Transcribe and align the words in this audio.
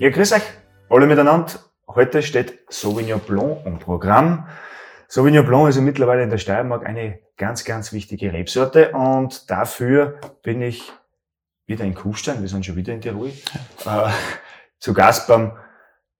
Ja, 0.00 0.08
grüß 0.08 0.32
euch, 0.32 0.42
alle 0.88 1.06
miteinander. 1.06 1.52
Heute 1.86 2.22
steht 2.22 2.60
Sauvignon 2.70 3.20
Blanc 3.20 3.66
im 3.66 3.78
Programm. 3.78 4.48
Sauvignon 5.08 5.44
Blanc 5.44 5.68
ist 5.68 5.76
ja 5.76 5.82
mittlerweile 5.82 6.22
in 6.22 6.30
der 6.30 6.38
Steiermark 6.38 6.86
eine 6.86 7.18
ganz, 7.36 7.66
ganz 7.66 7.92
wichtige 7.92 8.32
Rebsorte 8.32 8.92
und 8.92 9.50
dafür 9.50 10.18
bin 10.42 10.62
ich 10.62 10.90
wieder 11.66 11.84
in 11.84 11.94
Kufstein, 11.94 12.40
wir 12.40 12.48
sind 12.48 12.64
schon 12.64 12.76
wieder 12.76 12.94
in 12.94 13.02
Tirol, 13.02 13.28
äh, 13.28 14.10
zu 14.78 14.94
Gast 14.94 15.28
beim, 15.28 15.52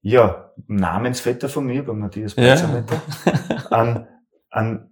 ja, 0.03 0.53
Namensvetter 0.67 1.49
von 1.49 1.65
mir, 1.65 1.83
beim 1.83 2.01
Matthias 2.01 2.37
Ja. 2.37 2.51
Pazzametter, 2.51 3.01
an, 3.71 4.07
an 4.51 4.90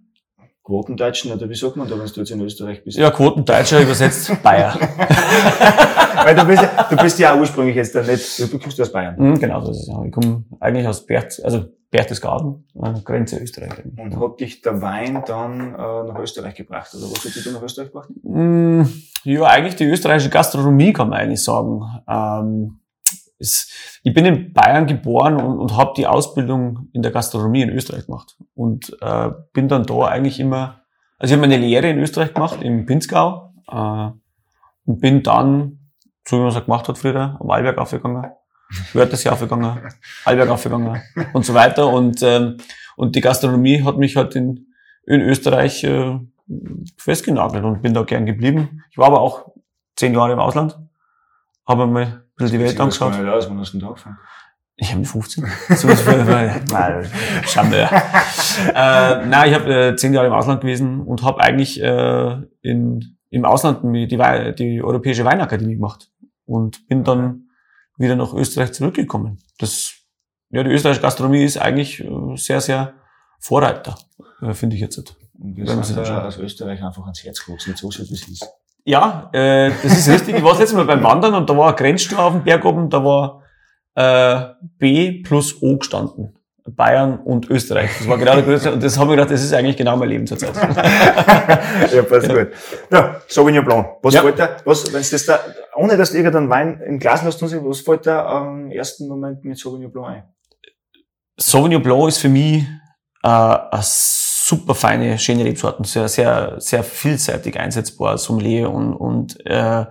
Quotendeutschen, 0.69 1.31
oder 1.31 1.49
wie 1.49 1.55
sagt 1.55 1.75
man 1.77 1.87
da, 1.89 1.97
wenn 1.97 2.05
du 2.05 2.19
jetzt 2.19 2.29
in 2.29 2.41
Österreich 2.41 2.83
bist? 2.83 2.95
Ja, 2.97 3.09
Quotendeutscher 3.09 3.81
übersetzt 3.81 4.31
Bayer. 4.43 4.75
Weil 6.23 6.35
du 6.35 6.45
bist, 6.45 6.61
ja, 6.61 6.83
du 6.89 6.95
bist 6.97 7.17
ja 7.19 7.35
ursprünglich 7.35 7.75
jetzt 7.75 7.95
da 7.95 8.03
nicht, 8.03 8.39
du 8.39 8.59
kommst 8.59 8.79
aus 8.79 8.91
Bayern. 8.91 9.15
Mhm, 9.17 9.39
genau, 9.39 9.61
so 9.61 9.71
ist. 9.71 9.87
Ja. 9.87 10.03
Ich 10.05 10.11
komme 10.11 10.43
eigentlich 10.59 10.87
aus 10.87 11.03
Bert, 11.05 11.41
also 11.43 11.65
Berchtesgaden, 11.89 12.65
Grenze 13.03 13.39
Österreich. 13.39 13.71
Und 13.97 14.19
hat 14.19 14.39
dich 14.39 14.61
der 14.61 14.79
Wein 14.79 15.23
dann 15.25 15.73
äh, 15.73 15.77
nach 15.77 16.19
Österreich 16.19 16.53
gebracht? 16.53 16.93
Oder 16.93 17.05
was 17.09 17.25
hat 17.25 17.35
dich 17.35 17.43
da 17.43 17.51
nach 17.51 17.63
Österreich 17.63 17.87
gebracht? 17.87 18.09
Mm, 18.21 18.83
Ja, 19.23 19.43
eigentlich 19.45 19.75
die 19.75 19.85
österreichische 19.85 20.29
Gastronomie 20.29 20.93
kann 20.93 21.09
man 21.09 21.17
eigentlich 21.19 21.43
sagen. 21.43 21.81
Ähm, 22.07 22.78
es, 23.39 23.99
ich 24.03 24.13
bin 24.13 24.25
in 24.25 24.53
Bayern 24.53 24.85
geboren 24.85 25.35
und, 25.37 25.59
und 25.59 25.77
habe 25.77 25.93
die 25.95 26.07
Ausbildung 26.07 26.89
in 26.93 27.01
der 27.01 27.11
Gastronomie 27.11 27.61
in 27.61 27.69
Österreich 27.69 28.05
gemacht 28.05 28.37
und 28.53 28.95
äh, 29.01 29.29
bin 29.53 29.67
dann 29.67 29.85
da 29.85 30.05
eigentlich 30.05 30.39
immer, 30.39 30.81
also 31.17 31.33
ich 31.33 31.39
habe 31.39 31.47
meine 31.47 31.61
Lehre 31.61 31.89
in 31.89 31.99
Österreich 31.99 32.33
gemacht, 32.33 32.61
im 32.61 32.85
Pinzgau 32.85 33.53
äh, 33.71 34.09
und 34.85 34.99
bin 34.99 35.23
dann, 35.23 35.91
so 36.27 36.37
wie 36.37 36.41
man 36.41 36.49
es 36.49 36.55
halt 36.55 36.65
gemacht 36.65 36.87
hat 36.87 36.97
früher, 36.97 37.37
am 37.39 37.49
Allberg 37.49 37.77
aufgegangen, 37.77 38.31
Wörthersee 38.93 39.29
aufgegangen, 39.29 39.79
Allberg 40.25 40.49
aufgegangen 40.49 41.01
und 41.33 41.45
so 41.45 41.53
weiter 41.53 41.87
und 41.87 42.21
ähm, 42.21 42.57
und 42.99 43.15
die 43.15 43.21
Gastronomie 43.21 43.81
hat 43.85 43.97
mich 43.97 44.17
halt 44.17 44.35
in, 44.35 44.73
in 45.05 45.21
Österreich 45.21 45.85
äh, 45.85 46.19
festgenagelt 46.97 47.63
und 47.63 47.81
bin 47.81 47.93
da 47.93 48.03
gern 48.03 48.25
geblieben. 48.25 48.83
Ich 48.91 48.97
war 48.97 49.07
aber 49.07 49.21
auch 49.21 49.53
zehn 49.95 50.13
Jahre 50.13 50.33
im 50.33 50.39
Ausland, 50.39 50.77
habe 51.65 51.83
ein 51.83 52.23
bisschen 52.39 52.59
die 52.59 52.65
Welt 52.65 52.79
angeschaut. 52.79 53.17
Nicht 53.17 53.29
aus, 53.29 53.49
wann 53.49 53.59
hast 53.59 53.73
du 53.73 53.77
denn 53.77 53.81
da 53.81 53.87
angefangen? 53.89 54.17
Ich 54.81 54.89
habe 54.89 54.99
mit 54.99 55.09
15. 55.09 55.45
So 55.75 55.87
nein, 56.71 57.11
Schande. 57.45 57.81
äh, 58.73 59.25
nein, 59.25 59.49
ich 59.49 59.55
habe 59.55 59.73
äh, 59.73 59.95
zehn 59.97 60.13
Jahre 60.13 60.27
im 60.27 60.33
Ausland 60.33 60.61
gewesen 60.61 61.01
und 61.01 61.21
habe 61.21 61.41
eigentlich 61.41 61.81
äh, 61.81 62.37
in, 62.61 63.17
im 63.29 63.45
Ausland 63.45 63.81
die, 63.83 64.55
die 64.55 64.81
Europäische 64.81 65.25
Weinakademie 65.25 65.75
gemacht 65.75 66.09
und 66.45 66.87
bin 66.87 67.03
dann 67.03 67.49
wieder 67.97 68.15
nach 68.15 68.33
Österreich 68.33 68.71
zurückgekommen. 68.71 69.39
Das, 69.57 69.93
ja, 70.49 70.63
die 70.63 70.71
österreichische 70.71 71.01
Gastronomie 71.01 71.43
ist 71.43 71.57
eigentlich 71.57 71.99
äh, 71.99 72.35
sehr, 72.35 72.61
sehr 72.61 72.93
Vorreiter, 73.39 73.97
äh, 74.41 74.53
finde 74.53 74.77
ich 74.77 74.81
jetzt. 74.81 74.97
Und 74.97 75.15
wir 75.57 75.67
sind 75.67 75.97
da 75.97 76.25
aus 76.25 76.37
Österreich 76.37 76.81
einfach 76.81 77.03
ans 77.03 77.23
Herz 77.23 77.45
gewachsen, 77.45 77.75
so 77.75 77.91
viel 77.91 78.09
wie 78.09 78.13
es 78.13 78.27
ist. 78.27 78.47
Ja, 78.85 79.29
äh, 79.33 79.71
das 79.83 79.97
ist 79.97 80.09
richtig. 80.09 80.37
Ich 80.37 80.43
war 80.43 80.51
das 80.51 80.59
letzte 80.61 80.75
Mal 80.77 80.85
beim 80.85 81.03
Wandern 81.03 81.35
und 81.35 81.49
da 81.49 81.55
war 81.57 81.69
ein 81.69 81.75
Grenzstor 81.75 82.19
auf 82.19 82.33
dem 82.33 82.43
Berg 82.43 82.65
oben, 82.65 82.89
da 82.89 83.03
war 83.03 83.43
äh, 83.95 84.53
B 84.77 85.21
plus 85.23 85.61
O 85.61 85.77
gestanden. 85.77 86.35
Bayern 86.75 87.19
und 87.21 87.49
Österreich. 87.49 87.89
Das 87.97 88.07
war 88.07 88.17
genau 88.19 88.33
der 88.35 88.43
größte. 88.43 88.71
Und 88.71 88.83
das 88.83 88.97
habe 88.99 89.09
ich 89.11 89.15
gedacht, 89.15 89.31
das 89.31 89.43
ist 89.43 89.53
eigentlich 89.53 89.75
genau 89.75 89.97
mein 89.97 90.09
Leben 90.09 90.27
zurzeit. 90.27 90.55
ja, 91.91 92.03
passt 92.03 92.29
gut. 92.29 92.49
Ja, 92.91 93.15
Sauvignon 93.27 93.65
Blanc. 93.65 93.87
Was 94.03 94.13
Ja. 94.13 94.21
fällt 94.21 94.37
da, 94.37 94.57
was, 94.65 94.93
wenn's 94.93 95.09
das 95.09 95.25
da, 95.25 95.39
ohne 95.75 95.97
dass 95.97 96.11
du 96.11 96.17
irgendeinen 96.17 96.47
Wein 96.49 96.79
im 96.85 96.99
Glas 96.99 97.23
hast, 97.23 97.41
was 97.41 97.79
fällt 97.81 98.05
da 98.05 98.23
am 98.27 98.69
ersten 98.69 99.07
Moment 99.07 99.43
mit 99.43 99.57
Sauvignon 99.57 99.91
Blanc 99.91 100.07
ein? 100.09 100.23
Sauvignon 101.37 101.81
Blanc 101.81 102.09
ist 102.09 102.19
für 102.19 102.29
mich 102.29 102.63
äh, 103.23 103.27
eine 103.27 103.81
super 104.49 104.73
feine, 104.73 105.19
schöne 105.19 105.45
Rebsorten, 105.45 105.85
sehr, 105.85 106.07
sehr, 106.07 106.55
sehr 106.59 106.83
vielseitig 106.83 107.59
einsetzbar, 107.59 108.17
Sommelier 108.17 108.71
und, 108.71 108.93
und 108.93 109.45
äh, 109.45 109.85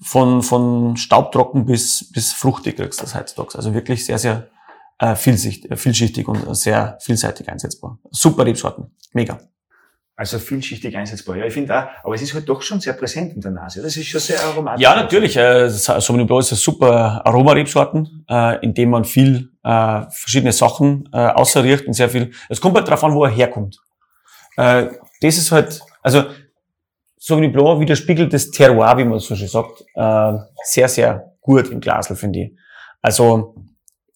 von, 0.00 0.42
von 0.42 0.96
staubtrocken 0.96 1.66
bis, 1.66 2.10
bis 2.12 2.32
fruchtig 2.32 2.76
kriegst 2.76 3.00
du 3.00 3.04
das 3.04 3.14
heutzutage. 3.14 3.56
Also 3.56 3.74
wirklich 3.74 4.06
sehr, 4.06 4.18
sehr 4.18 4.48
äh, 4.98 5.14
vielschichtig, 5.14 5.70
äh, 5.70 5.76
vielschichtig 5.76 6.26
und 6.26 6.56
sehr 6.56 6.98
vielseitig 7.00 7.48
einsetzbar. 7.48 7.98
Super 8.10 8.46
Rebsorten. 8.46 8.90
Mega. 9.12 9.38
Also 10.16 10.38
vielschichtig 10.38 10.96
einsetzbar. 10.96 11.36
Ja, 11.36 11.44
ich 11.44 11.52
finde 11.52 11.78
auch, 11.78 11.86
aber 12.02 12.14
es 12.14 12.22
ist 12.22 12.34
halt 12.34 12.48
doch 12.48 12.60
schon 12.62 12.80
sehr 12.80 12.94
präsent 12.94 13.34
in 13.34 13.40
der 13.40 13.52
Nase. 13.52 13.82
Das 13.82 13.96
ist 13.96 14.06
schon 14.06 14.20
sehr 14.20 14.42
aromatisch. 14.42 14.82
Ja, 14.82 14.96
natürlich. 14.96 15.36
Äh, 15.36 15.68
Sauvignon 15.68 16.26
Blanc 16.26 16.40
ist 16.40 16.52
eine 16.52 16.58
super 16.58 17.24
Aromarebsorten, 17.24 18.24
äh, 18.28 18.64
in 18.64 18.74
dem 18.74 18.90
man 18.90 19.04
viel 19.04 19.52
äh, 19.62 20.02
verschiedene 20.10 20.52
Sachen 20.52 21.08
äh, 21.12 21.18
außerriecht 21.18 21.86
und 21.86 21.92
sehr 21.92 22.08
viel. 22.08 22.32
Es 22.48 22.60
kommt 22.60 22.74
halt 22.74 22.88
darauf 22.88 23.04
an, 23.04 23.14
wo 23.14 23.24
er 23.24 23.30
herkommt. 23.30 23.80
Äh, 24.58 24.88
das 25.22 25.36
ist 25.38 25.52
halt, 25.52 25.80
also 26.02 26.24
Sauvignon 27.18 27.52
Blanc 27.52 27.80
widerspiegelt 27.80 28.32
das 28.32 28.50
Terroir, 28.50 28.96
wie 28.98 29.04
man 29.04 29.18
so 29.20 29.34
schön 29.36 29.48
sagt, 29.48 29.84
äh, 29.94 30.32
sehr, 30.64 30.88
sehr 30.88 31.32
gut 31.40 31.68
im 31.70 31.80
Glasl, 31.80 32.16
finde 32.16 32.38
ich. 32.40 32.52
Also, 33.00 33.54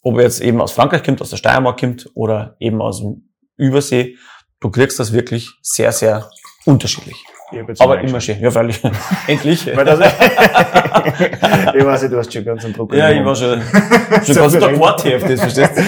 ob 0.03 0.17
er 0.17 0.25
jetzt 0.25 0.41
eben 0.41 0.61
aus 0.61 0.73
Frankreich 0.73 1.03
kommt, 1.05 1.21
aus 1.21 1.31
der 1.31 1.37
Steiermark 1.37 1.79
kommt 1.81 2.11
oder 2.15 2.57
eben 2.59 2.81
aus 2.83 3.01
dem 3.01 3.29
Übersee, 3.57 4.17
du 4.61 4.71
kriegst 4.71 4.99
das 4.99 5.13
wirklich 5.13 5.49
sehr, 5.63 5.93
sehr 5.93 6.29
unterschiedlich. 6.67 7.17
Aber 7.81 8.01
immer 8.01 8.21
schön. 8.21 8.41
Ja, 8.41 8.51
freilich. 8.51 8.81
Endlich. 9.27 9.67
Ich 11.75 11.85
weiß 11.85 12.03
nicht, 12.03 12.13
du 12.13 12.19
hast 12.19 12.33
schon 12.33 12.45
ganz 12.45 12.65
einen 12.65 12.73
Druck. 12.75 12.95
Ja, 12.95 13.11
ich 13.11 13.25
war 13.25 13.35
schon, 13.37 13.61
schon 14.25 14.35
ganz 14.35 14.59
Tag 14.59 14.79
Wortheft, 14.79 15.29
das 15.29 15.41
verstehst 15.41 15.77
du? 15.77 15.81
äh, 15.81 15.85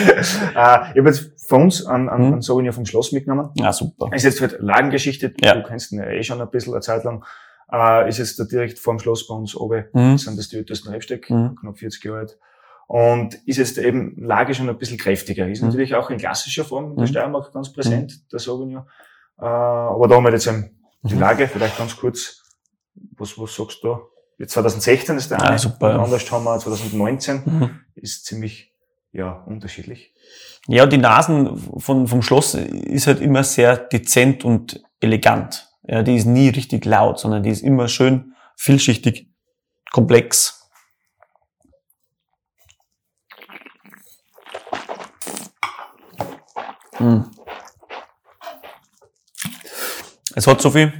Ich 0.52 0.54
habe 0.54 1.08
jetzt 1.08 1.30
von 1.46 1.62
uns 1.62 1.84
einen, 1.86 2.08
einen, 2.08 2.26
Mhm. 2.26 2.32
einen 2.34 2.42
Sauvignon 2.42 2.72
vom 2.72 2.86
Schloss 2.86 3.12
mitgenommen. 3.12 3.50
Ja, 3.54 3.72
super. 3.72 4.10
Ist 4.14 4.24
jetzt 4.24 4.40
halt 4.40 4.56
Lagengeschichte, 4.60 5.34
Ja. 5.40 5.54
du 5.54 5.62
kennst 5.62 5.92
ihn 5.92 5.98
ja 5.98 6.06
eh 6.06 6.22
schon 6.22 6.40
ein 6.40 6.50
bisschen 6.50 6.72
eine 6.74 6.80
Zeit 6.80 7.04
lang. 7.04 7.24
Äh, 7.72 8.08
ist 8.08 8.18
jetzt 8.18 8.38
da 8.38 8.44
direkt 8.44 8.78
vorm 8.78 8.98
Schloss 8.98 9.26
bei 9.26 9.34
uns 9.34 9.54
oben, 9.56 9.84
Mhm. 9.92 10.18
sind 10.18 10.38
das 10.38 10.48
die 10.48 10.56
ältesten 10.56 10.88
Rebstöcke, 10.90 11.32
Mhm. 11.34 11.56
knapp 11.56 11.78
40 11.78 12.04
Jahre 12.04 12.18
alt. 12.20 12.38
Und 12.86 13.34
ist 13.46 13.56
jetzt 13.56 13.78
eben 13.78 14.14
Lage 14.22 14.54
schon 14.54 14.68
ein 14.68 14.76
bisschen 14.76 14.98
kräftiger. 14.98 15.48
Ist 15.48 15.62
Mhm. 15.62 15.68
natürlich 15.68 15.94
auch 15.94 16.10
in 16.10 16.18
klassischer 16.18 16.64
Form 16.64 16.90
in 16.90 16.96
der 16.96 17.04
Mhm. 17.04 17.08
Steiermark 17.08 17.52
ganz 17.52 17.72
präsent, 17.72 18.30
der 18.32 18.38
Sauvignon. 18.38 18.84
Äh, 19.38 19.44
aber 19.44 20.06
da 20.06 20.16
haben 20.16 20.24
wir 20.24 20.32
jetzt 20.32 20.46
eben 20.46 20.70
die 21.02 21.14
Mhm. 21.14 21.20
Lage, 21.20 21.48
vielleicht 21.48 21.78
ganz 21.78 21.96
kurz, 21.96 22.42
was, 23.16 23.38
was 23.38 23.54
sagst 23.56 23.82
du 23.82 23.88
da? 23.88 24.00
Jetzt 24.38 24.52
2016 24.52 25.16
ist 25.16 25.30
der 25.30 25.40
Ah, 25.40 25.48
eine, 25.48 25.58
super, 25.58 25.90
ja. 25.90 25.96
und 25.96 26.04
anders 26.04 26.30
haben 26.30 26.44
wir 26.44 26.58
2019, 26.58 27.42
Mhm. 27.46 27.70
ist 27.94 28.26
ziemlich, 28.26 28.74
ja, 29.12 29.32
unterschiedlich. 29.46 30.12
Ja, 30.66 30.86
die 30.86 30.98
Nasen 30.98 31.58
von, 31.78 32.06
vom 32.06 32.22
Schloss 32.22 32.54
ist 32.54 33.06
halt 33.06 33.20
immer 33.20 33.44
sehr 33.44 33.76
dezent 33.76 34.44
und 34.44 34.82
elegant. 35.00 35.68
Ja, 35.82 36.02
die 36.02 36.16
ist 36.16 36.24
nie 36.24 36.48
richtig 36.48 36.86
laut, 36.86 37.18
sondern 37.18 37.42
die 37.42 37.50
ist 37.50 37.62
immer 37.62 37.88
schön 37.88 38.34
vielschichtig, 38.56 39.28
komplex. 39.92 40.70
Mm. 46.98 47.20
Es 50.34 50.46
hat 50.46 50.62
so 50.62 50.70
viel 50.70 50.92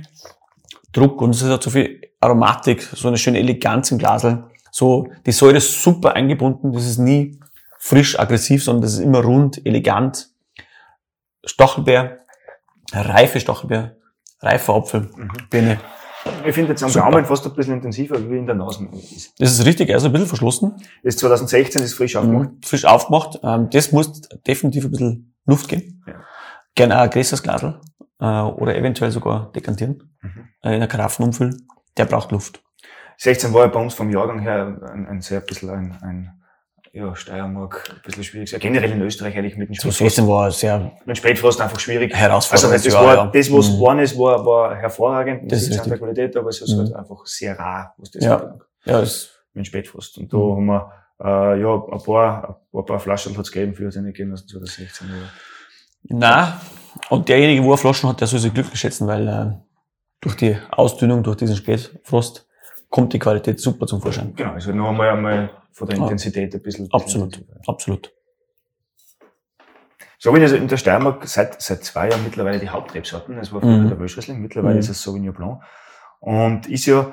Druck 0.92 1.22
und 1.22 1.30
es 1.30 1.42
hat 1.42 1.62
so 1.62 1.70
viel 1.70 2.02
Aromatik, 2.20 2.82
so 2.82 3.08
eine 3.08 3.16
schöne 3.16 3.38
Eleganz 3.38 3.90
im 3.90 3.98
Glasl. 3.98 4.44
So, 4.70 5.08
die 5.24 5.32
Säure 5.32 5.56
ist 5.56 5.82
super 5.82 6.14
eingebunden, 6.14 6.72
das 6.72 6.84
ist 6.84 6.98
nie 6.98 7.40
frisch, 7.86 8.18
aggressiv, 8.18 8.64
sondern 8.64 8.80
das 8.82 8.94
ist 8.94 9.00
immer 9.00 9.20
rund, 9.22 9.64
elegant. 9.66 10.30
Stachelbeer, 11.44 12.20
reife 12.92 13.40
Stachelbeer, 13.40 13.96
reifer 14.40 14.74
Apfel, 14.74 15.10
Birne. 15.50 15.78
Ich 16.46 16.54
finde 16.54 16.70
jetzt 16.70 16.82
am 16.82 16.88
Super. 16.88 17.10
Gaumen 17.10 17.26
fast 17.26 17.44
ein 17.44 17.52
bisschen 17.54 17.74
intensiver, 17.74 18.16
wie 18.30 18.38
in 18.38 18.46
der 18.46 18.54
Nase 18.54 18.88
ist. 19.14 19.34
Das 19.38 19.52
ist 19.52 19.66
richtig, 19.66 19.90
er 19.90 19.98
ist 19.98 20.04
ein 20.04 20.12
bisschen 20.12 20.26
verschlossen, 20.28 20.82
Ist 21.02 21.18
2016, 21.18 21.82
ist 21.82 21.92
frisch 21.92 22.16
aufgemacht. 22.16 22.50
mhm. 22.52 22.62
frisch 22.62 22.86
aufgemacht. 22.86 23.38
Ähm, 23.42 23.68
das 23.70 23.92
muss 23.92 24.22
definitiv 24.46 24.86
ein 24.86 24.90
bisschen 24.90 25.34
Luft 25.44 25.68
geben. 25.68 26.02
Ja. 26.06 26.14
Gerne 26.74 26.98
ein 26.98 27.10
größeres 27.10 27.42
Glasl 27.42 27.78
äh, 28.20 28.24
oder 28.24 28.74
eventuell 28.74 29.10
sogar 29.10 29.52
dekantieren, 29.52 30.16
Mhm. 30.22 30.48
äh, 30.62 30.68
in 30.70 30.74
einer 30.76 30.86
Karaffen 30.86 31.26
umfüllen. 31.26 31.68
Der 31.98 32.06
braucht 32.06 32.32
Luft. 32.32 32.62
16 33.18 33.52
war 33.52 33.60
ja 33.60 33.66
bei 33.66 33.80
uns 33.80 33.92
vom 33.92 34.10
Jahrgang 34.10 34.38
her 34.40 34.80
ein, 34.90 35.06
ein 35.06 35.20
sehr 35.20 35.40
bisschen 35.40 35.68
ein, 35.68 35.98
ein 36.00 36.40
ja, 36.94 37.14
Steiermark 37.16 37.90
ein 37.92 38.02
bisschen 38.04 38.22
schwierig. 38.22 38.52
Ja, 38.52 38.58
generell 38.58 38.92
in 38.92 39.02
Österreich 39.02 39.36
eigentlich 39.36 39.56
mit 39.56 39.68
dem 39.68 39.74
So 39.74 39.90
16 39.90 40.28
war 40.28 40.50
sehr 40.52 40.92
mit 41.04 41.18
Spätfrost 41.18 41.60
einfach 41.60 41.80
schwierig. 41.80 42.12
Also 42.14 42.22
herausfordernd. 42.24 42.74
das 42.86 42.92
Jahr, 42.92 43.04
war, 43.04 43.14
ja. 43.16 43.26
das, 43.26 43.52
was 43.52 43.68
Mhm. 43.68 43.72
geworden 43.74 43.98
ist, 43.98 44.18
war, 44.18 44.46
war 44.46 44.76
hervorragend. 44.76 45.50
Das 45.50 45.62
ist 45.62 45.76
Das 45.76 45.86
der 45.88 45.98
Qualität, 45.98 46.36
aber 46.36 46.50
es 46.50 46.60
ist 46.60 46.72
Mhm. 46.72 46.78
halt 46.82 46.94
einfach 46.94 47.26
sehr 47.26 47.58
rar, 47.58 47.94
was 47.98 48.10
das 48.12 48.24
Ja. 48.24 48.34
anbelangt. 48.36 48.62
Ja, 48.84 49.00
das, 49.00 49.30
Mit 49.54 49.66
Spätfrost. 49.66 50.18
Und 50.18 50.32
da 50.32 50.36
Mhm. 50.36 50.52
haben 50.56 50.66
wir, 50.66 50.92
äh, 51.24 51.60
ja, 51.60 51.74
ein 51.74 52.02
paar, 52.02 52.60
ein 52.72 52.84
paar 52.84 52.98
Flaschen 53.00 53.36
hat's 53.36 53.50
gegeben 53.52 53.74
für 53.74 53.90
seine 53.90 54.08
also 54.08 54.46
2016. 54.46 55.08
Aber 55.10 55.28
na 56.04 56.60
und 57.10 57.28
derjenige, 57.28 57.62
wo 57.64 57.72
er 57.72 57.78
Flaschen 57.78 58.08
hat, 58.08 58.20
der 58.20 58.28
soll 58.28 58.38
sich 58.38 58.52
glücklich 58.54 58.78
schätzen, 58.78 59.06
weil 59.08 59.26
äh, 59.28 59.52
durch 60.20 60.36
die 60.36 60.56
Ausdünnung, 60.70 61.22
durch 61.22 61.36
diesen 61.38 61.56
Spätfrost, 61.56 62.46
kommt 62.88 63.12
die 63.12 63.18
Qualität 63.18 63.58
super 63.60 63.86
zum 63.86 64.00
Vorschein. 64.00 64.32
Genau, 64.36 64.52
also 64.52 64.72
noch 64.72 64.88
einmal, 64.90 65.10
einmal 65.10 65.50
von 65.74 65.88
der 65.88 65.96
Ja. 65.98 66.02
Intensität 66.04 66.54
ein 66.54 66.62
bisschen. 66.62 66.88
Absolut. 66.92 67.44
Absolut. 67.66 68.12
Sauvignon 70.18 70.46
ist 70.46 70.52
in 70.52 70.68
der 70.68 70.76
Steiermark 70.78 71.26
seit, 71.28 71.60
seit 71.60 71.84
zwei 71.84 72.08
Jahren 72.08 72.24
mittlerweile 72.24 72.58
die 72.58 72.68
Hauptrebsorten. 72.70 73.36
Es 73.38 73.52
war 73.52 73.60
früher 73.60 73.78
Mhm. 73.78 73.88
der 73.88 73.98
Wölschriesling, 73.98 74.40
mittlerweile 74.40 74.74
Mhm. 74.74 74.80
ist 74.80 74.88
es 74.88 75.02
Sauvignon 75.02 75.34
Blanc. 75.34 75.62
Und 76.20 76.66
ist 76.66 76.86
ja 76.86 77.12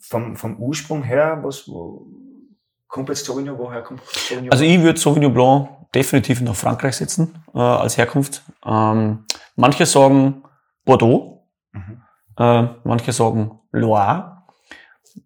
vom, 0.00 0.36
vom 0.36 0.56
Ursprung 0.58 1.02
her, 1.02 1.38
was, 1.42 1.66
wo, 1.68 2.06
kommt 2.86 3.08
jetzt 3.08 3.24
Sauvignon, 3.24 3.56
woher 3.58 3.80
kommt 3.82 4.02
Sauvignon? 4.04 4.52
Also 4.52 4.64
ich 4.64 4.82
würde 4.82 4.98
Sauvignon 5.00 5.32
Blanc 5.32 5.68
definitiv 5.94 6.40
nach 6.42 6.54
Frankreich 6.54 6.96
setzen, 6.96 7.42
äh, 7.54 7.58
als 7.58 7.96
Herkunft. 7.96 8.42
Ähm, 8.66 9.24
manche 9.56 9.86
sagen 9.86 10.42
Bordeaux, 10.84 11.46
Mhm. 11.72 12.02
äh, 12.36 12.68
manche 12.84 13.12
sagen 13.12 13.58
Loire. 13.72 14.33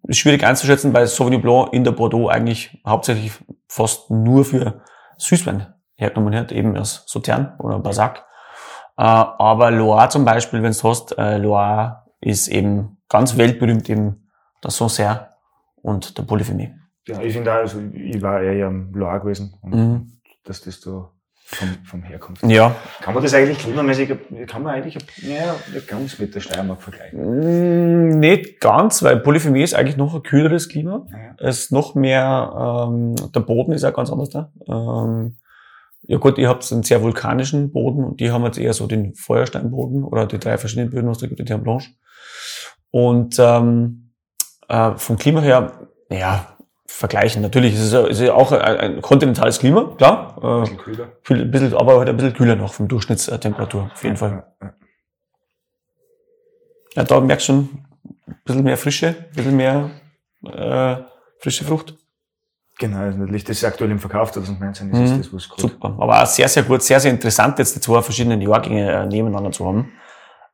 Ist 0.03 0.17
schwierig 0.19 0.43
einzuschätzen, 0.43 0.93
weil 0.93 1.07
Sauvignon 1.07 1.41
Blanc 1.41 1.73
in 1.73 1.83
der 1.83 1.91
Bordeaux 1.91 2.27
eigentlich 2.29 2.79
hauptsächlich 2.85 3.31
fast 3.67 4.09
nur 4.11 4.45
für 4.45 4.81
Süßwein 5.17 5.73
hergenommen 5.95 6.33
wird, 6.33 6.51
eben 6.51 6.75
als 6.77 7.03
Sautern 7.07 7.55
oder 7.59 7.79
Basac. 7.79 8.25
Äh, 8.97 9.03
aber 9.03 9.71
Loire 9.71 10.09
zum 10.09 10.25
Beispiel, 10.25 10.61
wenn 10.63 10.73
du 10.73 10.89
hast, 10.89 11.17
äh, 11.17 11.37
Loire 11.37 12.03
ist 12.21 12.47
eben 12.47 12.97
ganz 13.09 13.37
weltberühmt 13.37 13.89
eben 13.89 14.29
der 14.63 14.71
Sancerre 14.71 15.29
und 15.81 16.17
der 16.17 16.25
Polyphémie. 16.25 16.73
Ja, 17.07 17.21
ich 17.21 17.33
finde 17.33 17.51
auch, 17.51 17.57
also 17.57 17.79
ich 17.93 18.21
war 18.21 18.41
eher 18.41 18.67
am 18.67 18.93
Loire 18.93 19.19
gewesen 19.21 19.57
und 19.61 19.71
Mhm. 19.73 20.19
dass 20.43 20.61
das 20.61 20.79
da 20.81 21.11
vom, 21.51 21.69
vom 21.83 22.03
herkommt. 22.03 22.39
Ja, 22.43 22.75
Kann 23.01 23.15
man 23.15 23.23
das 23.23 23.33
eigentlich 23.33 23.57
klimamäßig, 23.57 24.13
kann 24.47 24.61
man 24.61 24.75
eigentlich, 24.75 24.97
ja, 25.23 25.55
ganz 25.87 26.19
mit 26.19 26.35
der 26.35 26.41
Steiermark 26.41 26.81
vergleichen. 26.81 27.19
Mm, 27.19 28.19
Nicht 28.19 28.61
ganz, 28.61 29.01
weil 29.01 29.17
Polyphémie 29.17 29.63
ist 29.63 29.73
eigentlich 29.73 29.97
noch 29.97 30.13
ein 30.13 30.21
kühleres 30.21 30.69
Klima. 30.69 31.07
Ja. 31.11 31.35
Es 31.39 31.59
ist 31.59 31.71
noch 31.71 31.95
mehr, 31.95 32.87
ähm, 32.87 33.15
der 33.33 33.39
Boden 33.39 33.71
ist 33.71 33.83
auch 33.83 33.93
ganz 33.93 34.11
anders 34.11 34.29
da. 34.29 34.51
Ähm, 34.67 35.37
ja 36.03 36.17
gut, 36.17 36.37
ihr 36.37 36.49
habt 36.49 36.71
einen 36.71 36.83
sehr 36.83 37.01
vulkanischen 37.01 37.71
Boden 37.71 38.03
und 38.03 38.19
die 38.19 38.29
haben 38.29 38.45
jetzt 38.45 38.59
eher 38.59 38.73
so 38.73 38.85
den 38.85 39.15
Feuersteinboden 39.15 40.03
oder 40.03 40.27
die 40.27 40.39
drei 40.39 40.59
verschiedenen 40.59 40.91
Böden, 40.91 41.09
was 41.09 41.17
da 41.17 41.25
gibt, 41.27 41.39
die 41.39 41.45
Terre 41.45 41.59
Blanche. 41.59 41.91
Und 42.91 43.37
ähm, 43.39 44.11
äh, 44.67 44.91
vom 44.97 45.17
Klima 45.17 45.41
her, 45.41 45.87
ja, 46.11 46.58
vergleichen. 46.99 47.41
Natürlich 47.41 47.73
ist 47.75 47.93
es, 47.93 48.09
ist 48.09 48.19
ja 48.21 48.33
auch 48.33 48.51
ein, 48.51 48.61
ein 48.61 49.01
kontinentales 49.01 49.59
Klima, 49.59 49.93
klar. 49.97 50.37
Ein 50.43 50.57
Äh, 50.57 50.61
bisschen 50.61 50.77
kühler. 50.77 51.07
viel- 51.23 51.41
ein 51.41 51.51
bisschen, 51.51 51.73
aber 51.73 51.97
halt 51.99 52.09
ein 52.09 52.17
bisschen 52.17 52.33
kühler 52.33 52.55
noch 52.57 52.73
vom 52.73 52.87
Durchschnittstemperatur, 52.89 53.89
auf 53.93 54.03
jeden 54.03 54.17
Fall. 54.17 54.43
Ja, 56.95 57.03
da 57.03 57.19
merkst 57.21 57.47
du 57.47 57.53
schon 57.53 57.69
ein 58.27 58.35
bisschen 58.43 58.63
mehr 58.63 58.77
Frische, 58.77 59.07
ein 59.07 59.31
bisschen 59.35 59.55
mehr 59.55 59.91
äh, 60.45 60.95
frische 61.39 61.63
Frucht. 61.63 61.95
Genau, 62.79 62.99
also 62.99 63.17
natürlich 63.17 63.43
das 63.43 63.57
ist 63.57 63.63
aktuell 63.63 63.91
im 63.91 63.99
Verkauf 63.99 64.31
2019 64.31 64.89
ist 64.91 64.97
Mhm. 64.97 65.03
es 65.05 65.17
das, 65.17 65.33
was 65.33 65.49
gerade 65.49 65.61
Super. 65.61 65.95
Aber 65.99 66.21
auch 66.21 66.25
sehr, 66.25 66.47
sehr 66.49 66.63
gut, 66.63 66.81
sehr, 66.81 66.99
sehr 66.99 67.11
interessant, 67.11 67.59
jetzt 67.59 67.75
die 67.75 67.81
zwei 67.81 68.01
verschiedenen 68.01 68.41
Jahrgänge 68.41 68.91
äh, 68.91 69.05
nebeneinander 69.05 69.51
zu 69.51 69.65
haben. 69.65 69.91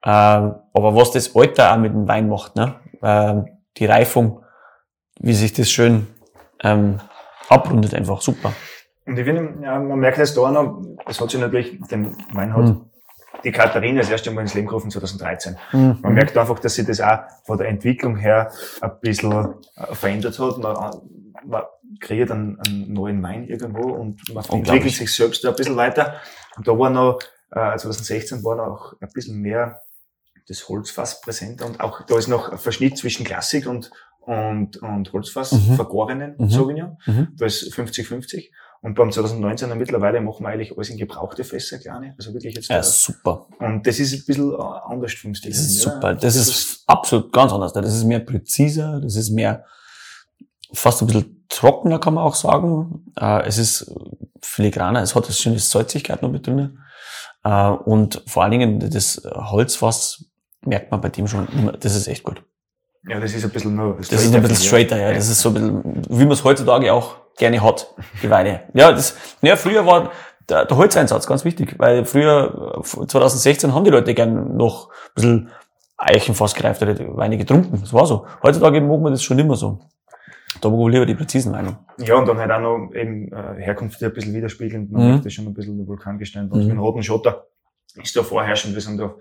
Ähm, 0.03 0.55
aber 0.73 0.95
was 0.95 1.11
das 1.11 1.35
Alter 1.35 1.73
auch 1.73 1.77
mit 1.77 1.91
dem 1.93 2.07
Wein 2.07 2.27
macht, 2.29 2.55
ne? 2.55 2.75
Ähm, 3.01 3.45
die 3.77 3.85
Reifung, 3.85 4.43
wie 5.19 5.33
sich 5.33 5.53
das 5.53 5.69
schön 5.71 6.07
ähm, 6.65 6.99
abrundet, 7.49 7.93
einfach 7.93 8.21
super. 8.21 8.53
Und 9.05 9.17
ich 9.19 9.25
finde, 9.25 9.63
ja, 9.63 9.79
man 9.79 9.99
merkt 9.99 10.17
jetzt 10.17 10.35
da 10.35 10.51
noch, 10.51 10.81
es 11.05 11.21
hat 11.21 11.29
sich 11.29 11.39
natürlich, 11.39 11.79
den 11.91 12.15
Wein 12.33 12.53
hat 12.53 12.65
Mhm. 12.65 12.89
die 13.43 13.51
Katharina 13.51 13.99
das 14.01 14.09
erste 14.09 14.31
Mal 14.31 14.41
ins 14.41 14.55
Leben 14.55 14.67
gerufen 14.67 14.89
2013. 14.89 15.55
Mhm. 15.73 15.99
Man 16.01 16.13
merkt 16.13 16.35
einfach, 16.37 16.57
dass 16.59 16.73
sich 16.75 16.87
das 16.87 16.99
auch 17.01 17.19
von 17.45 17.57
der 17.59 17.67
Entwicklung 17.67 18.17
her 18.17 18.51
ein 18.81 18.91
bisschen 19.01 19.31
äh, 19.31 19.93
verändert 19.93 20.39
hat. 20.39 20.57
Man, 20.57 21.01
man 21.45 21.63
kreiert 21.99 22.31
einen, 22.31 22.59
einen 22.65 22.91
neuen 22.93 23.21
Wein 23.21 23.47
irgendwo 23.47 23.89
und 23.93 24.19
man 24.33 24.43
entwickelt 24.45 24.93
sich 24.93 25.13
selbst 25.13 25.43
da 25.43 25.49
ein 25.49 25.55
bisschen 25.55 25.75
weiter. 25.77 26.15
Und 26.57 26.67
da 26.67 26.71
war 26.71 26.89
noch, 26.89 27.19
äh, 27.51 27.77
2016 27.77 28.43
war 28.43 28.55
noch 28.55 28.95
ein 28.99 29.09
bisschen 29.13 29.39
mehr 29.39 29.81
das 30.47 30.67
Holzfass 30.69 31.21
präsenter 31.21 31.65
und 31.65 31.79
auch 31.79 32.03
da 32.05 32.17
ist 32.17 32.27
noch 32.27 32.51
ein 32.51 32.57
Verschnitt 32.59 32.97
zwischen 32.99 33.25
Klassik 33.25 33.67
und, 33.67 33.89
und, 34.25 34.77
und 34.77 35.13
Holzfass, 35.13 35.51
Mhm. 35.53 35.75
vergorenen 35.75 36.35
Mhm. 36.37 36.49
Sauvignon. 36.49 36.97
Mhm. 37.05 37.27
Da 37.37 37.45
ist 37.45 37.73
50-50. 37.73 38.51
Und 38.81 38.93
beim 38.93 39.09
2019er 39.09 39.73
mittlerweile 39.75 40.21
machen 40.21 40.43
wir 40.45 40.49
eigentlich 40.49 40.75
alles 40.75 40.89
in 40.89 40.97
gebrauchte 40.97 41.43
Fässer, 41.43 41.79
kleine. 41.79 42.13
Also 42.19 42.33
wirklich 42.33 42.53
jetzt. 42.55 42.69
Ja, 42.69 42.83
super. 42.83 43.47
und 43.59 43.85
das 43.87 43.97
ist 43.99 44.13
ein 44.13 44.23
bisschen 44.27 44.51
äh, 44.53 44.57
anders 44.87 45.13
vom 45.13 45.33
Stil. 45.33 45.51
Das 45.51 45.59
ist 45.59 45.85
her, 45.85 45.93
super. 45.93 46.07
ja. 46.09 46.15
Das 46.15 46.35
ist 46.35 46.83
absolut 46.85 47.33
ganz 47.33 47.51
anders. 47.51 47.73
Das 47.73 47.95
ist 47.95 48.03
mehr 48.03 48.19
präziser, 48.19 48.99
das 49.01 49.15
ist 49.15 49.31
mehr 49.31 49.65
fast 50.73 51.01
ein 51.01 51.07
bisschen 51.07 51.45
trockener, 51.49 51.99
kann 51.99 52.13
man 52.15 52.23
auch 52.23 52.35
sagen. 52.35 53.05
Äh, 53.19 53.47
Es 53.47 53.57
ist 53.57 53.91
filigraner, 54.41 55.01
es 55.01 55.15
hat 55.15 55.25
eine 55.25 55.33
schöne 55.33 55.59
Salzigkeit 55.59 56.21
noch 56.21 56.29
mit 56.31 56.45
drin. 56.45 56.77
Äh, 57.43 57.69
Und 57.69 58.21
vor 58.27 58.43
allen 58.43 58.51
Dingen 58.51 58.79
das 58.91 59.21
Holzfass 59.25 60.25
merkt 60.61 60.91
man 60.91 61.01
bei 61.01 61.09
dem 61.09 61.27
schon 61.27 61.47
immer, 61.49 61.71
das 61.73 61.95
ist 61.95 62.07
echt 62.07 62.23
gut. 62.23 62.43
Ja, 63.07 63.19
das 63.19 63.33
ist 63.33 63.43
ein 63.43 63.51
bisschen 63.51 63.75
nur. 63.75 63.97
Das 63.97 64.11
ist 64.11 64.33
ein 64.33 64.41
bisschen 64.41 64.57
straighter, 64.65 64.97
ja. 64.99 65.13
Das 65.13 65.29
ist 65.29 65.39
so 65.41 65.49
ein 65.49 65.53
bisschen, 65.53 66.01
wie 66.09 66.23
man 66.23 66.31
es 66.31 66.43
heutzutage 66.43 66.91
auch 66.91 67.17
gerne 67.37 67.61
hat, 67.61 67.93
die 68.23 68.29
Weine. 68.29 68.61
Ja, 68.73 68.91
das, 68.91 69.15
ja, 69.41 69.55
früher 69.55 69.85
war 69.85 70.11
der, 70.49 70.65
der 70.65 70.77
Holzeinsatz 70.77 71.27
ganz 71.27 71.45
wichtig, 71.45 71.75
weil 71.77 72.05
früher, 72.05 72.75
äh, 72.79 72.83
2016 72.83 73.73
haben 73.73 73.83
die 73.83 73.91
Leute 73.91 74.13
gern 74.13 74.55
noch 74.57 74.89
ein 74.89 75.13
bisschen 75.15 75.49
Eichenfass 75.97 76.53
gereiftere 76.55 77.15
Weine 77.15 77.37
getrunken. 77.37 77.79
Das 77.81 77.93
war 77.93 78.05
so. 78.05 78.25
Heutzutage 78.43 78.81
mag 78.81 78.99
man 79.01 79.11
das 79.13 79.23
schon 79.23 79.39
immer 79.39 79.55
so. 79.55 79.79
Da 80.61 80.69
mag 80.69 80.79
man 80.79 80.91
lieber 80.91 81.05
die 81.05 81.15
präzisen 81.15 81.53
Weine. 81.53 81.77
Ja, 81.97 82.15
und 82.15 82.27
dann 82.27 82.37
halt 82.37 82.51
auch 82.51 82.59
noch 82.59 82.91
eben 82.93 83.31
äh, 83.31 83.61
Herkunft 83.61 83.99
die 84.01 84.05
ein 84.05 84.13
bisschen 84.13 84.33
widerspiegelnd. 84.33 84.91
Man 84.91 85.01
Mhm. 85.03 85.09
merkt 85.11 85.25
das 85.25 85.33
schon 85.33 85.45
ein 85.45 85.53
bisschen 85.53 85.77
der 85.77 85.87
Vulkangestein. 85.87 86.45
Und 86.49 86.53
Mhm. 86.59 86.63
mit 86.65 86.71
dem 86.71 86.79
roten 86.79 87.03
Schotter 87.03 87.45
ist 88.01 88.15
da 88.15 88.23
vorherrschend. 88.23 88.73
Wir 88.73 88.81
sind 88.81 88.97
da 88.97 89.13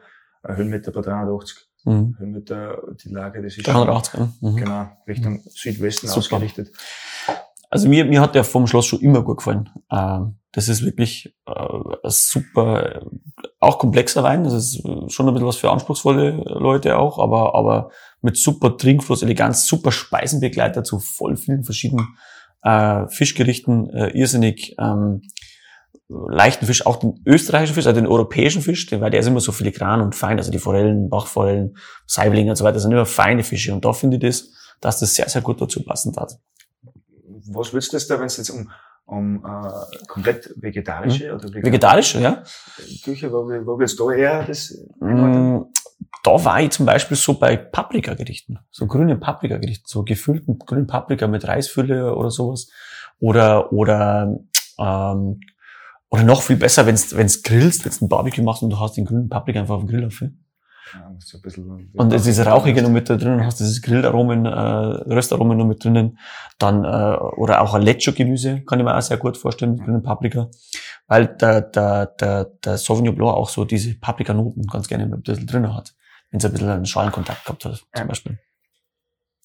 äh, 0.47 0.57
Höhenmeter 0.57 0.91
bei 0.93 1.00
380. 1.00 1.67
Mhm. 1.85 2.17
Höhenmeter, 2.19 2.83
die 3.05 3.11
Lage, 3.11 3.43
das 3.43 3.57
ist 3.57 3.67
380, 3.67 4.21
ja. 4.21 4.29
Mhm. 4.41 4.57
genau 4.57 4.87
Richtung 5.07 5.43
Südwesten 5.49 6.07
Super. 6.07 6.19
ausgerichtet. 6.19 6.71
Also 7.71 7.88
mir, 7.88 8.05
mir 8.05 8.21
hat 8.21 8.35
der 8.35 8.45
vom 8.45 8.67
Schloss 8.67 8.87
schon 8.87 9.00
immer 9.00 9.23
gut 9.23 9.38
gefallen. 9.38 9.69
Ähm, 9.91 10.37
das 10.53 10.69
ist 10.69 10.85
wirklich 10.85 11.35
äh, 11.47 11.88
super, 12.05 13.03
auch 13.59 13.79
komplexer 13.79 14.23
Wein. 14.23 14.45
Das 14.45 14.53
ist 14.53 14.83
schon 15.12 15.26
ein 15.26 15.35
bisschen 15.35 15.49
was 15.49 15.57
für 15.57 15.71
anspruchsvolle 15.71 16.43
Leute 16.45 16.97
auch, 16.97 17.19
aber, 17.19 17.57
aber 17.57 17.91
mit 18.23 18.37
super 18.37 18.76
Trinkfluss, 18.76 19.23
Eleganz, 19.23 19.67
super 19.67 19.91
Speisenbegleiter 19.91 20.85
zu 20.85 21.00
voll 21.00 21.37
vielen 21.37 21.64
verschiedenen 21.64 22.17
äh, 22.62 23.09
Fischgerichten, 23.09 23.91
äh, 23.91 24.09
irrsinnig 24.11 24.76
ähm, 24.79 25.23
leichten 26.09 26.67
Fisch, 26.67 26.87
auch 26.87 26.97
den 26.97 27.23
österreichischen 27.27 27.75
Fisch, 27.75 27.87
also 27.87 28.01
den 28.01 28.11
europäischen 28.11 28.63
Fisch, 28.63 28.91
weil 28.93 29.11
der 29.11 29.21
ist 29.21 29.27
immer 29.27 29.41
so 29.41 29.53
filigran 29.53 30.01
und 30.01 30.15
fein, 30.15 30.39
also 30.39 30.51
die 30.51 30.59
Forellen, 30.59 31.09
Bachforellen, 31.09 31.77
Saiblinge 32.07 32.51
und 32.51 32.57
so 32.57 32.65
weiter, 32.65 32.75
das 32.75 32.83
sind 32.83 32.93
immer 32.93 33.07
feine 33.07 33.43
Fische 33.43 33.73
und 33.73 33.85
da 33.85 33.93
finde 33.93 34.17
ich 34.17 34.23
das, 34.23 34.77
dass 34.81 35.01
das 35.01 35.15
sehr, 35.15 35.29
sehr 35.29 35.43
gut 35.43 35.61
dazu 35.61 35.83
passen 35.83 36.15
hat. 36.17 36.39
Was 37.51 37.73
würdest 37.73 37.93
du 37.93 37.97
das 37.97 38.07
da, 38.07 38.19
wenn 38.19 38.27
es 38.27 38.37
jetzt 38.37 38.51
um, 38.51 38.71
um 39.07 39.45
äh, 39.45 40.07
komplett 40.07 40.51
vegetarische 40.57 41.35
oder 41.35 41.53
Vegetarisch, 41.53 42.15
ja. 42.17 42.43
Küche, 43.03 43.33
wo, 43.33 43.47
wo 43.47 43.79
würdest 43.79 43.99
du 43.99 44.11
eher 44.11 44.45
das 44.45 44.77
Mm, 45.01 45.63
Da 46.23 46.45
war 46.45 46.61
ich 46.63 46.71
zum 46.71 46.87
Beispiel 46.87 47.17
so 47.17 47.35
bei 47.39 47.57
Paprikagerichten, 47.57 48.59
so 48.71 48.87
grünen 48.87 49.21
Paprikagerichten, 49.21 49.87
so 49.87 50.05
gefüllten 50.05 50.59
grünen 50.59 50.87
Paprika 50.87 51.27
mit 51.27 51.47
Reisfülle 51.47 52.15
oder 52.15 52.31
sowas. 52.31 52.69
Oder, 53.21 53.73
oder, 53.73 54.39
ähm, 54.79 55.41
oder 56.14 56.23
noch 56.23 56.42
viel 56.42 56.54
besser, 56.54 56.87
wenn 56.87 56.94
du 56.94 57.16
wenn's 57.16 57.42
grillst, 57.42 57.85
wenn 57.85 57.90
du 57.90 58.04
ein 58.04 58.09
Barbecue 58.09 58.44
machst 58.44 58.62
und 58.62 58.71
du 58.71 58.78
hast 58.78 58.97
den 58.97 59.04
grünen 59.04 59.28
Paprika 59.28 59.59
einfach 59.59 59.75
auf 59.75 59.83
dem 59.83 59.88
Grill 59.88 60.06
auf. 60.06 60.21
Ja, 60.21 61.12
so 61.18 61.38
ein 61.38 61.42
bisschen, 61.42 61.90
Und 61.92 62.12
es 62.12 62.25
ist 62.28 62.47
rauchige 62.47 62.83
noch 62.83 62.90
mit 62.90 63.11
da 63.11 63.16
drinnen, 63.16 63.44
hast 63.44 63.59
dieses 63.59 63.83
Grillaromen, 63.83 64.47
äh, 64.47 64.50
Röstaromen 64.50 65.59
noch 65.59 65.66
mit 65.66 65.83
drinnen. 65.83 66.16
Dann, 66.61 66.85
äh, 66.85 67.16
oder 67.37 67.62
auch 67.62 67.75
ein 67.75 67.83
Lecho-Gemüse, 67.83 68.61
kann 68.61 68.78
ich 68.78 68.85
mir 68.85 68.97
auch 68.97 69.02
sehr 69.02 69.16
gut 69.16 69.37
vorstellen 69.37 69.73
mit 69.73 69.85
grünen 69.85 70.04
Paprika. 70.04 70.49
Weil 71.09 71.26
der, 71.26 71.62
der, 71.62 72.06
der, 72.06 72.44
der 72.44 72.78
Sauvignon 72.78 73.16
Blanc 73.16 73.35
auch 73.35 73.49
so 73.49 73.64
diese 73.64 73.99
Paprikanoten 73.99 74.68
ganz 74.68 74.87
gerne 74.87 75.12
ein 75.12 75.21
bisschen 75.21 75.49
drinnen 75.49 75.75
hat. 75.75 75.97
Wenn 76.30 76.38
es 76.38 76.44
ein 76.44 76.52
bisschen 76.52 76.68
einen 76.68 76.87
Schalenkontakt 76.87 77.44
gehabt 77.44 77.64
hat, 77.64 77.85
zum. 77.92 78.06
Beispiel. 78.06 78.38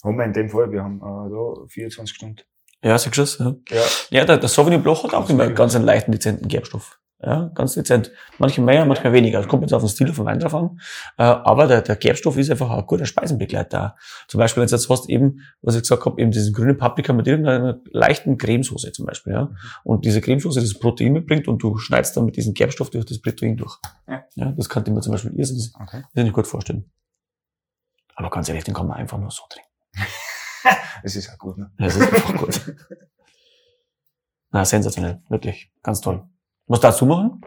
Haben 0.04 0.18
wir 0.18 0.26
in 0.26 0.34
dem 0.34 0.50
Fall, 0.50 0.72
wir 0.72 0.84
haben 0.84 0.98
äh, 0.98 1.32
da 1.32 1.68
24 1.68 2.16
Stunden. 2.16 2.42
Ja, 2.84 2.98
sagst 2.98 3.18
du 3.18 3.22
das? 3.22 3.38
Ja, 3.40 3.56
Ja. 3.70 3.82
ja 4.12 4.26
der, 4.26 4.38
der 4.38 4.50
Sauvignon 4.50 4.82
Blanc 4.82 5.00
hat 5.04 5.14
auch 5.14 5.20
Ganz 5.20 5.30
immer 5.30 5.46
viel. 5.46 5.54
ganz 5.56 5.76
einen 5.76 5.86
leichten, 5.86 6.12
dezenten 6.12 6.48
Gerbstoff. 6.48 6.98
Ja, 7.22 7.52
ganz 7.54 7.74
dezent. 7.74 8.14
Manche 8.38 8.62
mehr, 8.62 8.86
manchmal 8.86 9.12
weniger. 9.12 9.40
Das 9.40 9.50
kommt 9.50 9.64
jetzt 9.64 9.74
auf 9.74 9.82
den 9.84 9.90
Stil 9.90 10.14
vom 10.14 10.26
Wein 10.26 10.40
drauf 10.40 10.56
an. 10.56 10.80
Äh, 11.18 11.24
aber 11.24 11.68
der, 11.68 11.82
der 11.82 11.98
Gerbstoff 11.98 12.38
ist 12.38 12.50
einfach 12.50 12.70
ein 12.72 12.86
guter 12.86 13.06
Speisenbegleiter. 13.06 13.98
Zum 14.30 14.38
Beispiel, 14.38 14.62
wenn 14.62 14.70
du 14.70 14.76
jetzt 14.76 14.90
hast, 14.90 15.10
eben, 15.10 15.42
was 15.62 15.76
ich 15.76 15.82
gesagt 15.82 16.06
habe, 16.06 16.22
eben 16.22 16.32
diese 16.32 16.54
grüne 16.54 16.76
Paprika 16.76 17.12
mit 17.12 17.28
irgendeiner 17.28 17.82
leichten 17.92 18.38
Cremesoße 18.38 18.94
zum 18.94 19.06
Beispiel. 19.06 19.34
Ja. 19.34 19.50
Und 19.84 20.06
diese 20.06 20.22
Cremesoße 20.22 20.62
das 20.62 20.80
Protein 20.80 21.12
mitbringt 21.12 21.50
und 21.50 21.62
du 21.62 21.78
schneidest 21.78 22.16
dann 22.16 22.24
mit 22.24 22.38
diesem 22.38 22.54
Gerbstoff 22.54 22.90
durch 22.90 23.04
das 23.06 23.20
Protein 23.20 23.58
durch. 23.58 23.76
Ja. 24.08 24.24
Ja, 24.36 24.52
das 24.54 24.70
kann 24.70 24.84
ich 24.88 24.94
mir 24.94 25.02
zum 25.02 25.12
Beispiel 25.12 25.34
irrsinnig, 25.38 25.74
Okay. 25.78 26.30
gut 26.32 26.48
vorstellen. 26.48 26.90
Aber 28.16 28.30
ganz 28.30 28.48
ehrlich, 28.48 28.64
den 28.64 28.74
kann 28.74 28.88
man 28.88 28.96
einfach 28.96 29.18
nur 29.18 29.30
so 29.32 29.44
trinken. 29.50 29.70
Das 31.04 31.16
ist 31.16 31.32
auch 31.32 31.38
gut, 31.38 31.58
ne? 31.58 31.72
Das 31.78 31.96
ist 31.96 32.02
einfach 32.14 32.36
gut. 32.36 32.76
Na, 34.52 34.66
sensationell. 34.66 35.22
Wirklich. 35.30 35.72
Ganz 35.82 36.02
toll. 36.02 36.24
Was 36.68 36.82
darfst 36.82 37.00
du 37.02 37.06
machen? 37.06 37.42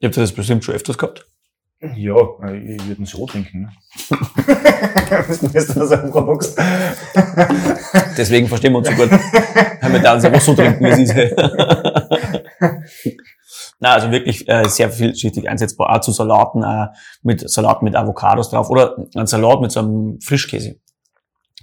Ihr 0.00 0.08
habt 0.08 0.16
das 0.16 0.32
bestimmt 0.32 0.64
schon 0.64 0.74
öfters 0.74 0.98
gehabt. 0.98 1.26
Ja, 1.80 2.16
ich 2.16 2.88
würde 2.88 2.96
ihn 2.98 3.06
so 3.06 3.24
trinken, 3.26 3.60
ne? 3.62 3.70
Wenn. 7.94 8.14
Deswegen 8.16 8.48
verstehen 8.48 8.72
wir 8.72 8.78
uns 8.78 8.88
so 8.88 8.94
gut. 8.94 9.12
Haben 9.12 9.92
wir 9.92 10.00
da 10.00 10.14
uns 10.14 10.24
einfach 10.24 10.40
so 10.40 10.54
trinken, 10.54 10.84
wie 10.84 10.88
es 10.88 10.98
ist. 10.98 11.36
Na, 13.80 13.92
also 13.92 14.10
wirklich 14.10 14.48
äh, 14.48 14.68
sehr 14.68 14.90
vielschichtig 14.90 15.48
einsetzbar. 15.48 15.94
Auch 15.94 16.00
zu 16.00 16.10
Salaten, 16.10 16.64
äh, 16.64 16.88
mit 17.22 17.48
Salat 17.48 17.82
mit 17.82 17.94
Avocados 17.94 18.50
drauf 18.50 18.70
oder 18.70 18.96
ein 19.14 19.28
Salat 19.28 19.60
mit 19.60 19.70
so 19.70 19.78
einem 19.80 20.20
Frischkäse. 20.20 20.80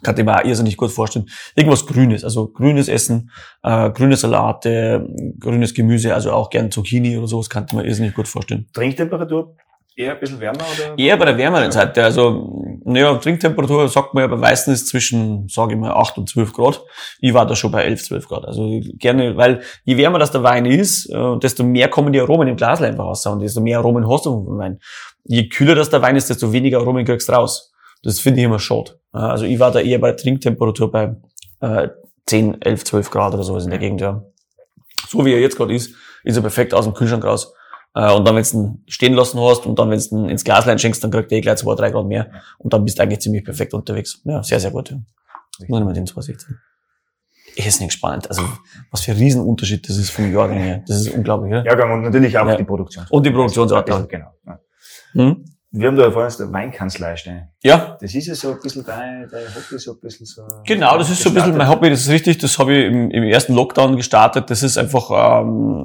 Kann 0.03 0.17
ich 0.17 0.25
mir 0.25 0.35
auch 0.35 0.43
irrsinnig 0.43 0.77
gut 0.77 0.91
vorstellen. 0.91 1.27
Irgendwas 1.55 1.85
Grünes, 1.85 2.23
also 2.23 2.47
grünes 2.47 2.87
Essen, 2.87 3.31
äh, 3.63 3.89
grüne 3.91 4.17
Salate, 4.17 5.07
grünes 5.39 5.73
Gemüse, 5.73 6.13
also 6.13 6.31
auch 6.31 6.49
gern 6.49 6.71
Zucchini 6.71 7.17
oder 7.17 7.27
sowas, 7.27 7.49
kann 7.49 7.65
ich 7.67 7.73
mir 7.73 7.85
irrsinnig 7.85 8.13
gut 8.13 8.27
vorstellen. 8.27 8.67
Trinktemperatur 8.73 9.55
eher 9.95 10.13
ein 10.13 10.19
bisschen 10.19 10.39
wärmer 10.39 10.59
oder? 10.59 10.97
Eher 10.97 11.17
bei 11.17 11.25
der 11.25 11.37
wärmeren 11.37 11.71
Seite. 11.71 12.03
Also, 12.03 12.79
naja, 12.83 13.15
Trinktemperatur 13.15 13.87
sagt 13.87 14.13
man 14.13 14.23
ja 14.23 14.27
bei 14.27 14.39
Weißen 14.39 14.73
ist 14.73 14.87
zwischen, 14.87 15.47
sage 15.47 15.73
ich 15.73 15.79
mal, 15.79 15.91
8 15.91 16.17
und 16.17 16.29
12 16.29 16.53
Grad. 16.53 16.83
Ich 17.19 17.33
war 17.33 17.45
da 17.45 17.55
schon 17.55 17.71
bei 17.71 17.83
11, 17.83 18.03
12 18.03 18.27
Grad. 18.27 18.45
Also 18.45 18.81
gerne, 18.97 19.37
weil 19.37 19.61
je 19.85 19.97
wärmer 19.97 20.19
das 20.19 20.31
der 20.31 20.43
Wein 20.43 20.65
ist, 20.65 21.09
äh, 21.09 21.37
desto 21.41 21.63
mehr 21.63 21.87
kommen 21.87 22.11
die 22.11 22.19
Aromen 22.19 22.47
im 22.47 22.57
Glas 22.57 22.81
einfach 22.81 23.05
raus 23.05 23.25
und 23.25 23.41
desto 23.41 23.61
mehr 23.61 23.79
Aromen 23.79 24.09
hast 24.09 24.25
du 24.25 24.45
vom 24.45 24.57
Wein. 24.57 24.79
Je 25.23 25.47
kühler 25.47 25.75
das 25.75 25.89
der 25.89 26.01
Wein 26.01 26.15
ist, 26.15 26.29
desto 26.29 26.51
weniger 26.51 26.79
Aromen 26.79 27.05
kriegst 27.05 27.29
du 27.29 27.33
raus. 27.33 27.71
Das 28.05 28.19
finde 28.19 28.39
ich 28.39 28.45
immer 28.45 28.59
schade. 28.59 28.99
Also 29.11 29.45
ich 29.45 29.59
war 29.59 29.71
da 29.71 29.79
eher 29.79 29.99
bei 29.99 30.09
der 30.09 30.17
Trinktemperatur 30.17 30.91
bei 30.91 31.15
äh, 31.59 31.89
10, 32.27 32.61
11, 32.61 32.83
12 32.85 33.09
Grad 33.11 33.33
oder 33.33 33.43
sowas 33.43 33.63
in 33.65 33.69
der 33.71 33.79
Gegend, 33.79 34.01
ja. 34.01 34.23
So 35.07 35.25
wie 35.25 35.33
er 35.33 35.39
jetzt 35.39 35.57
gerade 35.57 35.73
ist, 35.73 35.93
ist 36.23 36.35
er 36.35 36.41
perfekt 36.41 36.73
aus 36.73 36.85
dem 36.85 36.93
Kühlschrank 36.93 37.23
raus. 37.23 37.53
Äh, 37.95 38.11
Und 38.13 38.27
dann, 38.27 38.35
wenn 38.35 38.43
du 38.43 38.57
ihn 38.57 38.83
stehen 38.87 39.13
lassen 39.13 39.39
hast 39.41 39.65
und 39.65 39.77
dann, 39.79 39.89
wenn 39.89 39.99
du 39.99 40.05
ihn 40.17 40.29
ins 40.29 40.43
Glaslein 40.43 40.79
schenkst, 40.79 41.03
dann 41.03 41.11
kriegt 41.11 41.31
er 41.31 41.37
eh 41.37 41.41
gleich 41.41 41.57
zwei, 41.57 41.75
drei 41.75 41.91
Grad 41.91 42.05
mehr. 42.05 42.29
Und 42.57 42.73
dann 42.73 42.83
bist 42.83 42.97
du 42.99 43.03
eigentlich 43.03 43.19
ziemlich 43.19 43.43
perfekt 43.43 43.73
unterwegs. 43.73 44.21
Ja, 44.25 44.41
sehr, 44.43 44.59
sehr 44.59 44.71
gut. 44.71 44.89
Ja. 44.91 44.97
Muss 45.67 45.79
ich 45.79 45.85
mal 45.85 45.93
den 45.93 46.05
216. 46.05 46.57
Ist 47.55 47.79
nicht 47.79 47.93
spannend. 47.93 48.27
Also, 48.29 48.41
was 48.91 49.01
für 49.01 49.11
ein 49.11 49.17
Riesenunterschied 49.17 49.87
das 49.87 49.97
ist 49.97 50.09
vom 50.09 50.31
Jahrgang 50.33 50.57
her. 50.57 50.83
Das 50.87 50.97
ist 50.99 51.09
unglaublich, 51.13 51.53
ja? 51.53 51.63
Jahrgang 51.63 51.93
und 51.93 52.01
natürlich 52.01 52.37
auch 52.37 52.45
Ja. 52.47 52.55
die 52.57 52.65
Produktion. 52.65 53.05
Und 53.09 53.25
die 53.25 53.31
Produktionsart. 53.31 54.09
Genau. 54.09 54.27
Ja. 54.45 54.59
Hm? 55.13 55.45
Wir 55.77 55.89
haben 55.89 55.97
da 55.97 56.09
vorhin 56.09 56.33
der 56.39 56.53
Weinkanzlei 56.53 57.17
stehen. 57.17 57.49
Ja, 57.61 57.97
Das 57.99 58.15
ist 58.15 58.27
ja 58.27 58.35
so 58.35 58.51
ein 58.51 58.59
bisschen 58.61 58.85
dein, 58.85 59.27
dein 59.29 59.43
Hobby, 59.53 59.77
so 59.77 59.91
ein 59.91 59.99
bisschen 59.99 60.25
so. 60.25 60.43
Genau, 60.65 60.97
das 60.97 61.09
ist 61.09 61.21
so 61.21 61.29
ein 61.29 61.35
bisschen 61.35 61.57
mein 61.57 61.67
Hobby, 61.67 61.89
das 61.89 62.01
ist 62.01 62.09
richtig, 62.09 62.37
das 62.37 62.57
habe 62.59 62.73
ich 62.73 62.85
im, 62.85 63.11
im 63.11 63.23
ersten 63.23 63.53
Lockdown 63.53 63.97
gestartet. 63.97 64.49
Das 64.49 64.63
ist 64.63 64.77
einfach, 64.77 65.43
ähm, 65.43 65.83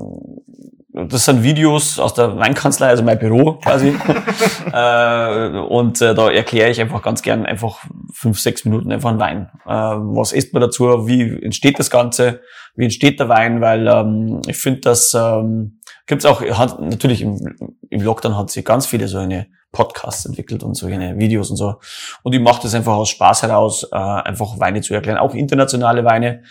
das 1.09 1.25
sind 1.25 1.43
Videos 1.43 1.99
aus 1.99 2.15
der 2.15 2.37
Weinkanzlei, 2.39 2.87
also 2.87 3.03
mein 3.03 3.19
Büro 3.19 3.55
quasi. 3.55 3.89
äh, 4.73 5.59
und 5.59 6.01
äh, 6.01 6.15
da 6.15 6.31
erkläre 6.31 6.71
ich 6.71 6.81
einfach 6.81 7.03
ganz 7.03 7.23
gern 7.23 7.45
einfach 7.45 7.85
fünf, 8.13 8.39
sechs 8.39 8.65
Minuten 8.65 8.93
einfach 8.93 9.11
einen 9.11 9.19
Wein. 9.19 9.51
Äh, 9.67 9.71
was 9.73 10.33
isst 10.33 10.53
man 10.53 10.61
dazu? 10.61 11.09
Wie 11.09 11.43
entsteht 11.43 11.81
das 11.81 11.91
Ganze? 11.91 12.43
Wie 12.77 12.85
entsteht 12.85 13.19
der 13.19 13.29
Wein? 13.29 13.61
Weil 13.61 13.89
ähm, 13.89 14.41
ich 14.47 14.57
finde, 14.57 14.83
dass 14.83 15.15
ähm, 15.15 15.81
gibt's 16.07 16.27
auch, 16.27 16.43
hat, 16.43 16.81
natürlich 16.81 17.23
im, 17.23 17.41
im 17.89 18.01
Lockdown 18.01 18.39
hat 18.39 18.51
sich 18.51 18.65
ganz 18.65 18.87
viele 18.87 19.09
so 19.09 19.19
eine 19.19 19.49
Podcasts 19.73 20.25
entwickelt 20.27 20.63
und 20.63 20.75
solche 20.75 20.99
Videos 21.19 21.51
und 21.51 21.57
so. 21.57 21.75
Und 22.23 22.33
ich 22.35 22.41
mache 22.41 22.63
das 22.63 22.75
einfach 22.75 22.95
aus 22.97 23.09
Spaß 23.11 23.43
heraus, 23.45 23.85
äh, 23.93 23.97
einfach 23.97 24.59
Weine 24.59 24.81
zu 24.81 24.95
erklären, 24.95 25.19
auch 25.19 25.35
internationale 25.35 26.05
Weine, 26.05 26.43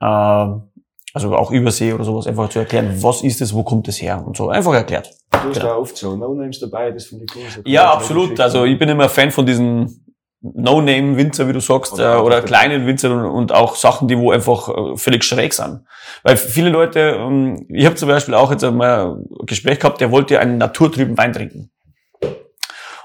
äh, 0.00 0.46
also 1.14 1.34
auch 1.34 1.50
Übersee 1.50 1.92
oder 1.94 2.04
sowas, 2.04 2.26
einfach 2.26 2.50
zu 2.50 2.58
erklären, 2.58 3.02
was 3.02 3.22
ist 3.22 3.40
es, 3.40 3.54
wo 3.54 3.62
kommt 3.62 3.88
es 3.88 4.02
her 4.02 4.22
und 4.26 4.36
so. 4.36 4.50
Einfach 4.50 4.74
erklärt. 4.74 5.10
Du 5.30 5.38
hast 5.38 5.54
Genau. 5.54 5.66
da 5.66 5.76
oft 5.76 5.96
so 5.96 6.14
No-Names 6.16 6.60
dabei, 6.60 6.90
das 6.90 7.06
finde 7.06 7.24
ich 7.24 7.34
cool. 7.36 7.42
So 7.54 7.60
Ja, 7.64 7.90
absolut. 7.92 8.38
Also 8.38 8.64
ich 8.64 8.78
bin 8.78 8.88
immer 8.90 9.08
Fan 9.08 9.30
von 9.30 9.46
diesen 9.46 10.02
No-Name-Winzer, 10.42 11.48
wie 11.48 11.52
du 11.54 11.60
sagst, 11.60 11.94
Oder 11.94 12.18
auch 12.18 12.24
oder 12.24 12.42
kleinen 12.42 12.86
Winzer 12.86 13.10
und, 13.10 13.24
und 13.24 13.52
auch 13.52 13.74
Sachen, 13.76 14.06
die 14.08 14.18
wo 14.18 14.30
einfach 14.30 14.68
äh, 14.68 14.96
völlig 14.96 15.24
schräg 15.24 15.54
sind. 15.54 15.80
Weil 16.22 16.36
viele 16.36 16.68
Leute, 16.70 17.00
ähm, 17.18 17.66
ich 17.70 17.86
habe 17.86 17.96
zum 17.96 18.08
Beispiel 18.08 18.34
auch 18.34 18.50
jetzt 18.50 18.62
einmal 18.64 19.16
ein 19.16 19.46
Gespräch 19.46 19.78
gehabt, 19.80 20.00
der 20.00 20.10
wollte 20.10 20.38
einen 20.38 20.58
naturtrüben 20.58 21.16
Wein 21.16 21.32
trinken. 21.32 21.70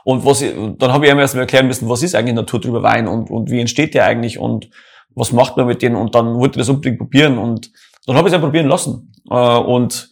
Und 0.04 0.26
was 0.26 0.42
ich, 0.42 0.54
dann 0.78 0.92
habe 0.92 1.06
ich 1.06 1.12
ihm 1.12 1.20
erst 1.20 1.36
mal 1.36 1.42
erklären 1.42 1.68
müssen, 1.68 1.90
was 1.90 2.04
ist 2.04 2.16
eigentlich 2.16 2.36
naturtrüber 2.36 2.84
Wein 2.84 3.08
und, 3.08 3.30
und 3.30 3.52
wie 3.52 3.60
entsteht 3.60 3.94
der 3.94 4.06
eigentlich 4.06 4.40
und 4.40 4.70
was 5.16 5.32
macht 5.32 5.58
man 5.58 5.68
mit 5.68 5.82
denen 5.82 5.96
und 5.96 6.16
dann 6.16 6.36
wollte 6.36 6.58
er 6.58 6.60
das 6.60 6.70
unbedingt 6.70 6.98
probieren 6.98 7.38
und 7.38 7.72
dann 8.08 8.16
habe 8.16 8.28
ich 8.28 8.34
es 8.34 8.38
ja 8.38 8.44
probieren 8.44 8.68
lassen. 8.68 9.14
Äh, 9.30 9.36
und 9.36 10.10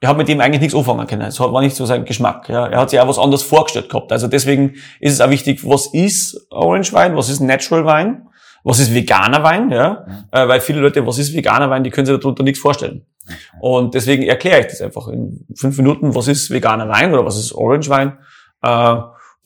ich 0.00 0.08
habe 0.08 0.18
mit 0.18 0.28
dem 0.28 0.40
eigentlich 0.40 0.60
nichts 0.60 0.76
anfangen 0.76 1.06
können. 1.06 1.22
Es 1.22 1.40
war 1.40 1.60
nicht 1.60 1.74
so 1.74 1.86
sein 1.86 2.04
Geschmack. 2.04 2.48
Ja. 2.48 2.66
Er 2.66 2.80
hat 2.80 2.90
sich 2.90 3.00
auch 3.00 3.08
was 3.08 3.18
anderes 3.18 3.42
vorgestellt 3.42 3.88
gehabt. 3.88 4.12
Also 4.12 4.28
deswegen 4.28 4.74
ist 5.00 5.14
es 5.14 5.20
auch 5.20 5.30
wichtig, 5.30 5.66
was 5.68 5.86
ist 5.86 6.46
Orange 6.50 6.92
Wein, 6.92 7.16
was 7.16 7.28
ist 7.28 7.40
Natural 7.40 7.84
Wein, 7.86 8.28
was 8.62 8.78
ist 8.78 8.92
veganer 8.92 9.42
Wein, 9.42 9.70
ja. 9.70 10.06
Äh, 10.32 10.48
weil 10.48 10.60
viele 10.60 10.80
Leute, 10.80 11.06
was 11.06 11.18
ist 11.18 11.34
veganer 11.34 11.70
Wein, 11.70 11.82
die 11.82 11.90
können 11.90 12.06
sich 12.06 12.18
darunter 12.18 12.42
nichts 12.42 12.60
vorstellen. 12.60 13.06
Und 13.60 13.94
deswegen 13.94 14.22
erkläre 14.22 14.60
ich 14.60 14.66
das 14.66 14.82
einfach 14.82 15.08
in 15.08 15.46
fünf 15.54 15.76
Minuten, 15.78 16.14
was 16.14 16.28
ist 16.28 16.50
veganer 16.50 16.88
Wein 16.88 17.12
oder 17.12 17.24
was 17.24 17.36
ist 17.36 17.52
Orange 17.52 17.88
Wein. 17.88 18.18
Äh, 18.62 18.96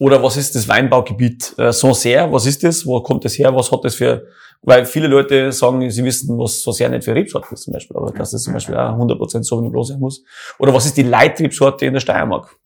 oder 0.01 0.23
was 0.23 0.35
ist 0.35 0.55
das 0.55 0.67
Weinbaugebiet 0.67 1.53
äh, 1.59 1.71
Sancerre? 1.71 2.33
Was 2.33 2.47
ist 2.47 2.63
das? 2.63 2.87
Wo 2.87 2.99
kommt 3.03 3.23
das 3.23 3.37
her? 3.37 3.55
Was 3.55 3.71
hat 3.71 3.85
das 3.85 3.93
für... 3.93 4.25
Weil 4.63 4.83
viele 4.87 5.05
Leute 5.05 5.51
sagen, 5.51 5.87
sie 5.91 6.03
wissen, 6.03 6.39
was 6.39 6.63
Sancerre 6.63 6.89
nicht 6.89 7.03
für 7.03 7.13
Rebsorte 7.13 7.53
ist 7.53 7.61
zum 7.61 7.73
Beispiel, 7.73 7.95
aber 7.95 8.11
dass 8.11 8.31
das 8.31 8.41
zum 8.41 8.53
Beispiel 8.53 8.75
auch 8.75 8.97
100% 8.97 9.43
Sauvignon 9.43 9.71
Blanc 9.71 9.85
sein 9.85 9.99
muss. 9.99 10.23
Oder 10.57 10.73
was 10.73 10.87
ist 10.87 10.97
die 10.97 11.03
Leitrebsorte 11.03 11.85
in 11.85 11.93
der 11.93 11.99
Steiermark? 11.99 12.57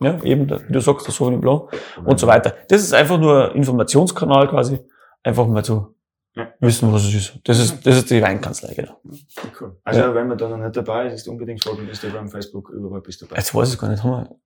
Ja, 0.00 0.24
eben, 0.24 0.48
wie 0.48 0.72
du 0.72 0.80
sagst, 0.80 1.06
der 1.06 1.12
Sauvignon 1.12 1.42
Blanc 1.42 1.70
und 2.02 2.18
so 2.18 2.26
weiter. 2.26 2.54
Das 2.68 2.80
ist 2.80 2.94
einfach 2.94 3.20
nur 3.20 3.54
Informationskanal 3.54 4.48
quasi, 4.48 4.78
einfach 5.22 5.46
mal 5.46 5.62
zu. 5.62 5.94
Wissen, 6.60 6.92
was 6.92 7.04
es 7.04 7.14
ist. 7.14 7.38
Das 7.44 7.58
ist, 7.58 7.84
das 7.86 7.96
ist 7.96 8.10
die 8.10 8.22
Weinkanzlei, 8.22 8.72
genau. 8.74 9.00
Cool. 9.60 9.76
Also 9.84 10.00
Ja. 10.00 10.14
wenn 10.14 10.28
man 10.28 10.38
da 10.38 10.48
noch 10.48 10.56
nicht 10.58 10.76
dabei 10.76 11.06
ist, 11.06 11.14
ist 11.14 11.28
unbedingt 11.28 11.62
folgen, 11.62 11.88
Instagram, 11.88 12.28
Facebook, 12.28 12.70
überall 12.70 13.00
bist 13.00 13.20
du 13.20 13.26
dabei. 13.26 13.38
Jetzt 13.40 13.54
weiß 13.54 13.68
ich 13.68 13.74
es 13.74 13.80
gar 13.80 13.88
nicht, 13.88 14.02
haben 14.04 14.10
wir. 14.10 14.36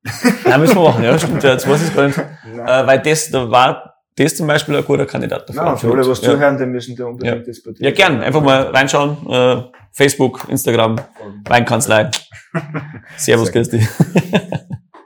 Nein, 0.48 0.60
müssen 0.60 0.76
wir 0.76 0.82
machen, 0.82 1.04
ja, 1.04 1.18
stimmt, 1.18 1.42
ja, 1.42 1.50
jetzt 1.52 1.68
weiß 1.68 1.82
ich 1.82 1.88
es 1.88 1.94
gar 1.94 2.06
nicht. 2.06 2.18
Äh, 2.18 2.86
weil 2.86 3.00
das, 3.00 3.30
da 3.30 3.50
war 3.50 3.94
das 4.16 4.36
zum 4.36 4.46
Beispiel 4.46 4.76
ein 4.76 4.84
guter 4.84 5.06
Kandidat 5.06 5.48
dafür. 5.48 5.62
Nein, 5.64 5.76
für 5.76 5.90
alle, 5.92 6.08
was 6.08 6.22
ja. 6.22 6.30
zuhören, 6.32 6.56
die 6.56 6.66
müssen 6.66 6.96
da 6.96 7.04
unbedingt 7.06 7.44
bei 7.64 7.72
dir 7.72 7.84
Ja, 7.84 7.90
gern. 7.90 8.20
Einfach 8.22 8.40
mal 8.42 8.62
reinschauen. 8.68 9.16
Äh, 9.28 9.62
Facebook, 9.92 10.46
Instagram, 10.48 10.96
folgen. 10.98 11.42
Weinkanzlei. 11.46 12.10
Servus, 13.16 13.50
Christi. 13.52 13.76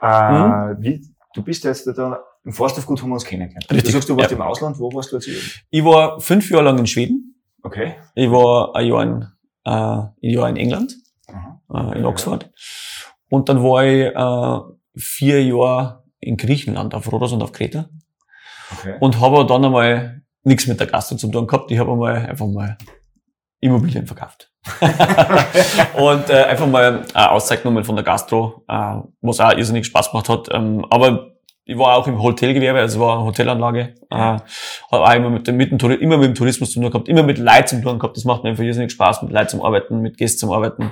Äh, 0.01 0.31
Mhm. 0.31 0.77
wie, 0.79 1.01
du 1.33 1.43
bist 1.43 1.63
jetzt 1.65 1.85
da, 1.87 2.23
im 2.43 2.53
Forsthof 2.53 2.87
haben 2.87 3.09
wir 3.09 3.13
uns 3.13 3.25
kennengelernt. 3.25 3.69
Richtig, 3.69 3.85
Du 3.85 3.91
sagst, 3.91 4.09
du 4.09 4.17
warst 4.17 4.31
ja. 4.31 4.37
im 4.37 4.41
Ausland, 4.41 4.79
wo 4.79 4.91
warst 4.93 5.11
du 5.11 5.17
jetzt? 5.17 5.63
Ich 5.69 5.83
war 5.83 6.19
fünf 6.19 6.49
Jahre 6.49 6.65
lang 6.65 6.77
in 6.77 6.87
Schweden. 6.87 7.35
Okay. 7.61 7.95
Ich 8.15 8.31
war 8.31 8.75
ein 8.75 8.87
Jahr 8.87 9.03
in, 9.03 9.21
äh, 9.65 9.69
ein 9.71 10.13
Jahr 10.21 10.49
in 10.49 10.57
England, 10.57 10.95
Aha. 11.27 11.91
äh, 11.93 11.99
in 11.99 12.05
Oxford. 12.05 12.49
Und 13.29 13.49
dann 13.49 13.61
war 13.61 13.83
ich 13.83 14.05
äh, 14.15 14.75
vier 14.95 15.43
Jahre 15.43 16.03
in 16.19 16.37
Griechenland, 16.37 16.93
auf 16.93 17.11
Rhodos 17.11 17.33
und 17.33 17.41
auf 17.41 17.51
Kreta. 17.51 17.89
Okay. 18.71 18.95
Und 18.99 19.19
habe 19.19 19.45
dann 19.45 19.65
einmal 19.65 20.21
nichts 20.43 20.67
mit 20.67 20.79
der 20.79 20.87
Gastro 20.87 21.15
zu 21.15 21.29
tun 21.29 21.47
gehabt. 21.47 21.71
Ich 21.71 21.79
habe 21.79 21.91
einmal 21.91 22.25
einfach 22.25 22.47
mal 22.47 22.77
Immobilien 23.59 24.07
verkauft. 24.07 24.51
und 25.97 26.29
äh, 26.29 26.43
einfach 26.43 26.67
mal 26.67 27.05
eine 27.13 27.31
Auszeit 27.31 27.63
genommen 27.63 27.83
von 27.83 27.95
der 27.95 28.05
Gastro, 28.05 28.63
äh, 28.67 28.95
was 29.21 29.39
auch 29.39 29.51
irrsinnig 29.51 29.85
Spaß 29.85 30.11
gemacht 30.11 30.29
hat. 30.29 30.47
Ähm, 30.51 30.85
aber 30.89 31.28
ich 31.69 31.77
war 31.77 31.97
auch 31.97 32.07
im 32.07 32.21
Hotelgewerbe, 32.21 32.79
also 32.79 32.97
es 32.97 32.99
war 32.99 33.17
eine 33.17 33.25
Hotelanlage. 33.25 33.95
Äh, 34.09 34.15
habe 34.15 34.41
auch 34.91 35.13
immer 35.13 35.29
mit, 35.29 35.47
dem, 35.47 35.57
mit 35.57 35.71
dem, 35.71 35.91
immer 35.91 36.17
mit 36.17 36.27
dem 36.27 36.35
Tourismus 36.35 36.71
zu 36.71 36.79
tun 36.79 36.89
gehabt, 36.89 37.07
immer 37.07 37.23
mit 37.23 37.37
Leuten 37.37 37.67
zu 37.67 37.81
tun 37.81 37.99
gehabt. 37.99 38.17
Das 38.17 38.25
macht 38.25 38.43
mir 38.43 38.49
einfach 38.49 38.63
irrsinnig 38.63 38.91
Spaß, 38.91 39.21
mit 39.21 39.31
Leuten 39.31 39.49
zum 39.49 39.61
Arbeiten, 39.61 40.01
mit 40.01 40.17
Gästen 40.17 40.39
zum 40.39 40.51
Arbeiten. 40.51 40.91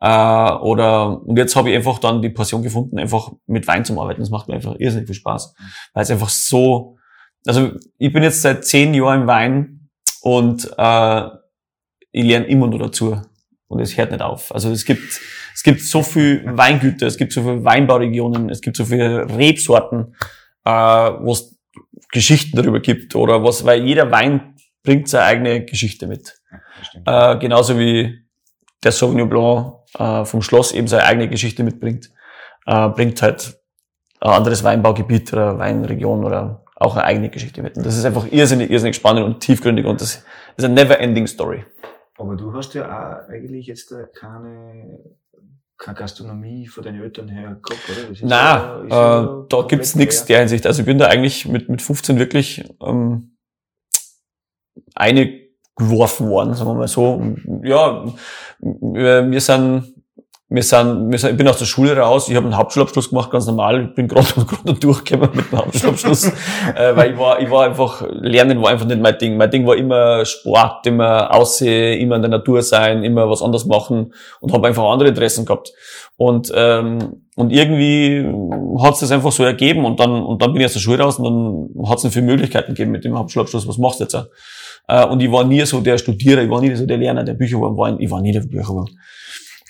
Äh, 0.00 0.52
oder 0.60 1.22
und 1.22 1.36
jetzt 1.36 1.56
habe 1.56 1.70
ich 1.70 1.76
einfach 1.76 1.98
dann 1.98 2.22
die 2.22 2.30
Passion 2.30 2.62
gefunden, 2.62 2.98
einfach 2.98 3.32
mit 3.46 3.66
Wein 3.66 3.84
zum 3.84 3.98
Arbeiten. 3.98 4.20
Das 4.20 4.30
macht 4.30 4.48
mir 4.48 4.54
einfach 4.54 4.74
irrsinnig 4.78 5.06
viel 5.06 5.14
Spaß, 5.14 5.54
weil 5.94 6.02
es 6.02 6.10
einfach 6.10 6.28
so 6.28 6.98
also 7.46 7.72
ich 7.98 8.12
bin 8.12 8.22
jetzt 8.22 8.42
seit 8.42 8.64
zehn 8.64 8.94
Jahren 8.94 9.22
im 9.22 9.26
Wein 9.26 9.88
und 10.22 10.70
äh, 10.76 11.22
ich 12.12 12.24
lerne 12.24 12.46
immer 12.46 12.66
nur 12.66 12.78
dazu. 12.78 13.20
Und 13.68 13.80
es 13.80 13.96
hört 13.96 14.10
nicht 14.10 14.22
auf. 14.22 14.52
Also 14.54 14.70
es 14.70 14.84
gibt, 14.84 15.20
es 15.54 15.62
gibt 15.62 15.82
so 15.82 16.02
viel 16.02 16.42
Weingüter, 16.44 17.06
es 17.06 17.18
gibt 17.18 17.32
so 17.32 17.42
viele 17.42 17.64
Weinbauregionen, 17.64 18.48
es 18.48 18.60
gibt 18.60 18.76
so 18.76 18.84
viele 18.84 19.28
Rebsorten, 19.28 20.14
äh, 20.64 20.70
wo 20.70 21.32
es 21.32 21.58
Geschichten 22.10 22.56
darüber 22.56 22.80
gibt 22.80 23.14
oder 23.14 23.44
was, 23.44 23.64
weil 23.64 23.84
jeder 23.84 24.10
Wein 24.10 24.54
bringt 24.82 25.08
seine 25.08 25.24
eigene 25.24 25.64
Geschichte 25.64 26.06
mit. 26.06 26.40
Äh, 27.04 27.38
genauso 27.38 27.78
wie 27.78 28.24
der 28.82 28.92
Sauvignon 28.92 29.28
Blanc 29.28 29.74
äh, 29.98 30.24
vom 30.24 30.42
Schloss 30.42 30.72
eben 30.72 30.88
seine 30.88 31.04
eigene 31.04 31.28
Geschichte 31.28 31.62
mitbringt, 31.62 32.10
äh, 32.66 32.88
bringt 32.88 33.20
halt 33.20 33.58
ein 34.20 34.30
anderes 34.30 34.64
Weinbaugebiet 34.64 35.32
oder 35.32 35.58
Weinregion 35.58 36.24
oder 36.24 36.64
auch 36.76 36.96
eine 36.96 37.04
eigene 37.04 37.28
Geschichte 37.28 37.62
mit. 37.62 37.76
Und 37.76 37.84
das 37.84 37.96
ist 37.96 38.04
einfach 38.04 38.26
irrsinnig, 38.30 38.70
irrsinnig 38.70 38.96
spannend 38.96 39.24
und 39.24 39.40
tiefgründig 39.40 39.84
und 39.84 40.00
das 40.00 40.24
ist 40.56 40.64
eine 40.64 40.74
never-ending 40.74 41.26
Story. 41.26 41.64
Aber 42.18 42.34
du 42.34 42.52
hast 42.52 42.74
ja 42.74 42.84
auch 42.84 43.28
eigentlich 43.28 43.68
jetzt 43.68 43.94
keine, 44.14 44.98
keine 45.76 45.98
Gastronomie 45.98 46.66
von 46.66 46.82
deinen 46.82 47.00
Eltern 47.00 47.28
her 47.28 47.60
gehabt, 47.62 47.88
oder? 47.88 48.26
Nein, 48.26 48.88
ja, 48.90 49.22
äh, 49.22 49.46
da 49.48 49.62
gibt's 49.62 49.94
nichts 49.94 50.24
der 50.26 50.40
Hinsicht. 50.40 50.66
Also 50.66 50.80
ich 50.80 50.86
bin 50.86 50.98
da 50.98 51.06
eigentlich 51.06 51.46
mit, 51.46 51.68
mit 51.68 51.80
15 51.80 52.18
wirklich 52.18 52.68
ähm, 52.82 53.36
eine 54.94 55.48
geworfen 55.76 56.28
worden, 56.28 56.54
sagen 56.54 56.70
wir 56.70 56.74
mal 56.74 56.88
so. 56.88 57.22
Ja, 57.62 58.12
wir 58.60 59.40
sind 59.40 59.94
wir 60.50 60.62
sind, 60.62 61.10
wir 61.10 61.18
sind, 61.18 61.32
ich 61.32 61.36
bin 61.36 61.46
aus 61.46 61.58
der 61.58 61.66
Schule 61.66 61.94
raus, 61.94 62.30
ich 62.30 62.34
habe 62.34 62.46
einen 62.46 62.56
Hauptschulabschluss 62.56 63.10
gemacht, 63.10 63.30
ganz 63.30 63.46
normal, 63.46 63.84
ich 63.84 63.94
bin 63.94 64.08
gerade 64.08 64.26
und 64.64 64.82
durchgekommen 64.82 65.36
mit 65.36 65.52
dem 65.52 65.58
Hauptschulabschluss, 65.58 66.24
äh, 66.74 66.96
weil 66.96 67.12
ich 67.12 67.18
war, 67.18 67.38
ich 67.38 67.50
war 67.50 67.66
einfach, 67.66 68.02
Lernen 68.08 68.62
war 68.62 68.70
einfach 68.70 68.86
nicht 68.86 69.00
mein 69.00 69.18
Ding. 69.18 69.36
Mein 69.36 69.50
Ding 69.50 69.66
war 69.66 69.76
immer 69.76 70.24
Sport, 70.24 70.86
immer 70.86 71.34
Aussehen, 71.34 72.00
immer 72.00 72.16
in 72.16 72.22
der 72.22 72.30
Natur 72.30 72.62
sein, 72.62 73.04
immer 73.04 73.28
was 73.28 73.42
anderes 73.42 73.66
machen 73.66 74.14
und 74.40 74.52
habe 74.54 74.68
einfach 74.68 74.84
andere 74.84 75.10
Interessen 75.10 75.44
gehabt. 75.44 75.70
Und, 76.16 76.50
ähm, 76.54 77.26
und 77.36 77.52
irgendwie 77.52 78.26
hat 78.82 78.94
es 78.94 79.00
das 79.00 79.12
einfach 79.12 79.32
so 79.32 79.44
ergeben 79.44 79.84
und 79.84 80.00
dann, 80.00 80.22
und 80.22 80.40
dann 80.40 80.52
bin 80.52 80.62
ich 80.62 80.66
aus 80.66 80.72
der 80.72 80.80
Schule 80.80 81.00
raus 81.00 81.18
und 81.18 81.24
dann 81.24 81.88
hat 81.90 82.02
es 82.02 82.10
viele 82.10 82.24
Möglichkeiten 82.24 82.72
gegeben 82.72 82.92
mit 82.92 83.04
dem 83.04 83.18
Hauptschulabschluss, 83.18 83.68
was 83.68 83.76
machst 83.76 84.00
du 84.00 84.04
jetzt? 84.04 84.16
Äh, 84.88 85.04
und 85.04 85.20
ich 85.20 85.30
war 85.30 85.44
nie 85.44 85.60
so 85.66 85.82
der 85.82 85.98
Studierer, 85.98 86.42
ich 86.42 86.50
war 86.50 86.62
nie 86.62 86.74
so 86.74 86.86
der 86.86 86.96
Lerner, 86.96 87.22
der 87.22 87.34
Bücher 87.34 87.60
war, 87.60 88.00
ich 88.00 88.10
war 88.10 88.22
nie 88.22 88.32
der 88.32 88.40
Bücher 88.40 88.86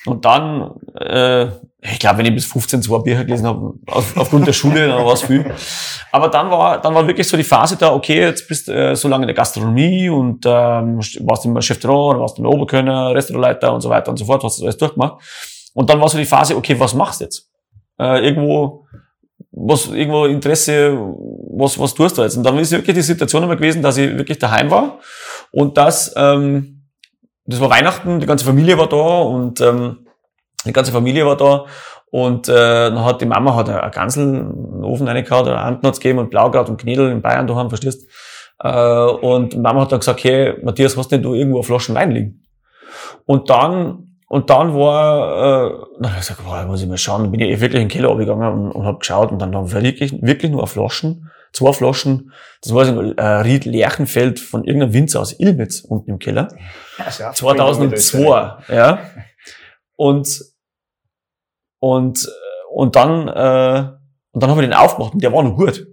und 0.05 0.25
dann, 0.25 0.71
äh, 0.95 1.47
ich 1.81 1.99
glaube, 1.99 2.19
wenn 2.19 2.25
ich 2.25 2.33
bis 2.33 2.45
15 2.45 2.81
zwei 2.83 2.99
Bücher 2.99 3.25
gelesen 3.25 3.45
habe, 3.45 3.73
auf, 3.87 4.15
aufgrund 4.17 4.47
der 4.47 4.53
Schule, 4.53 4.87
dann 4.87 5.05
war 5.05 5.13
es 5.13 5.23
viel. 5.23 5.45
Aber 6.11 6.29
dann 6.29 6.49
war, 6.49 6.81
dann 6.81 6.93
war 6.93 7.05
wirklich 7.05 7.27
so 7.27 7.37
die 7.37 7.43
Phase 7.43 7.75
da, 7.77 7.93
okay, 7.93 8.21
jetzt 8.21 8.47
bist 8.47 8.67
du 8.67 8.73
äh, 8.73 8.95
so 8.95 9.07
lange 9.07 9.23
in 9.23 9.27
der 9.27 9.35
Gastronomie 9.35 10.09
und 10.09 10.45
ähm, 10.45 10.99
warst 11.21 11.45
immer 11.45 11.61
Chef 11.61 11.79
de 11.79 11.89
Restaurant, 11.89 12.19
warst 12.19 12.39
immer 12.39 12.49
Oberkönner, 12.49 13.13
Restaurantleiter 13.13 13.73
und 13.73 13.81
so 13.81 13.89
weiter 13.89 14.11
und 14.11 14.17
so 14.17 14.25
fort, 14.25 14.43
hast 14.43 14.59
du 14.59 14.63
alles 14.63 14.77
durchgemacht. 14.77 15.21
Und 15.73 15.89
dann 15.89 15.99
war 15.99 16.09
so 16.09 16.17
die 16.17 16.25
Phase, 16.25 16.55
okay, 16.55 16.79
was 16.79 16.93
machst 16.93 17.19
du 17.19 17.25
jetzt? 17.25 17.49
Äh, 17.99 18.25
irgendwo, 18.25 18.85
was, 19.51 19.87
irgendwo 19.87 20.25
Interesse, 20.25 20.97
was, 20.97 21.77
was 21.77 21.93
tust 21.93 22.17
du 22.17 22.23
jetzt? 22.23 22.37
Und 22.37 22.43
dann 22.43 22.57
ist 22.57 22.71
wirklich 22.71 22.95
die 22.95 23.01
Situation 23.01 23.43
immer 23.43 23.55
gewesen, 23.55 23.81
dass 23.81 23.97
ich 23.97 24.17
wirklich 24.17 24.39
daheim 24.39 24.71
war 24.71 24.99
und 25.51 25.77
dass, 25.77 26.13
ähm, 26.15 26.78
das 27.49 27.59
war 27.59 27.69
Weihnachten, 27.69 28.19
die 28.19 28.25
ganze 28.25 28.45
Familie 28.45 28.77
war 28.77 28.87
da 28.87 29.21
und 29.21 29.59
ähm, 29.61 30.07
die 30.65 30.73
ganze 30.73 30.91
Familie 30.91 31.25
war 31.25 31.37
da 31.37 31.65
und 32.11 32.47
äh, 32.49 32.53
dann 32.53 33.03
hat 33.03 33.21
die 33.21 33.25
Mama 33.25 33.55
hat 33.55 33.69
eine 33.69 33.91
Gansel 33.91 34.23
einen 34.23 34.83
Ofen 34.83 35.07
reingehauen, 35.07 35.45
oder 35.45 35.59
Anten 35.59 35.87
hat's 35.87 35.99
gegeben 35.99 36.19
und 36.19 36.29
Blaukraut 36.29 36.69
und 36.69 36.79
Knädel 36.79 37.11
in 37.11 37.21
Bayern 37.21 37.47
daheim, 37.47 37.69
verstehst? 37.69 38.07
Äh, 38.61 38.69
und 38.71 39.57
Mama 39.57 39.81
hat 39.81 39.91
dann 39.91 39.99
gesagt, 39.99 40.23
hey, 40.23 40.55
Matthias, 40.63 40.97
hast 40.97 41.11
denn 41.11 41.23
du 41.23 41.33
irgendwo 41.33 41.61
Flaschen 41.63 41.95
Wein 41.95 42.11
liegen? 42.11 42.47
Und 43.25 43.49
dann 43.49 44.05
und 44.27 44.51
dann 44.51 44.75
war, 44.75 45.71
äh, 45.71 45.71
dann 45.99 46.11
hab 46.11 46.21
ich 46.21 46.27
gesagt, 46.27 46.45
boah, 46.45 46.63
muss 46.65 46.83
ich 46.83 46.87
mal 46.87 46.99
schauen, 46.99 47.23
dann 47.23 47.31
bin 47.31 47.39
ich 47.39 47.59
wirklich 47.59 47.81
in 47.81 47.87
den 47.87 47.91
Keller 47.91 48.15
gegangen 48.15 48.65
und, 48.65 48.71
und 48.71 48.85
habe 48.85 48.99
geschaut 48.99 49.31
und 49.31 49.39
dann 49.39 49.51
waren 49.53 49.71
wirklich, 49.71 50.21
wirklich 50.21 50.51
nur 50.51 50.67
Flaschen, 50.67 51.31
zwei 51.53 51.73
Flaschen, 51.73 52.31
das 52.61 52.73
war 52.73 52.85
so 52.85 52.99
ein 52.99 53.17
äh, 53.17 53.23
Ried 53.23 53.65
Lerchenfeld 53.65 54.39
von 54.39 54.63
irgendeinem 54.63 54.93
Winzer 54.93 55.21
aus 55.21 55.39
Ilmitz 55.39 55.81
unten 55.81 56.11
im 56.11 56.19
Keller. 56.19 56.49
Ja, 56.97 57.31
2002, 57.33 58.73
ja. 58.73 58.99
Und, 59.95 60.41
und, 61.79 62.29
und 62.71 62.95
dann, 62.95 63.27
äh, 63.27 63.91
und 64.31 64.43
dann 64.43 64.49
haben 64.49 64.57
wir 64.57 64.67
den 64.67 64.73
aufgemacht 64.73 65.13
und 65.13 65.23
der 65.23 65.33
war 65.33 65.43
noch 65.43 65.55
gut. 65.55 65.85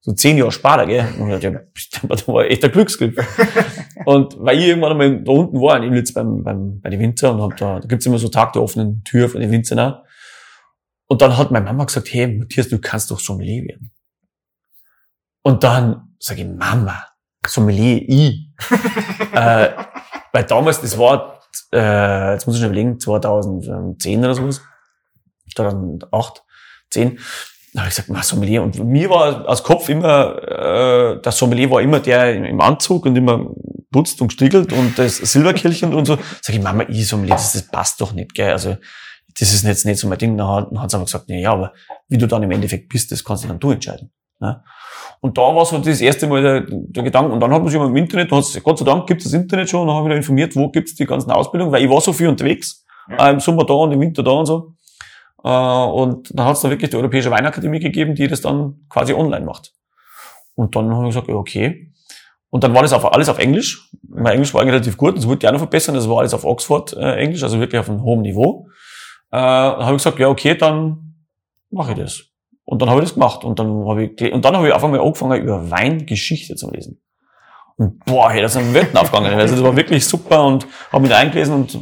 So 0.00 0.12
zehn 0.12 0.38
Jahre 0.38 0.52
später, 0.52 0.86
gell. 0.86 1.04
Und 1.18 1.32
ich 1.32 1.40
dachte, 1.40 1.68
ja, 1.74 2.08
das 2.08 2.28
war 2.28 2.44
echt 2.44 2.64
ein 2.64 2.70
Glücksgriff. 2.70 3.16
und 4.04 4.36
weil 4.38 4.58
ich 4.58 4.68
irgendwann 4.68 4.92
einmal 4.92 5.22
da 5.22 5.32
unten 5.32 5.60
war, 5.60 5.76
in 5.78 5.82
Ilmitz 5.82 6.12
beim, 6.12 6.44
beim, 6.44 6.80
bei 6.80 6.90
den 6.90 7.00
Winzer 7.00 7.32
und 7.32 7.42
hab 7.42 7.56
da, 7.56 7.80
da 7.80 7.88
gibt's 7.88 8.06
immer 8.06 8.18
so 8.18 8.28
Tag 8.28 8.52
der 8.52 8.62
offenen 8.62 9.02
Tür 9.02 9.28
von 9.28 9.40
den 9.40 9.50
Winzern 9.50 9.80
auch. 9.80 10.04
Und 11.08 11.22
dann 11.22 11.36
hat 11.36 11.50
meine 11.50 11.64
Mama 11.64 11.84
gesagt, 11.84 12.12
hey, 12.12 12.26
Matthias, 12.28 12.68
du 12.68 12.78
kannst 12.78 13.10
doch 13.10 13.18
Sommelier 13.18 13.64
werden. 13.64 13.90
Und 15.46 15.62
dann 15.62 16.08
sage 16.18 16.42
ich, 16.42 16.48
Mama, 16.48 17.06
Sommelier, 17.46 18.02
ich. 18.04 18.50
äh, 19.32 19.68
weil 20.32 20.42
damals, 20.42 20.80
das 20.80 20.98
war, 20.98 21.40
äh, 21.72 22.32
jetzt 22.32 22.48
muss 22.48 22.56
ich 22.56 22.62
schon 22.62 22.70
überlegen, 22.70 22.98
2010 22.98 24.24
oder 24.24 24.34
sowas, 24.34 24.60
2008, 25.54 26.42
10, 26.90 27.20
da 27.72 27.80
habe 27.82 27.88
ich 27.88 27.94
gesagt, 27.94 28.24
Sommelier. 28.24 28.60
Und 28.60 28.76
mir 28.86 29.08
war 29.08 29.48
als 29.48 29.62
Kopf 29.62 29.88
immer, 29.88 30.42
äh, 30.42 31.22
das 31.22 31.38
Sommelier 31.38 31.70
war 31.70 31.80
immer 31.80 32.00
der 32.00 32.34
im 32.34 32.60
Anzug 32.60 33.06
und 33.06 33.14
immer 33.14 33.46
putzt 33.92 34.20
und 34.20 34.32
stiegelt 34.32 34.72
und 34.72 34.98
das 34.98 35.18
Silberkirchen 35.18 35.94
und 35.94 36.06
so. 36.06 36.18
Sag 36.42 36.56
ich, 36.56 36.60
Mama, 36.60 36.86
ich 36.88 37.06
Sommelier, 37.06 37.36
das, 37.36 37.52
das 37.52 37.68
passt 37.68 38.00
doch 38.00 38.12
nicht, 38.12 38.34
gell. 38.34 38.50
Also 38.50 38.78
das 39.38 39.54
ist 39.54 39.62
jetzt 39.62 39.86
nicht 39.86 40.00
so 40.00 40.08
mein 40.08 40.18
Ding. 40.18 40.36
Dann 40.36 40.48
hat, 40.48 40.72
dann 40.72 40.82
hat 40.82 40.90
sie 40.90 40.96
aber 40.96 41.04
gesagt, 41.04 41.28
nee, 41.28 41.40
ja, 41.40 41.52
aber 41.52 41.72
wie 42.08 42.18
du 42.18 42.26
dann 42.26 42.42
im 42.42 42.50
Endeffekt 42.50 42.88
bist, 42.88 43.12
das 43.12 43.22
kannst 43.22 43.44
du 43.44 43.48
dann 43.48 43.60
du 43.60 43.70
entscheiden. 43.70 44.10
Ne? 44.40 44.62
Und 45.20 45.38
da 45.38 45.42
war 45.54 45.64
so 45.64 45.78
das 45.78 46.00
erste 46.00 46.26
Mal 46.26 46.42
der, 46.42 46.66
der 46.68 47.02
Gedanke. 47.02 47.32
Und 47.32 47.40
dann 47.40 47.52
hat 47.52 47.60
man 47.60 47.68
sich 47.68 47.76
immer 47.76 47.86
im 47.88 47.96
Internet, 47.96 48.30
Gott 48.30 48.78
sei 48.78 48.84
Dank 48.84 49.06
gibt 49.06 49.22
es 49.22 49.30
das 49.30 49.40
Internet 49.40 49.68
schon, 49.68 49.82
und 49.82 49.88
dann 49.88 49.96
habe 49.96 50.06
ich 50.06 50.10
wieder 50.10 50.16
informiert, 50.16 50.56
wo 50.56 50.68
gibt 50.68 50.88
es 50.88 50.94
die 50.94 51.06
ganzen 51.06 51.30
Ausbildungen, 51.30 51.72
weil 51.72 51.82
ich 51.82 51.90
war 51.90 52.00
so 52.00 52.12
viel 52.12 52.28
unterwegs, 52.28 52.84
ja. 53.10 53.28
äh, 53.28 53.32
im 53.32 53.40
Sommer 53.40 53.64
da 53.64 53.74
und 53.74 53.92
im 53.92 54.00
Winter 54.00 54.22
da 54.22 54.30
und 54.32 54.46
so. 54.46 54.74
Äh, 55.42 55.48
und 55.48 56.30
dann 56.36 56.46
hat 56.46 56.56
es 56.56 56.60
da 56.60 56.70
wirklich 56.70 56.90
die 56.90 56.96
Europäische 56.96 57.30
Weinakademie 57.30 57.80
gegeben, 57.80 58.14
die 58.14 58.28
das 58.28 58.40
dann 58.40 58.86
quasi 58.88 59.12
online 59.14 59.44
macht. 59.44 59.72
Und 60.54 60.74
dann 60.74 60.92
habe 60.94 61.04
ich 61.04 61.10
gesagt, 61.10 61.28
ja, 61.28 61.34
okay. 61.34 61.92
Und 62.50 62.64
dann 62.64 62.74
war 62.74 62.82
das 62.82 62.92
auf, 62.92 63.12
alles 63.12 63.28
auf 63.28 63.38
Englisch. 63.38 63.90
Mein 64.08 64.34
Englisch 64.34 64.54
war 64.54 64.62
eigentlich 64.62 64.74
relativ 64.74 64.96
gut, 64.96 65.16
das 65.16 65.26
wollte 65.26 65.44
ich 65.44 65.48
auch 65.48 65.52
noch 65.52 65.60
verbessern, 65.60 65.94
das 65.94 66.08
war 66.08 66.20
alles 66.20 66.32
auf 66.32 66.44
Oxford 66.44 66.94
äh, 66.94 67.28
also 67.42 67.60
wirklich 67.60 67.78
auf 67.78 67.90
einem 67.90 68.02
hohen 68.02 68.22
Niveau. 68.22 68.68
Äh, 69.30 69.36
dann 69.36 69.84
habe 69.84 69.96
ich 69.96 70.02
gesagt, 70.02 70.18
ja, 70.18 70.28
okay, 70.28 70.54
dann 70.54 71.14
mache 71.70 71.92
ich 71.92 71.98
das. 71.98 72.24
Und 72.66 72.82
dann 72.82 72.90
habe 72.90 73.00
ich 73.00 73.06
das 73.06 73.14
gemacht. 73.14 73.44
Und 73.44 73.58
dann 73.58 73.86
habe 73.88 74.04
ich, 74.04 74.32
und 74.32 74.44
dann 74.44 74.56
habe 74.56 74.68
ich 74.68 74.74
einfach 74.74 74.90
mal 74.90 75.00
angefangen, 75.00 75.40
über 75.40 75.70
Weingeschichte 75.70 76.56
zu 76.56 76.70
lesen. 76.70 77.00
Und 77.76 78.04
boah, 78.04 78.30
hey, 78.30 78.42
das 78.42 78.54
sind 78.54 78.74
Welten 78.74 78.98
aufgegangen. 78.98 79.32
Also 79.32 79.54
das 79.54 79.64
war 79.64 79.76
wirklich 79.76 80.04
super 80.04 80.44
und 80.44 80.66
habe 80.92 81.02
mich 81.02 81.10
da 81.10 81.18
eingelesen 81.18 81.54
und 81.54 81.78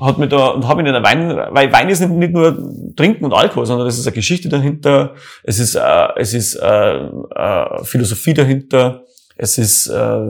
hat 0.00 0.18
mir 0.18 0.26
da, 0.26 0.48
und 0.48 0.66
habe 0.66 0.80
in 0.80 0.92
der 0.92 1.02
Wein, 1.02 1.36
weil 1.50 1.72
Wein 1.72 1.88
ist 1.88 2.00
nicht, 2.00 2.32
nur 2.32 2.58
Trinken 2.96 3.24
und 3.24 3.32
Alkohol, 3.32 3.66
sondern 3.66 3.86
es 3.86 3.98
ist 3.98 4.06
eine 4.06 4.14
Geschichte 4.14 4.48
dahinter, 4.48 5.14
es 5.44 5.58
ist, 5.58 5.74
äh, 5.74 6.08
es 6.16 6.34
ist 6.34 6.56
äh, 6.56 6.96
äh, 6.96 7.84
Philosophie 7.84 8.34
dahinter, 8.34 9.04
es 9.36 9.58
ist 9.58 9.88
äh, 9.88 10.20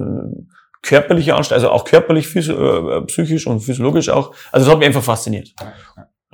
körperliche 0.82 1.34
Anstrengung, 1.34 1.64
also 1.64 1.74
auch 1.74 1.84
körperlich, 1.84 2.34
äh, 2.36 3.00
psychisch 3.06 3.46
und 3.46 3.60
physiologisch 3.60 4.08
auch. 4.10 4.34
Also 4.52 4.66
das 4.66 4.72
hat 4.72 4.78
mich 4.78 4.88
einfach 4.88 5.02
fasziniert. 5.02 5.54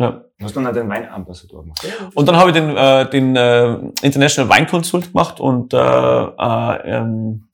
Ja. 0.00 0.24
Du 0.38 0.46
hast 0.46 0.56
dann 0.56 0.66
auch 0.66 0.72
den 0.72 0.88
Weinambassador 0.88 1.62
gemacht. 1.62 1.86
Und 2.14 2.26
dann 2.26 2.36
habe 2.38 2.48
ich 2.48 2.54
den, 2.56 2.74
äh, 2.74 3.10
den 3.10 3.36
äh, 3.36 3.74
International 4.00 4.56
Wine 4.56 4.66
Consult 4.66 5.12
gemacht 5.12 5.40
und 5.40 5.74
äh, 5.74 5.76
äh, 5.76 6.96
ähm, 6.96 7.50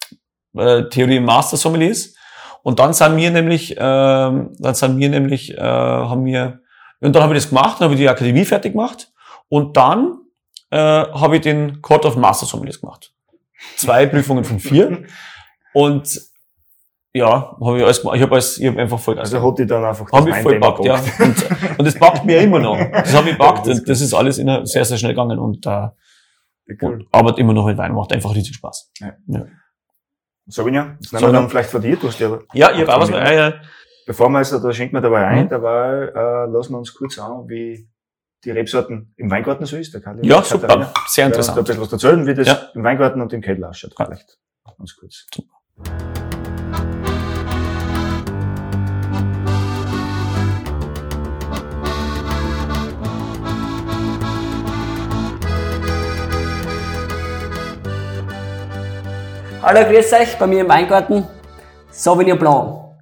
äh, 0.57 0.85
Theorie 0.85 1.19
Master 1.19 1.57
Sommeliers. 1.57 2.15
Und 2.63 2.79
dann 2.79 2.93
sind 2.93 3.17
wir 3.17 3.33
nämlich, 3.33 3.77
äh, 3.77 3.81
dann 3.81 4.75
sind 4.75 4.97
wir 4.97 5.09
nämlich, 5.09 5.59
äh, 5.59 5.61
haben 5.61 6.25
wir, 6.25 6.61
und 7.01 7.17
dann 7.17 7.25
habe 7.25 7.35
ich 7.35 7.43
das 7.43 7.49
gemacht, 7.49 7.81
dann 7.81 7.87
habe 7.87 7.95
ich 7.95 8.01
die 8.01 8.09
Akademie 8.09 8.45
fertig 8.45 8.75
gemacht 8.75 9.13
und 9.49 9.77
dann 9.77 10.21
äh, 10.71 10.79
habe 10.79 11.37
ich 11.37 11.43
den 11.43 11.83
Court 11.83 12.05
of 12.05 12.15
Master 12.15 12.47
Sommeliers 12.47 12.81
gemacht. 12.81 13.13
Zwei 13.77 14.07
Prüfungen 14.07 14.45
von 14.45 14.61
vier. 14.61 15.05
Und 15.73 16.21
ja, 17.17 17.57
habe 17.61 17.79
ich 17.79 17.85
alles 17.85 18.01
gemacht. 18.01 18.17
Ich 18.17 18.23
habe 18.23 18.33
alles, 18.33 18.59
ich 18.59 18.67
habe 18.67 18.81
einfach 18.81 18.99
voll 18.99 19.19
Also 19.19 19.43
hat 19.43 19.59
die 19.59 19.67
dann 19.67 19.85
einfach 19.85 20.09
das 20.11 20.21
Hab 20.21 20.29
ich 20.29 20.37
voll 20.37 20.61
packt, 20.61 20.85
ja. 20.85 20.95
Und, 20.95 21.79
und 21.79 21.85
das 21.85 21.95
packt 21.95 22.25
mir 22.25 22.41
immer 22.41 22.59
noch. 22.59 22.77
Das 22.93 23.15
habe 23.15 23.31
ich 23.31 23.39
packt 23.39 23.67
und 23.67 23.89
das 23.89 24.01
ist 24.01 24.15
alles 24.15 24.39
in, 24.39 24.67
sehr, 24.67 24.85
sehr 24.85 24.99
schnell 24.99 25.13
gegangen 25.13 25.39
und, 25.39 25.67
äh, 25.67 25.89
cool. 26.83 26.93
und 26.93 27.07
arbeitet 27.13 27.39
immer 27.39 27.53
noch 27.53 27.67
mit 27.67 27.79
Wein, 27.79 27.93
macht 27.93 28.13
einfach 28.13 28.35
riesig 28.35 28.57
Spaß. 28.57 28.93
Ja. 29.01 29.13
ja. 29.27 29.47
Sabinia, 30.47 30.97
das 31.01 31.13
nehmen 31.13 31.25
wir 31.25 31.33
dann 31.33 31.49
vielleicht 31.49 31.71
von 31.71 31.83
dir, 31.83 31.97
du 31.97 32.09
hast 32.09 32.21
ja... 32.21 32.39
Ja, 32.53 32.71
ich 32.73 32.81
habe 32.81 32.95
auch 32.95 33.01
was, 33.01 33.11
ja. 33.11 33.55
Bevor 34.07 34.29
wir 34.29 34.39
also, 34.39 34.61
da 34.61 34.73
schenken 34.73 34.95
wir 34.95 35.01
dabei 35.01 35.27
ein, 35.27 35.45
mhm. 35.45 35.49
dabei, 35.49 36.13
äh, 36.15 36.51
lassen 36.51 36.73
wir 36.73 36.79
uns 36.79 36.95
kurz 36.95 37.19
an, 37.19 37.49
wie 37.49 37.89
die 38.45 38.53
Rebsorten 38.53 39.13
im 39.17 39.31
Weingarten 39.31 39.67
so 39.67 39.77
ist. 39.77 39.93
Der 39.93 40.01
Karl 40.01 40.25
ja, 40.25 40.43
super. 40.43 40.69
Katharina. 40.69 40.93
Sehr 41.09 41.27
interessant. 41.27 41.57
Ja, 41.57 41.63
ein 41.63 41.65
bisschen 41.65 41.83
was 41.83 41.93
erzählen, 41.93 42.27
wie 42.27 42.35
das 42.35 42.47
ja. 42.47 42.71
im 42.75 42.85
Weingarten 42.85 43.21
und 43.21 43.33
im 43.33 43.41
Keller 43.41 43.71
ausschaut. 43.71 43.95
Vielleicht. 43.97 44.39
Ganz 44.79 44.97
kurz. 44.97 45.27
Super. 45.35 46.26
Hallo, 59.69 59.81
grüß 59.81 60.13
euch 60.13 60.39
bei 60.39 60.47
mir 60.47 60.61
im 60.61 60.69
Weingarten. 60.69 61.27
Sauvignon 61.91 62.39
Blanc. 62.39 62.95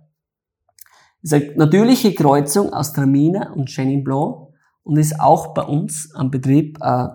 Das 1.20 1.32
ist 1.32 1.34
eine 1.34 1.56
natürliche 1.58 2.14
Kreuzung 2.14 2.72
aus 2.72 2.94
Traminer 2.94 3.52
und 3.54 3.68
Chenin 3.68 4.02
Blanc 4.02 4.48
und 4.82 4.96
ist 4.96 5.20
auch 5.20 5.52
bei 5.52 5.60
uns 5.60 6.14
am 6.14 6.30
Betrieb 6.30 6.78
äh, 6.80 7.08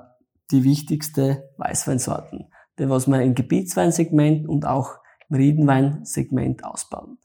die 0.52 0.64
wichtigste 0.64 1.50
Weißweinsorten, 1.58 2.52
die 2.78 2.90
was 2.92 3.08
wir 3.08 3.24
im 3.24 3.34
Gebietsweinsegment 3.34 4.48
und 4.48 4.68
auch 4.68 5.00
im 5.32 5.38
Riedenweinsegment 5.38 6.64
ausbauen. 6.64 7.18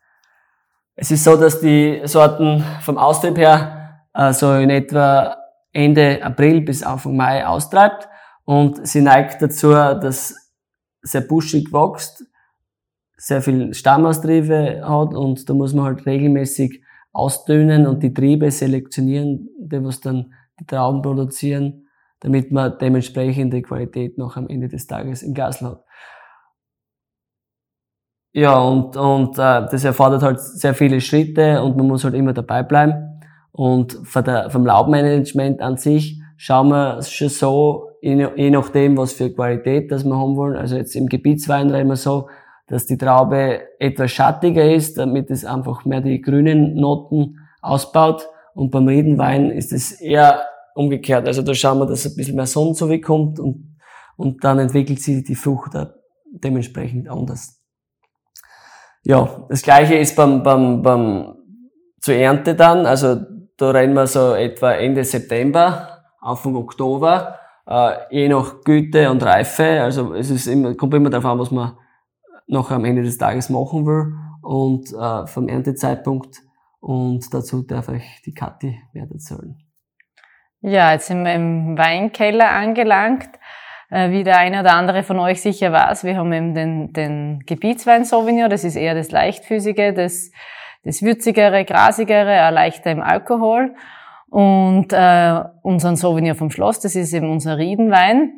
Es 0.97 1.11
ist 1.11 1.25
so, 1.25 1.37
dass 1.37 1.61
die 1.61 2.01
Sorten 2.05 2.65
vom 2.81 2.97
Austrieb 2.97 3.37
her 3.37 4.01
äh, 4.15 4.33
so 4.33 4.55
in 4.55 4.71
etwa 4.71 5.37
Ende 5.75 6.25
April 6.25 6.63
bis 6.63 6.85
Anfang 6.85 7.17
Mai 7.17 7.47
austreibt 7.47 8.09
und 8.47 8.89
sie 8.89 9.03
neigt 9.03 9.43
dazu, 9.43 9.73
dass 9.73 10.44
sehr 11.05 11.21
buschig 11.21 11.73
wächst, 11.73 12.27
sehr 13.17 13.43
viel 13.43 13.73
Stammaustriebe 13.73 14.83
hat 14.85 15.14
und 15.14 15.49
da 15.49 15.55
muss 15.55 15.73
man 15.73 15.85
halt 15.85 16.05
regelmäßig 16.05 16.83
ausdünnen 17.12 17.87
und 17.87 18.03
die 18.03 18.12
Triebe 18.12 18.51
selektionieren, 18.51 19.49
die 19.59 19.85
was 19.85 20.01
dann 20.01 20.35
die 20.59 20.67
Trauben 20.67 21.01
produzieren, 21.03 21.87
damit 22.21 22.51
man 22.51 22.77
dementsprechende 22.79 23.62
Qualität 23.62 24.19
noch 24.19 24.37
am 24.37 24.49
Ende 24.49 24.69
des 24.69 24.87
Tages 24.87 25.23
im 25.23 25.35
Glas 25.35 25.62
hat. 25.62 25.85
Ja, 28.33 28.59
und, 28.59 28.97
und 28.97 29.38
äh, 29.38 29.67
das 29.71 29.85
erfordert 29.85 30.25
halt 30.25 30.40
sehr 30.40 30.75
viele 30.75 31.01
Schritte 31.01 31.62
und 31.62 31.77
man 31.77 31.87
muss 31.87 32.03
halt 32.03 32.14
immer 32.14 32.33
dabei 32.33 32.64
bleiben. 32.64 33.21
Und 33.53 34.01
von 34.03 34.25
der, 34.25 34.51
vom 34.51 34.67
Laubmanagement 34.67 35.61
an 35.61 35.77
sich 35.77 36.21
schauen 36.37 36.71
wir 36.71 37.01
schon 37.03 37.29
so, 37.29 37.90
je 38.05 38.51
nachdem, 38.51 38.99
was 38.99 39.14
für 39.14 39.33
Qualität 39.33 39.90
das 39.90 40.05
wir 40.05 40.17
haben 40.17 40.37
wollen. 40.37 40.57
Also 40.57 40.77
jetzt 40.77 40.95
im 40.95 41.07
Gebietswein 41.07 41.71
reden 41.71 41.88
wir 41.88 41.97
so, 41.97 42.29
dass 42.67 42.87
die 42.87 42.99
Traube 42.99 43.62
etwas 43.79 44.11
schattiger 44.11 44.71
ist, 44.71 44.99
damit 44.99 45.31
es 45.31 45.45
einfach 45.45 45.85
mehr 45.87 46.03
die 46.03 46.21
grünen 46.21 46.75
Noten 46.75 47.38
ausbaut. 47.62 48.29
Und 48.55 48.71
beim 48.71 48.88
Riedenwein 48.88 49.51
ist 49.51 49.73
es 49.73 49.93
eher 49.93 50.45
umgekehrt. 50.75 51.27
Also 51.27 51.40
da 51.40 51.55
schauen 51.55 51.79
wir, 51.79 51.87
dass 51.87 52.05
ein 52.05 52.14
bisschen 52.14 52.37
mehr 52.37 52.47
Sonne 52.47 52.75
zurückkommt 52.75 53.40
und, 53.40 53.77
und 54.17 54.45
dann 54.45 54.59
entwickelt 54.59 55.01
sich 55.01 55.25
die 55.25 55.35
Frucht 55.35 55.73
dementsprechend 56.27 57.09
anders. 57.09 57.62
Ja, 59.03 59.47
das 59.49 59.62
gleiche 59.62 59.95
ist 59.95 60.14
beim, 60.14 60.43
beim, 60.43 60.83
beim 60.83 61.37
zur 62.01 62.14
Ernte 62.14 62.55
dann. 62.55 62.85
Also 62.85 63.17
da 63.57 63.71
reden 63.71 63.95
wir 63.95 64.07
so 64.07 64.35
etwa 64.35 64.73
Ende 64.73 65.05
September, 65.05 66.05
Anfang 66.21 66.55
Oktober 66.57 67.38
je 68.11 68.29
nach 68.29 68.62
Güte 68.64 69.11
und 69.11 69.22
Reife. 69.22 69.83
Also 69.83 70.14
es 70.14 70.31
ist 70.31 70.46
immer, 70.46 70.74
kommt 70.74 70.94
immer 70.94 71.11
darauf 71.11 71.27
an, 71.27 71.38
was 71.38 71.50
man 71.50 71.77
noch 72.46 72.70
am 72.70 72.85
Ende 72.85 73.03
des 73.03 73.18
Tages 73.18 73.48
machen 73.48 73.87
will 73.87 74.14
und 74.42 74.92
äh, 74.92 75.27
vom 75.27 75.48
Erntezeitpunkt. 75.48 76.42
Und 76.81 77.33
dazu 77.33 77.62
darf 77.62 77.88
ich 77.88 78.22
die 78.27 78.35
Kathi 78.35 78.79
mehr 78.92 79.07
erzählen. 79.11 79.57
Ja, 80.61 80.92
jetzt 80.92 81.07
sind 81.07 81.24
wir 81.24 81.35
im 81.35 81.79
Weinkeller 81.79 82.50
angelangt. 82.50 83.29
Äh, 83.90 84.11
wie 84.11 84.24
der 84.24 84.38
eine 84.38 84.61
oder 84.61 84.74
andere 84.74 85.03
von 85.03 85.18
euch 85.18 85.40
sicher 85.40 85.72
weiß, 85.72 86.05
wir 86.05 86.16
haben 86.16 86.33
eben 86.33 86.55
den, 86.55 86.92
den 86.92 87.40
Gebietswein 87.46 88.05
Sauvignon, 88.05 88.50
das 88.50 88.64
ist 88.64 88.77
eher 88.77 88.94
das 88.94 89.11
leichtfüßige, 89.11 89.94
das, 89.94 90.31
das 90.83 91.03
würzigere, 91.03 91.64
grasigere, 91.64 92.50
leichter 92.50 92.90
im 92.90 93.03
Alkohol. 93.03 93.74
Und 94.35 94.88
äh, 94.92 95.44
unseren 95.62 95.94
Sauvignon 95.94 96.35
vom 96.35 96.51
Schloss, 96.51 96.81
das 96.81 96.97
ist 96.97 97.12
eben 97.12 97.31
unser 97.31 97.57
Riedenwein. 97.57 98.33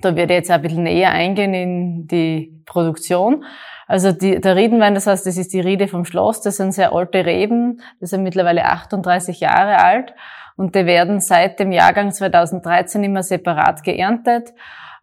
Da 0.00 0.16
werde 0.16 0.32
ich 0.32 0.38
jetzt 0.38 0.50
ein 0.50 0.60
bisschen 0.60 0.82
näher 0.82 1.12
eingehen 1.12 1.54
in 1.54 2.08
die 2.08 2.60
Produktion. 2.66 3.44
Also 3.86 4.10
die, 4.10 4.40
der 4.40 4.56
Riedenwein, 4.56 4.96
das 4.96 5.06
heißt, 5.06 5.24
das 5.24 5.36
ist 5.36 5.52
die 5.52 5.60
Riede 5.60 5.86
vom 5.86 6.04
Schloss, 6.04 6.40
das 6.40 6.56
sind 6.56 6.72
sehr 6.72 6.92
alte 6.92 7.24
Reben, 7.24 7.80
das 8.00 8.10
sind 8.10 8.24
mittlerweile 8.24 8.64
38 8.64 9.38
Jahre 9.38 9.78
alt 9.78 10.12
und 10.56 10.74
die 10.74 10.86
werden 10.86 11.20
seit 11.20 11.60
dem 11.60 11.70
Jahrgang 11.70 12.10
2013 12.10 13.04
immer 13.04 13.22
separat 13.22 13.84
geerntet 13.84 14.52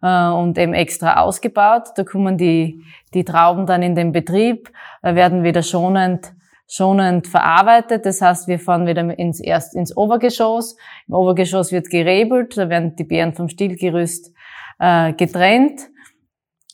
äh, 0.02 0.28
und 0.28 0.58
eben 0.58 0.74
extra 0.74 1.22
ausgebaut. 1.22 1.92
Da 1.96 2.04
kommen 2.04 2.36
die, 2.36 2.82
die 3.14 3.24
Trauben 3.24 3.64
dann 3.64 3.82
in 3.82 3.94
den 3.94 4.12
Betrieb, 4.12 4.70
äh, 5.00 5.14
werden 5.14 5.44
wieder 5.44 5.62
schonend 5.62 6.34
schonend 6.66 7.26
verarbeitet. 7.26 8.06
Das 8.06 8.20
heißt, 8.20 8.48
wir 8.48 8.58
fahren 8.58 8.86
wieder 8.86 9.18
ins, 9.18 9.40
erst 9.40 9.74
ins 9.74 9.96
Obergeschoss. 9.96 10.76
Im 11.08 11.14
Obergeschoss 11.14 11.72
wird 11.72 11.90
gerebelt, 11.90 12.56
da 12.56 12.68
werden 12.68 12.96
die 12.96 13.04
Beeren 13.04 13.34
vom 13.34 13.48
Stillgerüst 13.48 14.32
äh, 14.78 15.12
getrennt. 15.12 15.80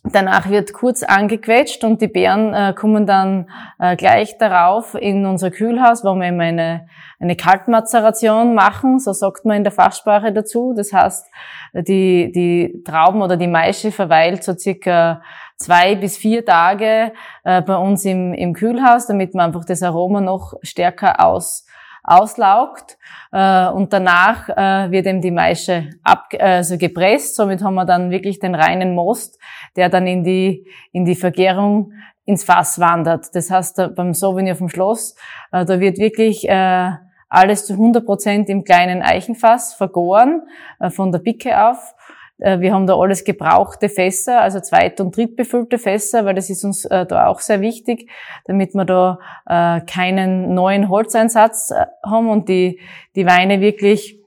Danach 0.04 0.50
wird 0.50 0.72
kurz 0.72 1.04
angequetscht 1.04 1.84
und 1.84 2.02
die 2.02 2.08
Beeren 2.08 2.52
äh, 2.52 2.74
kommen 2.76 3.06
dann 3.06 3.48
äh, 3.78 3.94
gleich 3.94 4.36
darauf 4.36 4.96
in 4.96 5.26
unser 5.26 5.52
Kühlhaus, 5.52 6.02
wo 6.02 6.12
wir 6.16 6.26
eben 6.26 6.40
eine, 6.40 6.88
eine 7.20 7.36
Kaltmazeration 7.36 8.52
machen, 8.52 8.98
so 8.98 9.12
sagt 9.12 9.44
man 9.44 9.58
in 9.58 9.62
der 9.62 9.72
Fachsprache 9.72 10.32
dazu. 10.32 10.74
Das 10.76 10.92
heißt, 10.92 11.30
die, 11.74 12.32
die 12.32 12.82
Trauben 12.84 13.22
oder 13.22 13.36
die 13.36 13.46
Maische 13.46 13.92
verweilt 13.92 14.42
so 14.42 14.54
circa 14.54 15.22
zwei 15.62 15.94
bis 15.94 16.16
vier 16.16 16.44
Tage 16.44 17.12
äh, 17.44 17.62
bei 17.62 17.76
uns 17.76 18.04
im, 18.04 18.34
im 18.34 18.52
Kühlhaus, 18.52 19.06
damit 19.06 19.34
man 19.34 19.46
einfach 19.46 19.64
das 19.64 19.82
Aroma 19.82 20.20
noch 20.20 20.54
stärker 20.62 21.24
aus, 21.24 21.66
auslaugt. 22.02 22.98
Äh, 23.32 23.68
und 23.68 23.92
danach 23.92 24.48
äh, 24.48 24.90
wird 24.90 25.06
eben 25.06 25.20
die 25.20 25.30
Maische 25.30 25.90
ab, 26.02 26.28
also 26.38 26.76
gepresst. 26.76 27.36
Somit 27.36 27.62
haben 27.62 27.74
wir 27.74 27.84
dann 27.84 28.10
wirklich 28.10 28.40
den 28.40 28.54
reinen 28.54 28.94
Most, 28.94 29.38
der 29.76 29.88
dann 29.88 30.06
in 30.06 30.24
die, 30.24 30.66
in 30.92 31.04
die 31.04 31.14
Vergärung 31.14 31.92
ins 32.24 32.44
Fass 32.44 32.78
wandert. 32.78 33.34
Das 33.34 33.50
heißt, 33.50 33.94
beim 33.94 34.14
Sauvignon 34.14 34.56
vom 34.56 34.68
Schloss, 34.68 35.14
äh, 35.52 35.64
da 35.64 35.80
wird 35.80 35.98
wirklich 35.98 36.48
äh, 36.48 36.90
alles 37.28 37.66
zu 37.66 37.74
100 37.74 38.04
Prozent 38.04 38.48
im 38.50 38.62
kleinen 38.62 39.00
Eichenfass 39.00 39.72
vergoren, 39.72 40.42
von 40.90 41.12
der 41.12 41.20
Picke 41.20 41.66
auf. 41.66 41.94
Äh, 42.38 42.60
wir 42.60 42.72
haben 42.72 42.86
da 42.86 42.96
alles 42.96 43.24
gebrauchte 43.24 43.88
Fässer, 43.88 44.40
also 44.40 44.60
zweit- 44.60 45.00
und 45.00 45.16
drittbefüllte 45.16 45.78
Fässer, 45.78 46.24
weil 46.24 46.34
das 46.34 46.50
ist 46.50 46.64
uns 46.64 46.84
äh, 46.84 47.06
da 47.06 47.26
auch 47.26 47.40
sehr 47.40 47.60
wichtig, 47.60 48.10
damit 48.44 48.74
wir 48.74 48.84
da 48.84 49.18
äh, 49.46 49.80
keinen 49.82 50.54
neuen 50.54 50.88
Holzeinsatz 50.88 51.72
haben 52.04 52.28
und 52.28 52.48
die, 52.48 52.80
die 53.14 53.26
Weine 53.26 53.60
wirklich 53.60 54.18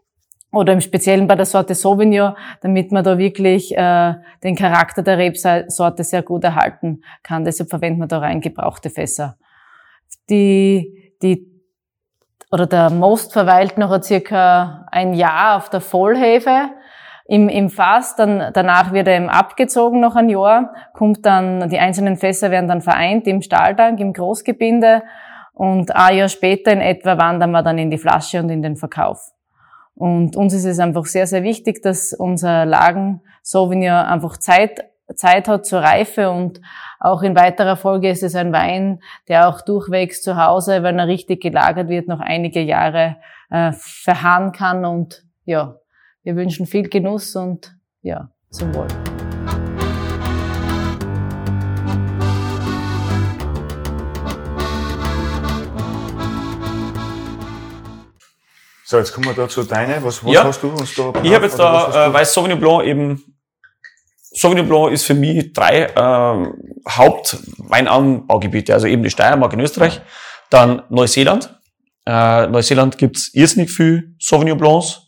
oder 0.51 0.71
im 0.71 0.79
Speziellen 0.79 1.27
bei 1.27 1.35
der 1.35 1.45
Sorte 1.45 1.75
Sauvignon, 1.75 2.33
damit 2.61 2.93
man 2.93 3.03
da 3.03 3.17
wirklich 3.17 3.75
den 3.75 4.55
Charakter 4.55 5.03
der 5.03 5.17
Rebsorte 5.17 6.05
sehr 6.05 6.21
gut 6.21 6.45
erhalten 6.45 7.01
kann. 7.23 7.43
Deshalb 7.43 7.69
verwenden 7.69 7.99
wir 7.99 8.07
da 8.07 8.19
rein 8.19 8.39
gebrauchte 8.39 8.89
Fässer. 8.89 9.35
Die, 10.29 11.13
die 11.21 11.51
oder 12.51 12.67
der 12.67 12.89
Most 12.89 13.33
verweilt 13.33 13.77
noch 13.77 14.01
circa 14.01 14.85
ein 14.93 15.13
Jahr 15.13 15.57
auf 15.57 15.69
der 15.69 15.81
Vollhefe 15.81 16.69
im, 17.27 17.49
im 17.49 17.69
Fass, 17.69 18.15
dann 18.15 18.51
danach 18.53 18.93
wird 18.93 19.07
er 19.07 19.17
eben 19.17 19.29
abgezogen 19.29 19.99
noch 19.99 20.15
ein 20.15 20.29
Jahr, 20.29 20.73
kommt 20.93 21.25
dann, 21.25 21.69
die 21.69 21.79
einzelnen 21.79 22.17
Fässer 22.17 22.51
werden 22.51 22.67
dann 22.67 22.81
vereint 22.81 23.27
im 23.27 23.41
Stahltank, 23.41 23.99
im 23.99 24.13
Großgebinde 24.13 25.01
und 25.53 25.95
ein 25.95 26.17
Jahr 26.17 26.29
später 26.29 26.71
in 26.71 26.81
etwa 26.81 27.17
wandern 27.17 27.51
wir 27.51 27.63
dann 27.63 27.79
in 27.79 27.89
die 27.89 27.97
Flasche 27.97 28.39
und 28.39 28.49
in 28.49 28.61
den 28.61 28.75
Verkauf. 28.75 29.31
Und 29.95 30.35
uns 30.35 30.53
ist 30.53 30.65
es 30.65 30.79
einfach 30.79 31.05
sehr, 31.05 31.25
sehr 31.25 31.41
wichtig, 31.43 31.81
dass 31.81 32.13
unser 32.13 32.65
Lagen 32.65 33.21
Sauvignon 33.41 34.05
einfach 34.05 34.37
Zeit, 34.37 34.83
Zeit 35.15 35.47
hat 35.47 35.65
zur 35.65 35.79
Reife 35.79 36.29
und 36.29 36.59
auch 36.99 37.23
in 37.23 37.35
weiterer 37.35 37.77
Folge 37.77 38.09
ist 38.09 38.21
es 38.21 38.35
ein 38.35 38.51
Wein, 38.51 38.99
der 39.29 39.47
auch 39.47 39.61
durchwegs 39.61 40.21
zu 40.21 40.35
Hause, 40.35 40.83
wenn 40.83 40.99
er 40.99 41.07
richtig 41.07 41.41
gelagert 41.41 41.87
wird, 41.87 42.07
noch 42.07 42.19
einige 42.19 42.61
Jahre 42.61 43.17
äh, 43.49 43.71
verharren 43.73 44.51
kann 44.51 44.83
und 44.83 45.23
ja, 45.45 45.75
wir 46.25 46.35
wünschen 46.35 46.65
viel 46.65 46.89
Genuss 46.89 47.35
und 47.35 47.77
ja, 48.01 48.31
zum 48.49 48.73
Wohl. 48.73 48.87
So, 58.87 58.97
jetzt 58.97 59.13
kommen 59.13 59.27
wir 59.27 59.33
da 59.33 59.47
zu 59.47 59.63
deine. 59.63 60.03
Was, 60.03 60.23
was 60.23 60.33
ja. 60.33 60.43
hast 60.43 60.63
du 60.63 60.69
uns 60.69 60.95
da? 60.95 61.13
Ich 61.21 61.33
habe 61.33 61.45
jetzt 61.45 61.59
da 61.59 62.07
äh, 62.07 62.13
Weiß 62.13 62.33
Sauvignon 62.33 62.59
Blanc 62.59 62.85
eben. 62.85 63.23
Sauvignon 64.31 64.67
Blanc 64.67 64.91
ist 64.91 65.05
für 65.05 65.13
mich 65.13 65.53
drei 65.53 65.83
äh, 65.83 66.47
Hauptweinanbaugebiete, 66.89 68.73
also 68.73 68.87
eben 68.87 69.03
die 69.03 69.11
Steiermark 69.11 69.53
in 69.53 69.59
Österreich, 69.59 70.01
dann 70.49 70.81
Neuseeland. 70.89 71.55
Äh, 72.07 72.47
Neuseeland 72.47 72.97
gibt's 72.97 73.33
irrsinnig 73.33 73.71
viel 73.71 74.15
Sauvignon 74.19 74.57
Blancs 74.57 75.04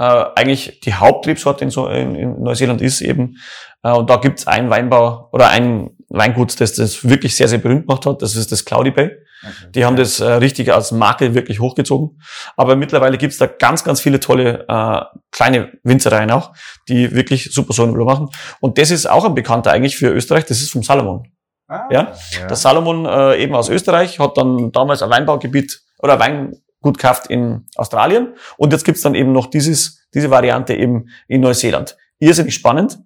äh, 0.00 0.24
eigentlich 0.34 0.80
die 0.80 0.94
Hauptrebsorte 0.94 1.62
in, 1.62 1.70
so, 1.70 1.86
in, 1.88 2.14
in 2.14 2.42
Neuseeland 2.42 2.80
ist 2.80 3.02
eben. 3.02 3.36
Äh, 3.82 3.92
und 3.92 4.08
da 4.08 4.16
gibt's 4.16 4.46
ein 4.46 4.70
Weinbau 4.70 5.28
oder 5.30 5.50
ein 5.50 5.90
Weingut, 6.08 6.58
das 6.58 6.72
das 6.72 7.06
wirklich 7.06 7.36
sehr, 7.36 7.48
sehr 7.48 7.58
berühmt 7.58 7.86
gemacht 7.86 8.06
hat. 8.06 8.22
Das 8.22 8.34
ist 8.34 8.50
das 8.50 8.64
Cloudy 8.64 8.92
Bay. 8.92 9.10
Okay. 9.42 9.70
Die 9.74 9.84
haben 9.84 9.96
das 9.96 10.20
äh, 10.20 10.24
richtig 10.24 10.72
als 10.72 10.90
Marke 10.90 11.34
wirklich 11.34 11.60
hochgezogen. 11.60 12.18
Aber 12.56 12.76
mittlerweile 12.76 13.18
gibt's 13.18 13.36
da 13.36 13.46
ganz, 13.46 13.84
ganz 13.84 14.00
viele 14.00 14.20
tolle 14.20 14.64
äh, 14.68 15.00
kleine 15.32 15.72
Winzereien 15.82 16.30
auch, 16.30 16.52
die 16.88 17.14
wirklich 17.14 17.52
super 17.52 17.74
Blanc 17.74 17.96
machen. 18.06 18.30
Und 18.60 18.78
das 18.78 18.90
ist 18.90 19.08
auch 19.08 19.26
ein 19.26 19.34
Bekannter 19.34 19.70
eigentlich 19.70 19.98
für 19.98 20.08
Österreich. 20.08 20.46
Das 20.46 20.62
ist 20.62 20.72
vom 20.72 20.82
Salomon. 20.82 21.24
Ah, 21.68 21.88
Ja? 21.90 22.14
Der 22.48 22.56
Salomon 22.56 23.04
äh, 23.04 23.36
eben 23.42 23.54
aus 23.54 23.68
Österreich 23.68 24.18
hat 24.18 24.36
dann 24.38 24.72
damals 24.72 25.02
ein 25.02 25.10
Weinbaugebiet 25.10 25.80
oder 25.98 26.20
ein 26.20 26.54
Weingut 26.82 26.98
gekauft 26.98 27.26
in 27.28 27.66
Australien. 27.76 28.34
Und 28.56 28.72
jetzt 28.72 28.84
gibt's 28.84 29.02
dann 29.02 29.14
eben 29.14 29.32
noch 29.32 29.46
dieses, 29.46 30.06
diese 30.14 30.30
Variante 30.30 30.74
eben 30.74 31.08
in 31.28 31.40
Neuseeland. 31.40 31.96
Irrsinnig 32.18 32.54
spannend. 32.54 32.98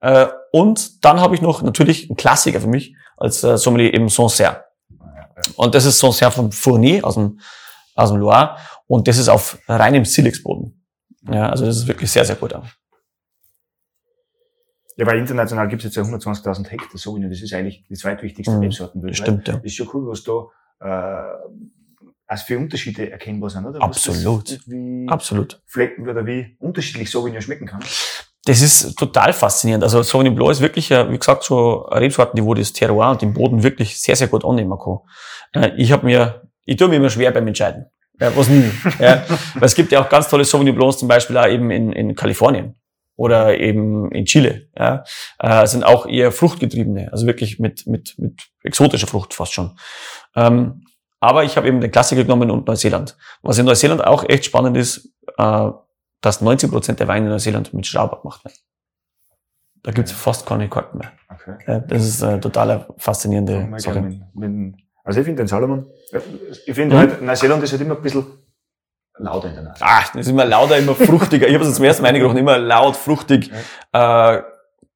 Äh, 0.00 0.26
und 0.52 1.04
dann 1.04 1.20
habe 1.20 1.34
ich 1.34 1.42
noch 1.42 1.62
natürlich 1.62 2.08
einen 2.08 2.16
Klassiker 2.16 2.60
für 2.60 2.66
mich 2.68 2.94
als 3.16 3.42
äh, 3.44 3.56
Sommelier 3.58 3.92
eben 3.94 4.08
Sancerre. 4.08 4.64
Und 5.56 5.74
das 5.74 5.84
ist 5.84 5.98
Sancerre 5.98 6.32
von 6.32 6.52
Fournier 6.52 7.04
aus 7.04 7.14
dem, 7.14 7.40
aus 7.94 8.10
dem 8.10 8.18
Loire. 8.18 8.56
Und 8.86 9.08
das 9.08 9.18
ist 9.18 9.28
auf 9.28 9.58
reinem 9.68 10.04
Silixboden. 10.04 10.84
Ja, 11.30 11.48
also 11.50 11.66
das 11.66 11.76
ist 11.76 11.86
wirklich 11.86 12.10
sehr, 12.10 12.24
sehr 12.24 12.36
gut. 12.36 12.54
auch. 12.54 12.66
Ja, 14.96 15.06
weil 15.06 15.18
international 15.18 15.68
gibt 15.68 15.82
es 15.82 15.94
jetzt 15.94 15.96
ja 15.96 16.02
120.000 16.02 16.68
Hektar 16.68 16.98
Sauvignon. 16.98 17.30
Das 17.30 17.40
ist 17.40 17.54
eigentlich 17.54 17.84
die 17.88 17.94
zweitwichtigste 17.94 18.54
Mhm. 18.54 18.60
Rebsorten 18.62 19.02
weltweit. 19.02 19.16
Stimmt, 19.16 19.48
ja. 19.48 19.56
Ist 19.62 19.76
schon 19.76 19.88
cool, 19.94 20.08
was 20.08 20.24
da 20.24 20.46
äh, 20.80 21.50
als 22.30 22.42
für 22.42 22.56
Unterschiede 22.56 23.10
erkennbar 23.10 23.50
sind, 23.50 23.66
oder? 23.66 23.82
Absolut. 23.82 24.52
Das, 24.52 24.60
wie 24.66 25.04
Absolut. 25.08 25.60
Flecken 25.66 26.08
oder 26.08 26.24
wie 26.24 26.56
unterschiedlich 26.60 27.10
Sauvignon 27.10 27.42
schmecken 27.42 27.66
kann. 27.66 27.80
Das 28.44 28.60
ist 28.60 28.96
total 28.96 29.32
faszinierend. 29.32 29.82
Also 29.82 30.00
Sauvignon 30.04 30.36
Blanc 30.36 30.52
ist 30.52 30.60
wirklich, 30.60 30.90
wie 30.90 31.18
gesagt, 31.18 31.42
so 31.42 31.88
Rebsorten, 31.90 32.36
die 32.36 32.44
wo 32.44 32.54
das 32.54 32.72
Terroir 32.72 33.10
und 33.10 33.20
den 33.20 33.34
Boden 33.34 33.64
wirklich 33.64 34.00
sehr, 34.00 34.14
sehr 34.14 34.28
gut 34.28 34.44
annehmen 34.44 34.78
kann. 34.78 35.00
Äh, 35.60 35.72
Ich 35.76 35.90
habe 35.90 36.06
mir, 36.06 36.48
ich 36.64 36.76
tue 36.76 36.86
mir 36.86 36.96
immer 36.96 37.10
schwer 37.10 37.32
beim 37.32 37.48
Entscheiden. 37.48 37.86
Ja, 38.20 38.34
was 38.36 38.48
nie. 38.48 38.70
ja. 39.00 39.24
Weil 39.54 39.64
es 39.64 39.74
gibt 39.74 39.90
ja 39.90 40.00
auch 40.00 40.08
ganz 40.08 40.28
tolle 40.28 40.44
Sauvignon 40.44 40.76
Blancs, 40.76 40.98
zum 40.98 41.08
Beispiel 41.08 41.36
auch 41.36 41.48
eben 41.48 41.72
in, 41.72 41.90
in 41.92 42.14
Kalifornien 42.14 42.76
oder 43.16 43.58
eben 43.58 44.12
in 44.12 44.24
Chile. 44.24 44.68
Ja. 44.78 45.02
Äh, 45.40 45.66
sind 45.66 45.82
auch 45.82 46.06
eher 46.06 46.30
fruchtgetriebene, 46.30 47.10
also 47.10 47.26
wirklich 47.26 47.58
mit, 47.58 47.88
mit, 47.88 48.14
mit 48.18 48.40
exotischer 48.62 49.08
Frucht 49.08 49.34
fast 49.34 49.52
schon. 49.52 49.76
Ähm, 50.36 50.84
aber 51.20 51.44
ich 51.44 51.56
habe 51.56 51.68
eben 51.68 51.80
den 51.80 51.90
Klassiker 51.90 52.22
genommen 52.24 52.50
und 52.50 52.66
Neuseeland. 52.66 53.16
Was 53.42 53.58
in 53.58 53.66
Neuseeland 53.66 54.04
auch 54.04 54.24
echt 54.28 54.44
spannend 54.46 54.76
ist, 54.76 55.10
äh, 55.38 55.70
dass 56.20 56.40
90 56.40 56.70
Prozent 56.70 57.00
der 57.00 57.08
Weine 57.08 57.26
in 57.26 57.32
Neuseeland 57.32 57.72
mit 57.72 57.86
Straubock 57.86 58.22
gemacht 58.22 58.44
werden. 58.44 58.56
Da 59.82 59.92
gibt's 59.92 60.12
fast 60.12 60.44
keine 60.46 60.68
Korken 60.68 60.98
mehr. 60.98 61.12
Okay. 61.30 61.56
Ja, 61.66 61.78
das 61.80 62.04
ist 62.06 62.22
eine 62.22 62.38
total 62.40 62.86
faszinierende 62.98 63.60
Mal 63.66 63.80
Sache. 63.80 64.00
mit, 64.02 64.20
mit, 64.34 64.74
also 65.04 65.20
ich 65.20 65.24
finde 65.24 65.42
den 65.42 65.48
Salomon, 65.48 65.86
äh, 66.12 66.20
ich 66.66 66.74
finde 66.74 66.96
Mhm. 66.96 66.98
halt, 67.00 67.22
Neuseeland 67.22 67.62
ist 67.62 67.72
halt 67.72 67.80
immer 67.80 67.96
ein 67.96 68.02
bisschen 68.02 68.26
lauter 69.18 69.48
in 69.48 69.54
der 69.54 69.62
Nase. 69.64 69.82
Ah, 69.84 70.00
das 70.12 70.26
ist 70.26 70.28
immer 70.28 70.44
lauter, 70.44 70.78
immer 70.78 70.94
fruchtiger. 70.94 71.46
Ich 71.48 71.54
habe 71.54 71.64
es 71.64 71.74
zum 71.74 71.84
ersten 71.84 72.02
Mal 72.02 72.08
eingerochen, 72.10 72.36
immer 72.38 72.58
laut, 72.58 72.96
fruchtig. 72.96 73.50
Äh, 73.92 74.42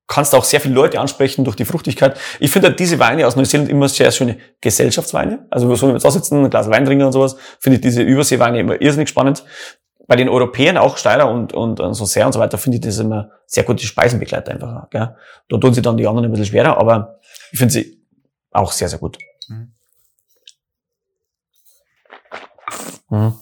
kannst 0.06 0.34
auch 0.34 0.44
sehr 0.44 0.60
viele 0.60 0.74
Leute 0.74 1.00
ansprechen 1.00 1.44
durch 1.44 1.56
die 1.56 1.64
Fruchtigkeit. 1.64 2.18
Ich 2.38 2.50
finde 2.50 2.68
halt 2.68 2.78
diese 2.78 2.98
Weine 2.98 3.26
aus 3.26 3.36
Neuseeland 3.36 3.70
immer 3.70 3.88
sehr 3.88 4.10
schöne 4.12 4.38
Gesellschaftsweine. 4.60 5.46
Also 5.50 5.68
wir 5.68 5.92
jetzt 5.92 6.04
da 6.04 6.10
sitzen, 6.10 6.44
ein 6.44 6.50
Glas 6.50 6.68
Wein 6.68 6.84
trinken 6.84 7.04
und 7.04 7.12
sowas, 7.12 7.36
finde 7.58 7.76
ich 7.76 7.82
diese 7.82 8.02
Überseeweine 8.02 8.60
immer 8.60 8.80
irrsinnig 8.80 9.08
spannend. 9.08 9.44
Bei 10.06 10.16
den 10.16 10.28
Europäern, 10.28 10.76
auch 10.76 10.98
Steiler 10.98 11.30
und, 11.30 11.54
und, 11.54 11.80
und 11.80 11.94
so 11.94 12.04
sehr 12.04 12.26
und 12.26 12.32
so 12.32 12.38
weiter, 12.38 12.58
finde 12.58 12.76
ich 12.76 12.82
das 12.82 12.98
immer 12.98 13.30
sehr 13.46 13.62
gute 13.62 13.86
Speisenbegleiter 13.86 14.52
einfach. 14.52 14.90
Gell? 14.90 15.16
Da 15.48 15.58
tun 15.58 15.72
sie 15.72 15.80
dann 15.80 15.96
die 15.96 16.06
anderen 16.06 16.26
ein 16.26 16.30
bisschen 16.30 16.46
schwerer, 16.46 16.76
aber 16.76 17.20
ich 17.52 17.58
finde 17.58 17.72
sie 17.72 18.06
auch 18.50 18.70
sehr, 18.70 18.90
sehr 18.90 18.98
gut. 18.98 19.16
Mhm. 19.48 19.72
Mhm. 23.08 23.34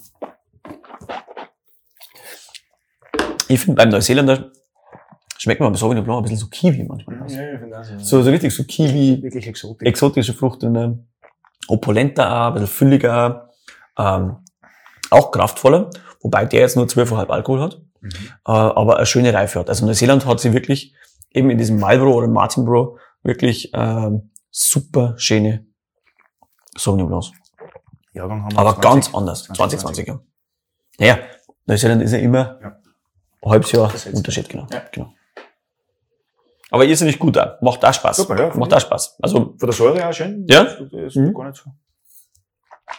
Ich 3.48 3.60
finde 3.60 3.76
beim 3.76 3.88
Neuseeländer 3.88 4.52
schmeckt 5.42 5.60
man 5.60 5.70
beim 5.72 5.76
Sauvignon 5.76 6.04
Blanc 6.04 6.20
ein 6.20 6.22
bisschen 6.22 6.38
so 6.38 6.46
Kiwi 6.48 6.84
manchmal. 6.84 7.16
Ja, 7.28 7.52
ich 7.54 7.58
finde 7.60 7.78
auch 7.80 7.84
so. 7.84 8.22
So, 8.22 8.30
richtig 8.30 8.54
so 8.54 8.62
Kiwi, 8.64 9.22
wirklich 9.22 9.46
exotisch. 9.48 9.86
exotische 9.88 10.34
Frucht 10.34 10.62
drin, 10.62 11.08
opulenter 11.68 12.30
auch, 12.30 12.46
ein 12.48 12.52
bisschen 12.54 12.68
fülliger, 12.68 13.50
ähm, 13.98 14.36
auch 15.10 15.30
kraftvoller, 15.32 15.90
wobei 16.20 16.44
der 16.44 16.60
jetzt 16.60 16.76
nur 16.76 16.86
12,5 16.86 17.28
Alkohol 17.30 17.60
hat, 17.60 17.82
Mhm. 18.00 18.08
äh, 18.46 18.50
aber 18.52 18.96
eine 18.96 19.06
schöne 19.06 19.34
Reife 19.34 19.58
hat. 19.60 19.68
Also 19.68 19.84
Neuseeland 19.84 20.26
hat 20.26 20.40
sie 20.40 20.52
wirklich 20.52 20.94
eben 21.32 21.50
in 21.50 21.58
diesem 21.58 21.78
Marlborough 21.80 22.16
oder 22.16 22.28
Martinborough 22.28 22.98
wirklich 23.24 23.70
ähm, 23.74 24.30
super 24.50 25.14
schöne 25.16 25.66
Sauvignon 26.76 27.08
Blancs. 27.08 27.32
Jahrgang 28.12 28.42
haben 28.44 28.52
wir 28.52 28.58
Aber 28.58 28.74
20. 28.80 28.82
ganz 28.82 29.14
anders, 29.14 29.42
2020. 29.44 30.06
ja. 30.08 30.20
Naja, 30.98 31.18
Neuseeland 31.66 32.02
ist 32.02 32.12
ja 32.12 32.18
immer 32.18 32.58
Ja. 32.62 32.76
ein 33.42 33.50
halbes 33.50 33.72
Jahr 33.72 33.92
Unterschied, 34.12 34.48
genau. 34.48 34.66
Ja. 34.70 34.82
genau. 34.92 35.12
Aber 36.72 36.84
nicht 36.86 37.18
gut 37.18 37.36
da. 37.36 37.58
Macht 37.60 37.84
auch 37.84 37.92
Spaß. 37.94 38.16
Super, 38.16 38.38
ja, 38.48 38.54
Macht 38.56 38.72
auch 38.74 38.80
Spaß. 38.80 39.18
Also, 39.22 39.54
Von 39.58 39.68
der 39.68 39.72
Säure 39.72 40.08
auch 40.08 40.12
schön. 40.12 40.46
Ja. 40.48 40.64
Das 40.64 40.80
ist 40.90 41.16
Mhm. 41.16 41.34
gar 41.34 41.48
nicht 41.48 41.62
so. 41.62 41.70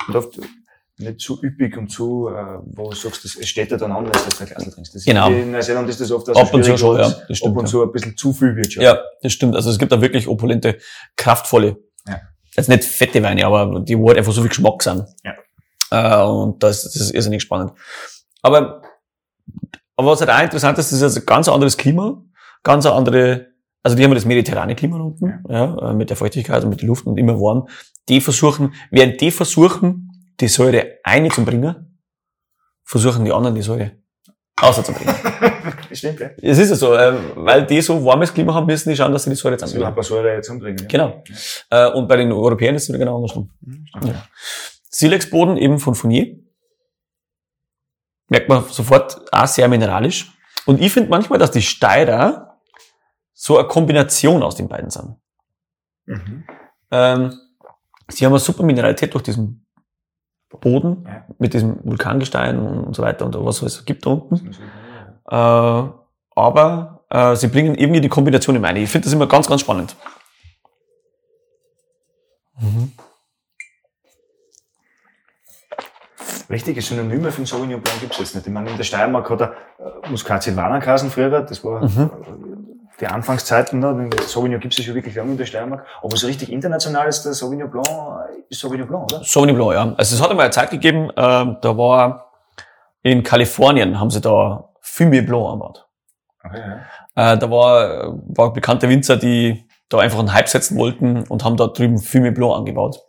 Und 0.08 0.16
oft 0.16 0.40
nicht 0.98 1.20
zu 1.20 1.44
üppig 1.44 1.76
und 1.78 1.90
zu, 1.90 2.30
äh, 2.30 2.60
wo 2.66 2.90
du 2.92 2.96
sagst, 2.96 3.26
das- 3.26 3.36
es 3.36 3.50
steht 3.50 3.72
ja 3.72 3.78
dann 3.78 3.92
an, 3.92 4.06
dass 4.06 4.26
du 4.28 4.44
ein 4.44 4.48
Glas 4.48 4.70
trinkst. 4.70 4.94
Das 4.96 5.04
Genau. 5.04 5.28
In 5.30 5.52
Neuseeland 5.52 5.90
ist 5.90 6.00
das 6.00 6.12
oft 6.12 6.30
auch 6.30 6.36
Ab 6.40 6.54
und 6.54 6.64
zu 6.64 6.78
schon, 6.78 6.98
ja, 7.00 7.10
das 7.28 7.38
stimmt, 7.38 7.52
Ab 7.54 7.58
und 7.58 7.66
ja. 7.66 7.72
zu 7.72 7.84
ein 7.84 7.92
bisschen 7.92 8.16
zu 8.16 8.32
viel 8.32 8.56
wird 8.56 8.72
schon. 8.74 8.84
ja, 8.84 9.00
das 9.24 9.34
stimmt. 9.34 9.56
Also 9.56 9.72
es 9.72 9.80
gibt 9.80 9.92
da 9.92 10.00
wirklich 10.02 10.28
opulente, 10.28 10.78
kraftvolle, 11.16 11.78
Ja. 12.08 12.22
jetzt 12.56 12.70
nicht 12.70 12.84
fette 12.84 13.24
Weine, 13.24 13.46
aber 13.48 13.80
die, 13.80 13.98
wo 13.98 14.08
halt 14.10 14.20
einfach 14.20 14.34
so 14.34 14.42
viel 14.42 14.50
Geschmack 14.50 14.84
sind. 14.84 15.04
Ja. 15.24 15.34
Äh, 16.22 16.24
und 16.28 16.62
das, 16.62 16.84
das 16.84 16.96
ist 16.96 17.12
irrsinnig 17.12 17.42
spannend. 17.42 17.72
Aber, 18.44 18.84
aber 19.96 20.12
was 20.12 20.20
halt 20.22 20.30
auch 20.30 20.42
interessant 20.44 20.78
ist, 20.78 20.92
das 20.92 21.02
ist 21.02 21.18
ein 21.18 21.26
ganz 21.26 21.48
anderes 21.50 21.76
Klima, 21.76 22.24
ganz 22.62 22.86
eine 22.86 22.94
andere, 22.96 23.48
also 23.84 23.98
die 23.98 24.04
haben 24.04 24.12
ja 24.12 24.16
das 24.16 24.26
mediterrane 24.26 24.76
Klima 24.76 24.98
unten, 24.98 25.44
ja. 25.50 25.92
äh, 25.92 25.94
mit 25.94 26.10
der 26.10 26.18
Feuchtigkeit 26.18 26.64
und 26.64 26.70
mit 26.70 26.82
der 26.82 26.88
Luft 26.88 27.06
und 27.06 27.18
immer 27.18 27.40
warm. 27.40 27.68
Die 28.08 28.22
versuchen, 28.22 28.74
während 28.92 29.20
die 29.20 29.30
versuchen, 29.30 30.10
die 30.40 30.48
Säure 30.48 31.00
einzubringen, 31.04 32.00
versuchen 32.86 33.26
die 33.26 33.32
anderen 33.32 33.56
die 33.56 33.62
Säure 33.62 33.92
auszubringen. 34.60 35.14
Stimmt, 35.92 36.20
ja. 36.20 36.30
Es 36.42 36.58
ist 36.58 36.70
ja 36.70 36.76
so, 36.76 36.94
äh, 36.96 37.14
weil 37.36 37.66
die 37.66 37.82
so 37.82 38.04
warmes 38.04 38.34
Klima 38.34 38.54
haben, 38.54 38.66
müssen 38.66 38.90
die 38.90 38.96
schauen, 38.96 39.12
dass 39.12 39.24
sie 39.24 39.32
die 39.32 39.36
Säure 39.36 39.54
Also 39.56 39.66
ein 39.66 39.70
zusammenbringen. 39.70 39.96
paar 39.96 40.04
Säure 40.04 40.34
jetzt 40.36 40.50
umbringen. 40.50 40.78
Ja. 40.80 40.88
Genau. 40.88 41.24
Äh, 41.70 41.92
und 41.92 42.08
bei 42.08 42.18
den 42.18 42.32
Europäern 42.32 42.76
ist 42.76 42.84
es 42.84 42.90
wieder 42.90 43.00
genau 43.00 43.18
andersrum. 43.18 43.52
Mhm, 43.62 43.86
stimmt. 43.88 44.08
Ja. 44.08 44.28
Silexboden 44.90 45.58
eben 45.58 45.80
von 45.80 45.96
Fournier. 45.96 46.38
Merkt 48.30 48.48
man 48.48 48.64
sofort 48.70 49.22
auch 49.32 49.48
sehr 49.48 49.68
mineralisch. 49.68 50.32
Und 50.66 50.82
ich 50.82 50.92
finde 50.92 51.10
manchmal, 51.10 51.40
dass 51.40 51.52
die 51.52 51.62
Steirer 51.62 52.53
so 53.46 53.58
eine 53.58 53.68
Kombination 53.68 54.42
aus 54.42 54.56
den 54.56 54.70
beiden 54.70 54.90
sind. 54.90 55.18
Mhm. 56.06 56.46
Ähm, 56.92 57.34
sie 58.10 58.26
haben 58.26 58.32
eine 58.32 58.40
super 58.40 58.64
Mineralität 58.64 59.14
durch 59.14 59.24
diesen 59.26 59.66
Boden 60.62 61.04
Ja. 61.06 61.26
mit 61.40 61.54
diesem 61.54 61.78
Vulkangestein 61.84 62.58
und 62.58 62.96
so 62.96 63.02
weiter 63.02 63.26
und 63.26 63.36
was 63.36 63.62
es 63.62 63.84
gibt 63.84 64.06
da 64.06 64.12
unten. 64.12 64.48
Äh, 65.30 65.90
aber 66.36 67.04
äh, 67.10 67.36
sie 67.36 67.50
bringen 67.50 67.76
irgendwie 67.76 68.00
die 68.00 68.08
Kombination 68.08 68.56
im 68.56 68.64
eine. 68.64 68.80
Ich 68.80 68.90
finde 68.90 69.06
das 69.08 69.14
immer 69.14 69.28
ganz, 69.28 69.48
ganz 69.48 69.60
spannend. 69.60 69.94
Richtige 76.50 76.82
Synonyme 76.82 77.32
für 77.32 77.42
den 77.42 77.46
Sauvignon 77.46 77.82
Blanc 77.82 78.00
gibt's 78.00 78.20
jetzt 78.20 78.36
nicht. 78.36 78.46
Ich 78.46 78.54
meine, 78.54 78.70
in 78.70 78.78
der 78.78 78.84
Steiermark 78.84 79.30
hat 79.30 79.42
er 79.42 79.52
äh, 79.80 80.10
Muscat 80.10 80.44
Silvaner 80.44 80.80
geheißen 80.80 81.10
früher, 81.10 81.42
das 81.42 81.64
war 81.64 81.84
Mhm. 81.84 82.10
Äh, 83.04 83.08
die 83.08 83.14
Anfangszeiten, 83.14 83.80
ne? 83.80 84.10
Sauvignon 84.26 84.60
gibt's 84.60 84.78
ja 84.78 84.84
schon 84.84 84.96
wirklich 84.96 85.16
lange 85.16 85.32
in 85.32 85.38
der 85.38 85.46
Steiermark. 85.46 85.86
Aber 86.02 86.16
so 86.18 86.28
richtig 86.28 86.52
international 86.52 87.08
ist 87.08 87.24
der 87.24 87.34
Sauvignon 87.34 87.70
Blanc, 87.70 87.88
äh, 87.88 88.44
ist 88.50 88.60
Sauvignon 88.60 88.88
Blanc, 88.88 89.12
oder? 89.12 89.24
Sauvignon 89.24 89.56
Blanc, 89.56 89.74
ja. 89.74 89.94
Also 89.98 90.16
es 90.16 90.22
hat 90.22 90.30
einmal 90.30 90.46
eine 90.46 90.52
Zeit 90.52 90.72
gegeben, 90.72 91.10
ähm, 91.16 91.58
da 91.62 91.78
war 91.78 92.34
in 93.04 93.22
Kalifornien 93.22 94.00
haben 94.00 94.10
sie 94.10 94.22
da 94.22 94.70
Fumier 94.80 95.26
Blanc 95.26 95.46
angebaut. 95.46 95.88
Okay, 96.44 96.62
ja. 97.16 97.34
Äh, 97.34 97.38
da 97.38 97.52
war, 97.52 98.18
war 98.28 98.54
bekannte 98.54 98.90
Winzer, 98.90 99.18
die 99.18 99.68
da 99.90 100.00
einfach 100.00 100.20
einen 100.20 100.34
Hype 100.34 100.50
setzen 100.50 100.78
wollten 100.78 101.24
und 101.24 101.44
haben 101.44 101.58
da 101.58 101.68
drüben 101.68 102.00
Fumier 102.00 102.34
Blanc 102.34 102.56
angebaut. 102.56 103.00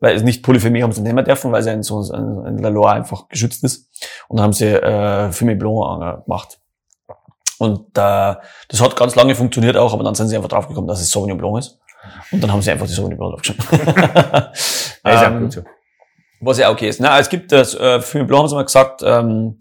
Weil 0.00 0.14
es 0.14 0.22
nicht 0.22 0.44
Polyphemie 0.44 0.82
haben 0.82 0.92
sie 0.92 1.00
nicht 1.00 1.12
mehr 1.12 1.24
dürfen, 1.24 1.50
weil 1.50 1.62
sie 1.62 1.72
in 1.72 1.82
so 1.82 2.00
in, 2.12 2.46
in 2.46 2.58
La 2.58 2.68
Loire 2.68 2.94
einfach 2.94 3.28
geschützt 3.28 3.64
ist. 3.64 3.90
Und 4.28 4.36
dann 4.36 4.44
haben 4.44 4.52
sie 4.52 4.66
äh, 4.66 5.32
Fumier 5.32 5.58
Blanc 5.58 6.24
gemacht. 6.24 6.60
Und 7.58 7.80
äh, 7.98 8.34
das 8.68 8.80
hat 8.80 8.96
ganz 8.96 9.14
lange 9.16 9.34
funktioniert 9.34 9.76
auch, 9.76 9.92
aber 9.92 10.04
dann 10.04 10.14
sind 10.14 10.28
sie 10.28 10.36
einfach 10.36 10.48
draufgekommen, 10.48 10.86
dass 10.88 11.00
es 11.00 11.10
Sauvignon 11.10 11.38
Blanc 11.38 11.58
ist. 11.58 11.78
Und 12.30 12.42
dann 12.42 12.52
haben 12.52 12.62
sie 12.62 12.70
einfach 12.70 12.86
die 12.86 12.92
Sauvignon 12.92 13.18
Blanc 13.18 13.32
draufgeschrieben. 13.34 13.94
Ja, 15.04 15.12
ist 15.14 15.22
Ähm, 15.26 15.40
gut 15.40 15.52
so. 15.52 15.62
was 16.40 16.58
ja 16.58 16.70
okay 16.70 16.88
ist. 16.88 17.00
Na, 17.00 17.18
es 17.18 17.28
gibt 17.28 17.50
das, 17.52 17.74
äh, 17.74 18.00
für 18.00 18.24
Blanc 18.24 18.42
haben 18.42 18.48
sie 18.48 18.54
mal 18.54 18.64
gesagt, 18.64 19.02
ähm, 19.04 19.58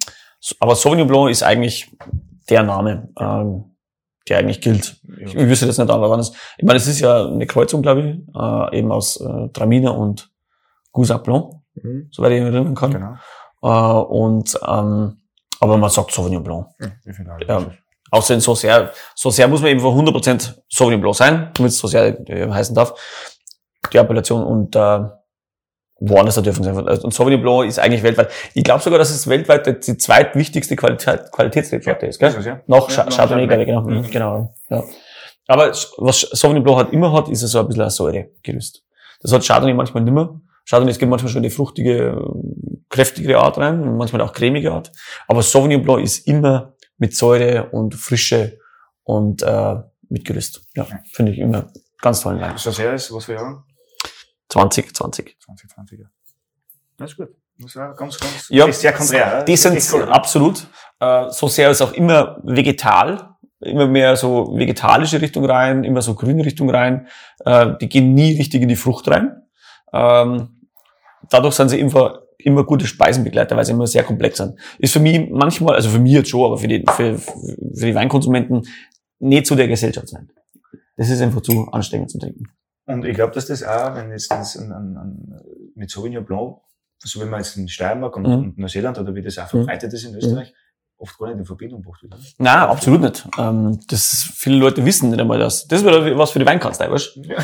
aber 0.59 0.75
Sauvignon 0.75 1.07
Blanc 1.07 1.29
ist 1.29 1.43
eigentlich 1.43 1.89
der 2.49 2.63
Name, 2.63 3.09
ähm, 3.19 3.75
der 4.29 4.39
eigentlich 4.39 4.61
gilt. 4.61 4.97
Ich, 5.19 5.33
ich 5.35 5.47
wüsste 5.47 5.65
jetzt 5.65 5.77
nicht 5.79 5.89
anders. 5.89 6.33
Ich 6.57 6.65
meine, 6.65 6.77
es 6.77 6.87
ist 6.87 6.99
ja 6.99 7.25
eine 7.25 7.47
Kreuzung, 7.47 7.81
glaube 7.81 8.01
ich, 8.01 8.35
äh, 8.35 8.77
eben 8.79 8.91
aus 8.91 9.19
äh, 9.21 9.49
Traminer 9.53 9.97
und 9.97 10.29
Gousac 10.91 11.23
Blanc, 11.23 11.53
Mhm. 11.75 12.09
soweit 12.11 12.31
ich 12.31 12.41
mich 12.41 12.51
erinnern 12.53 12.73
kann. 12.75 12.91
Genau. 12.91 13.15
Äh, 13.61 14.03
und 14.07 14.59
ähm, 14.67 15.17
aber 15.59 15.77
man 15.77 15.89
sagt 15.91 16.11
Sauvignon 16.11 16.43
Blanc. 16.43 16.67
Ja. 16.79 16.87
Ja. 17.47 17.65
Außerdem 18.11 18.39
so 18.39 18.55
sehr, 18.55 18.91
so 19.15 19.29
sehr 19.29 19.47
muss 19.47 19.61
man 19.61 19.71
eben 19.71 19.79
von 19.79 19.93
100% 20.07 20.53
Sauvignon 20.69 21.01
Blanc 21.01 21.15
sein, 21.15 21.51
damit 21.53 21.71
es 21.71 21.77
so 21.77 21.87
sehr 21.87 22.17
äh, 22.29 22.49
heißen 22.49 22.75
darf. 22.75 22.93
Die 23.91 23.97
Appellation 23.97 24.43
und 24.43 24.75
äh, 24.75 24.99
woanders 25.99 26.35
dürfen 26.41 26.63
sie 26.63 26.69
einfach. 26.69 27.03
Und 27.03 27.13
Sauvignon 27.13 27.41
Blanc 27.41 27.67
ist 27.67 27.79
eigentlich 27.79 28.03
weltweit. 28.03 28.31
Ich 28.53 28.63
glaube 28.63 28.81
sogar, 28.81 28.99
dass 28.99 29.09
es 29.09 29.27
weltweit 29.27 29.85
die 29.85 29.97
zweitwichtigste 29.97 30.75
Qualität, 30.75 31.31
Qualitätsrebsorte 31.31 32.05
ist, 32.05 32.19
gell? 32.19 32.29
Ist 32.29 32.37
es, 32.37 32.45
ja. 32.45 32.61
Nach 32.67 32.89
Ja, 32.89 33.05
Chardonnay, 33.05 33.47
glaube 33.47 33.63
ich, 33.63 33.67
genau. 33.67 33.81
Mhm. 33.81 34.09
genau 34.09 34.55
ja. 34.69 34.83
Aber 35.47 35.71
was 35.97 36.21
Sauvignon 36.21 36.63
Blanc 36.63 36.77
halt 36.77 36.93
immer 36.93 37.11
hat, 37.13 37.29
ist 37.29 37.41
so 37.41 37.59
ein 37.59 37.67
bisschen 37.67 37.83
ein 37.83 37.89
Säuregerüst. 37.89 38.83
Das 39.21 39.31
hat 39.31 39.45
Chardonnay 39.45 39.73
manchmal 39.73 40.03
nimmer. 40.03 40.39
Chardonnay, 40.69 40.91
es 40.91 40.99
gibt 40.99 41.09
manchmal 41.09 41.31
schon 41.31 41.41
eine 41.41 41.49
fruchtige, 41.49 42.09
äh, 42.09 42.77
kräftigere 42.89 43.39
Art 43.39 43.57
rein, 43.57 43.81
und 43.81 43.97
manchmal 43.97 44.21
auch 44.21 44.33
cremige 44.33 44.71
Art. 44.71 44.91
Aber 45.27 45.41
Sauvignon 45.41 45.81
Blanc 45.81 46.03
ist 46.03 46.27
immer 46.27 46.73
mit 46.97 47.15
Säure 47.15 47.69
und 47.71 47.95
Frische 47.95 48.59
und 49.03 49.41
äh, 49.41 49.75
mit 50.09 50.25
Gerüst. 50.25 50.61
Ja, 50.75 50.87
finde 51.13 51.31
ich 51.31 51.39
immer 51.39 51.67
ganz 52.01 52.21
tollen 52.21 52.39
Wein. 52.39 52.57
So 52.57 52.71
sehr 52.71 52.93
ist, 52.93 53.13
was 53.13 53.25
für 53.25 53.33
Jahre? 53.33 53.63
20, 54.49 54.95
20. 54.95 55.37
2020, 55.39 55.99
ja. 55.99 56.05
Das 56.97 57.11
ist 57.11 57.17
gut. 57.17 57.29
Das 57.59 57.71
ist 57.71 57.77
auch 57.77 57.95
ganz, 57.95 58.19
ganz, 58.19 58.47
Ja, 58.49 58.67
ist 58.67 58.81
sehr 58.81 58.93
konträr. 58.93 59.43
Die 59.43 59.57
sind 59.57 59.81
cool. 59.91 60.03
absolut. 60.09 60.67
Äh, 60.99 61.29
so 61.31 61.47
sehr 61.47 61.71
ist 61.71 61.81
auch 61.81 61.93
immer 61.93 62.39
vegetal, 62.43 63.35
immer 63.59 63.87
mehr 63.87 64.15
so 64.15 64.55
vegetalische 64.55 65.21
Richtung 65.21 65.45
rein, 65.45 65.83
immer 65.83 66.01
so 66.01 66.13
grüne 66.13 66.45
Richtung 66.45 66.69
rein. 66.69 67.07
Äh, 67.45 67.73
die 67.81 67.89
gehen 67.89 68.13
nie 68.13 68.37
richtig 68.37 68.61
in 68.61 68.69
die 68.69 68.75
Frucht 68.75 69.07
rein. 69.07 69.41
Ähm, 69.91 70.67
dadurch 71.29 71.55
sind 71.55 71.69
sie 71.69 71.79
immer, 71.79 72.21
immer 72.37 72.63
gute 72.63 72.85
Speisenbegleiter, 72.87 73.55
weil 73.55 73.65
sie 73.65 73.71
immer 73.71 73.87
sehr 73.87 74.03
komplex 74.03 74.37
sind. 74.37 74.59
Ist 74.79 74.93
für 74.93 74.99
mich 74.99 75.29
manchmal, 75.29 75.75
also 75.75 75.89
für 75.89 75.99
mich 75.99 76.13
jetzt 76.13 76.29
schon, 76.29 76.45
aber 76.45 76.57
für 76.57 76.67
die, 76.67 76.83
für, 76.87 77.17
für 77.17 77.85
die 77.85 77.95
Weinkonsumenten 77.95 78.67
nicht 79.19 79.47
zu 79.47 79.55
der 79.55 79.67
Gesellschaft 79.67 80.07
sein. 80.09 80.29
Das 80.95 81.09
ist 81.09 81.21
einfach 81.21 81.41
zu 81.41 81.67
anstrengend 81.71 82.11
zum 82.11 82.21
Trinken. 82.21 82.45
Und 82.85 83.05
ich 83.05 83.15
glaube, 83.15 83.33
dass 83.33 83.47
das 83.47 83.63
auch, 83.63 83.95
wenn 83.95 84.11
jetzt 84.11 84.31
das 84.31 84.57
an, 84.57 84.71
an, 84.71 84.97
an, 84.97 85.41
mit 85.75 85.89
Sauvignon 85.89 86.25
Blanc, 86.25 86.57
so 86.99 87.21
wie 87.21 87.25
man 87.25 87.39
jetzt 87.41 87.57
in 87.57 87.67
Steiermark 87.67 88.15
und, 88.15 88.23
Mhm. 88.23 88.33
und 88.33 88.57
Neuseeland 88.57 88.97
oder 88.97 89.13
wie 89.13 89.21
das 89.21 89.37
auch 89.37 89.47
verbreitet 89.47 89.93
ist 89.93 90.05
in 90.05 90.15
Österreich, 90.15 90.53
oft 90.99 91.17
gar 91.19 91.27
nicht 91.27 91.39
in 91.39 91.45
Verbindung 91.45 91.81
gebracht 91.81 92.01
wird. 92.03 92.13
oder? 92.13 92.21
Nein, 92.39 92.57
absolut 92.69 93.01
nicht. 93.01 93.27
Ähm, 93.37 93.79
das, 93.87 94.29
viele 94.35 94.57
Leute 94.57 94.83
wissen 94.85 95.09
nicht 95.11 95.19
einmal 95.19 95.39
das. 95.39 95.67
Das 95.67 95.83
wäre 95.83 96.17
was 96.17 96.31
für 96.31 96.39
die 96.39 96.45
Weinkanzlei, 96.45 96.89
weißt 96.91 97.15
du? 97.17 97.21
Ja. 97.23 97.37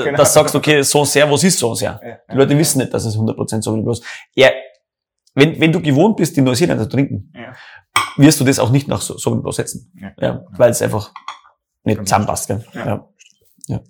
äh, 0.00 0.04
Genau. 0.04 0.16
dass 0.18 0.32
du 0.32 0.40
sagst, 0.40 0.54
okay, 0.54 0.82
so 0.82 1.04
sehr, 1.04 1.30
was 1.30 1.42
ist 1.44 1.58
so 1.58 1.74
sehr? 1.74 2.00
Ja, 2.02 2.18
Die 2.32 2.36
Leute 2.36 2.56
wissen 2.58 2.78
nicht, 2.78 2.94
dass 2.94 3.04
es 3.04 3.16
100% 3.16 3.62
so 3.62 3.90
ist. 3.90 4.04
Ja, 4.34 4.50
wenn, 5.34 5.60
wenn 5.60 5.72
du 5.72 5.80
gewohnt 5.82 6.16
bist, 6.16 6.36
in 6.38 6.44
Neuseeland 6.44 6.80
zu 6.80 6.88
trinken, 6.88 7.32
Ja. 7.34 7.54
wirst 8.16 8.40
du 8.40 8.44
das 8.44 8.58
auch 8.58 8.70
nicht 8.70 8.88
nach 8.88 9.00
so, 9.02 9.32
einem 9.32 9.50
setzen. 9.52 9.92
Ja. 10.00 10.12
Ja, 10.18 10.44
weil 10.52 10.70
es 10.70 10.80
einfach 10.80 11.12
nicht 11.84 11.98
zusammenpasst. 12.00 12.46
Gell? 12.48 12.64
Ja. 12.74 13.08
Ja. 13.66 13.80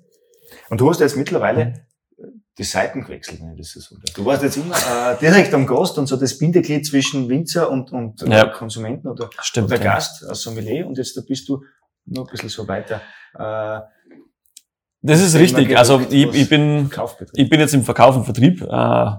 Und 0.71 0.81
du 0.81 0.89
hast 0.91 1.01
jetzt 1.01 1.17
mittlerweile 1.17 1.86
die 2.59 2.65
Seiten 2.65 3.03
gewechselt, 3.03 3.41
das 3.59 3.71
so 3.73 3.81
sage. 3.81 4.01
Du 4.15 4.25
warst 4.25 4.43
jetzt 4.43 4.57
immer 4.57 4.77
äh, 4.77 5.19
direkt 5.21 5.53
am 5.53 5.67
Gast 5.67 5.99
und 5.99 6.07
so 6.07 6.17
das 6.17 6.39
Bindeglied 6.39 6.87
zwischen 6.87 7.29
Winzer 7.29 7.71
und, 7.71 7.93
und 7.93 8.23
äh, 8.23 8.31
Ja. 8.31 8.47
Konsumenten 8.47 9.09
oder, 9.09 9.29
Stimmt. 9.41 9.69
oder 9.69 9.77
ja. 9.77 9.95
Gast, 9.95 10.25
als 10.27 10.41
Sommelier 10.41 10.87
und 10.87 10.97
jetzt 10.97 11.17
da 11.17 11.21
bist 11.27 11.49
du 11.49 11.63
noch 12.07 12.27
ein 12.27 12.31
bisschen 12.31 12.49
so 12.49 12.67
weiter 12.67 13.03
äh, 13.35 13.81
Das 15.03 15.21
ist 15.21 15.35
richtig. 15.35 15.77
Also 15.77 16.01
ich, 16.09 16.33
ich 16.35 16.49
bin 16.49 16.91
ich 17.35 17.51
bin 17.51 17.61
jetzt 17.61 17.75
im 17.75 17.85
Verkauf 17.85 18.17
und 18.17 18.25
Vertrieb 18.25 18.63
äh, 18.63 19.11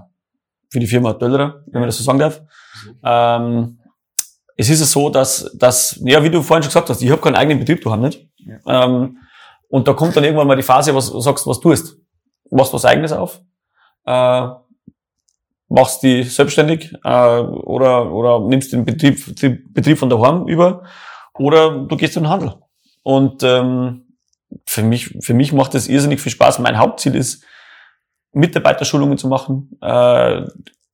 für 0.70 0.80
die 0.80 0.86
Firma 0.86 1.12
Döllerer, 1.12 1.62
wenn 1.66 1.80
man 1.80 1.88
das 1.88 1.96
so 1.98 2.04
sagen 2.04 2.18
darf. 2.18 2.42
Ähm, 3.04 3.78
es 4.56 4.68
ist 4.68 4.80
ja 4.80 4.86
so, 4.86 5.08
dass, 5.08 5.50
dass, 5.54 6.00
ja, 6.02 6.22
wie 6.24 6.30
du 6.30 6.42
vorhin 6.42 6.64
schon 6.64 6.70
gesagt 6.70 6.90
hast, 6.90 7.00
ich 7.00 7.10
habe 7.10 7.22
keinen 7.22 7.36
eigenen 7.36 7.60
Betrieb, 7.60 7.80
du 7.80 7.92
hast 7.92 8.00
nicht. 8.00 8.28
Ähm, 8.66 9.18
und 9.68 9.86
da 9.86 9.92
kommt 9.92 10.16
dann 10.16 10.24
irgendwann 10.24 10.48
mal 10.48 10.56
die 10.56 10.62
Phase, 10.64 10.92
was 10.94 11.10
du 11.12 11.20
sagst, 11.20 11.46
was 11.46 11.60
tust. 11.60 11.96
Machst 12.50 12.72
was 12.72 12.84
eigenes 12.84 13.12
auf, 13.12 13.40
äh, 14.06 14.48
machst 15.68 16.02
die 16.02 16.22
selbstständig 16.22 16.94
äh, 17.04 17.08
oder, 17.08 18.10
oder 18.10 18.40
nimmst 18.40 18.72
den 18.72 18.84
Betrieb, 18.84 19.36
den 19.36 19.72
Betrieb 19.72 19.98
von 19.98 20.08
daheim 20.08 20.46
über 20.46 20.84
oder 21.34 21.84
du 21.84 21.96
gehst 21.96 22.16
in 22.16 22.24
den 22.24 22.30
Handel. 22.30 22.54
Und 23.02 23.42
ähm, 23.42 24.04
für 24.66 24.82
mich, 24.82 25.16
für 25.20 25.34
mich 25.34 25.52
macht 25.52 25.74
das 25.74 25.88
irrsinnig 25.88 26.20
viel 26.20 26.32
Spaß. 26.32 26.58
Mein 26.58 26.78
Hauptziel 26.78 27.14
ist, 27.14 27.44
Mitarbeiterschulungen 28.32 29.18
zu 29.18 29.28
machen, 29.28 29.78
äh, 29.80 30.42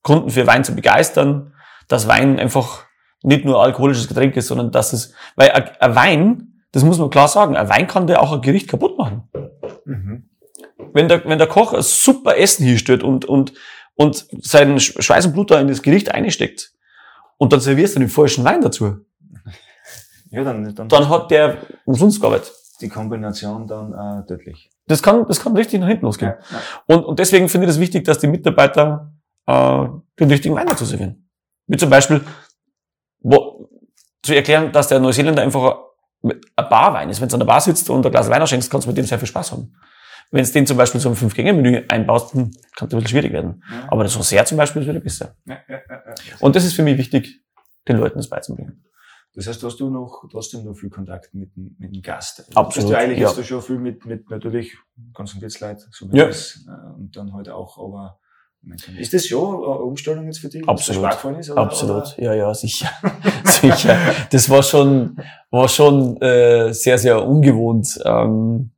Kunden 0.03 0.31
für 0.31 0.47
Wein 0.47 0.65
zu 0.65 0.75
begeistern, 0.75 1.53
dass 1.89 2.09
Wein 2.09 2.39
einfach 2.39 2.85
nicht 3.23 3.45
nur 3.45 3.63
alkoholisches 3.63 4.09
Getränk 4.09 4.37
ist, 4.37 4.49
sondern 4.49 4.71
dass 4.71 4.93
es, 4.93 5.15
weil 5.37 5.51
ein, 5.51 5.71
ein 5.81 5.95
Wein, 5.95 6.63
das 6.73 6.85
muss 6.85 6.99
man 6.99 7.11
klar 7.11 7.29
sagen, 7.29 7.57
ein 7.57 7.69
Wein 7.69 7.87
kann 7.87 8.07
dir 8.07 8.21
auch 8.21 8.33
ein 8.33 8.43
Gericht 8.43 8.69
kaputt 8.69 8.99
machen. 8.99 9.29
Mhm. 9.85 10.31
Wenn 10.95 11.09
der, 11.09 11.23
wenn 11.27 11.37
der 11.39 11.47
Koch 11.49 11.75
ein 11.75 11.83
super 11.83 12.39
Essen 12.39 12.65
hinstellt 12.65 13.03
und, 13.03 13.27
und, 13.27 13.53
und 13.97 14.27
seinen 14.43 14.79
Sch- 14.79 15.01
Schweiß 15.03 15.27
und 15.27 15.33
Blut 15.35 15.51
da 15.51 15.61
in 15.61 15.69
das 15.69 15.83
Gericht 15.83 16.11
einsteckt 16.13 16.73
und 17.37 17.53
dann 17.53 17.61
servierst 17.61 17.97
du 17.97 18.01
den 18.01 18.09
falschen 18.09 18.45
Wein 18.45 18.63
dazu, 18.63 19.05
Ja, 20.31 20.43
dann, 20.45 20.75
dann, 20.75 20.89
dann 20.89 21.09
hat 21.09 21.31
der 21.31 21.59
umsonst 21.85 22.21
gearbeitet. 22.21 22.53
die 22.81 22.89
Kombination 22.89 23.67
dann 23.67 23.93
äh, 23.93 24.27
tödlich. 24.27 24.71
Das 24.87 25.03
kann, 25.03 25.27
das 25.29 25.41
kann 25.41 25.57
richtig 25.57 25.81
nach 25.81 25.89
hinten 25.89 26.05
losgehen. 26.07 26.35
Ja. 26.51 26.59
Und, 26.97 27.05
und 27.05 27.19
deswegen 27.19 27.49
finde 27.49 27.67
ich 27.67 27.73
es 27.75 27.81
wichtig, 27.81 28.05
dass 28.05 28.19
die 28.19 28.27
Mitarbeiter 28.27 29.13
äh, 29.47 29.87
den 30.21 30.31
richtigen 30.31 30.55
Wein 30.55 30.67
dazu 30.67 30.85
servieren. 30.85 31.29
Wie 31.67 31.77
zum 31.77 31.89
Beispiel 31.91 32.21
wo, 33.21 33.69
zu 34.23 34.35
erklären, 34.35 34.71
dass 34.73 34.89
der 34.89 35.01
Neuseeländer 35.01 35.43
einfach 35.43 35.77
ein 36.23 36.41
Barwein 36.69 37.09
ist. 37.11 37.21
Wenn 37.21 37.29
du 37.29 37.35
an 37.37 37.41
der 37.41 37.47
Bar 37.47 37.61
sitzt 37.61 37.89
und 37.91 38.05
ein 38.05 38.13
Glas 38.13 38.29
Wein 38.29 38.47
schenkst, 38.47 38.71
kannst 38.71 38.87
du 38.87 38.91
mit 38.91 38.99
dem 38.99 39.07
sehr 39.07 39.19
viel 39.19 39.29
Spaß 39.29 39.53
haben. 39.53 39.75
Wenn 40.31 40.45
du 40.45 40.51
den 40.51 40.67
zum 40.67 40.77
Beispiel 40.77 41.01
so 41.01 41.09
ein 41.11 41.15
Fünf-Gänge-Menü 41.15 41.85
einbaust, 41.89 42.33
kann 42.33 42.51
das 42.51 42.83
ein 42.83 42.89
bisschen 42.89 43.09
schwierig 43.09 43.33
werden. 43.33 43.63
Ja. 43.71 43.87
Aber 43.89 44.03
das 44.03 44.15
Dessert 44.17 44.49
zum 44.49 44.59
Beispiel 44.59 44.83
ist 44.83 44.89
wieder 44.89 45.01
besser. 45.01 45.37
Ja, 45.47 45.59
ja. 45.69 45.81
Und 46.41 46.57
das 46.57 46.65
ist 46.65 46.75
für 46.75 46.83
mich 46.83 46.99
wichtig, 46.99 47.41
den 47.87 47.99
Leuten 47.99 48.19
das 48.19 48.29
beizubringen. 48.29 48.85
Das 49.37 49.47
heißt, 49.49 49.63
hast 49.65 49.77
du 49.81 49.91
noch 49.91 50.25
trotzdem 50.31 50.65
noch 50.65 50.75
viel 50.75 50.91
Kontakt 50.91 51.35
mit, 51.35 51.55
dem- 51.57 51.75
mit 51.79 51.95
dem 51.95 52.03
Gast? 52.03 52.41
Absolut, 52.55 52.75
Bist 52.75 52.89
du 52.89 52.95
eigentlich 52.99 53.19
ja. 53.19 53.29
hast 53.29 53.39
du 53.39 53.43
schon 53.43 53.63
viel 53.63 53.79
mit, 53.79 54.05
mit 54.07 54.31
natürlich 54.31 54.77
Konzentriersleit, 55.13 55.81
so 55.91 56.11
wie 56.13 56.19
Ja. 56.19 56.27
das, 56.27 56.65
äh, 56.69 56.95
und 56.97 57.17
dann 57.17 57.33
halt 57.35 57.49
auch, 57.49 57.77
aber 57.79 58.19
ist 58.97 59.13
das 59.13 59.27
schon 59.27 59.57
eine 59.57 59.79
Umstellung 59.81 60.25
jetzt 60.27 60.39
für 60.39 60.49
dich? 60.49 60.67
Absolut. 60.69 61.13
Ist, 61.39 61.51
oder, 61.51 61.61
Absolut, 61.61 62.17
ja, 62.17 62.33
ja, 62.33 62.55
sicher. 62.55 62.89
sicher. 63.45 63.99
Das 64.31 64.49
war 64.49 64.63
schon, 64.63 65.17
war 65.51 65.69
schon 65.69 66.17
äh, 66.23 66.73
sehr, 66.73 66.97
sehr 66.99 67.27
ungewohnt, 67.27 68.01
ähm, 68.05 68.71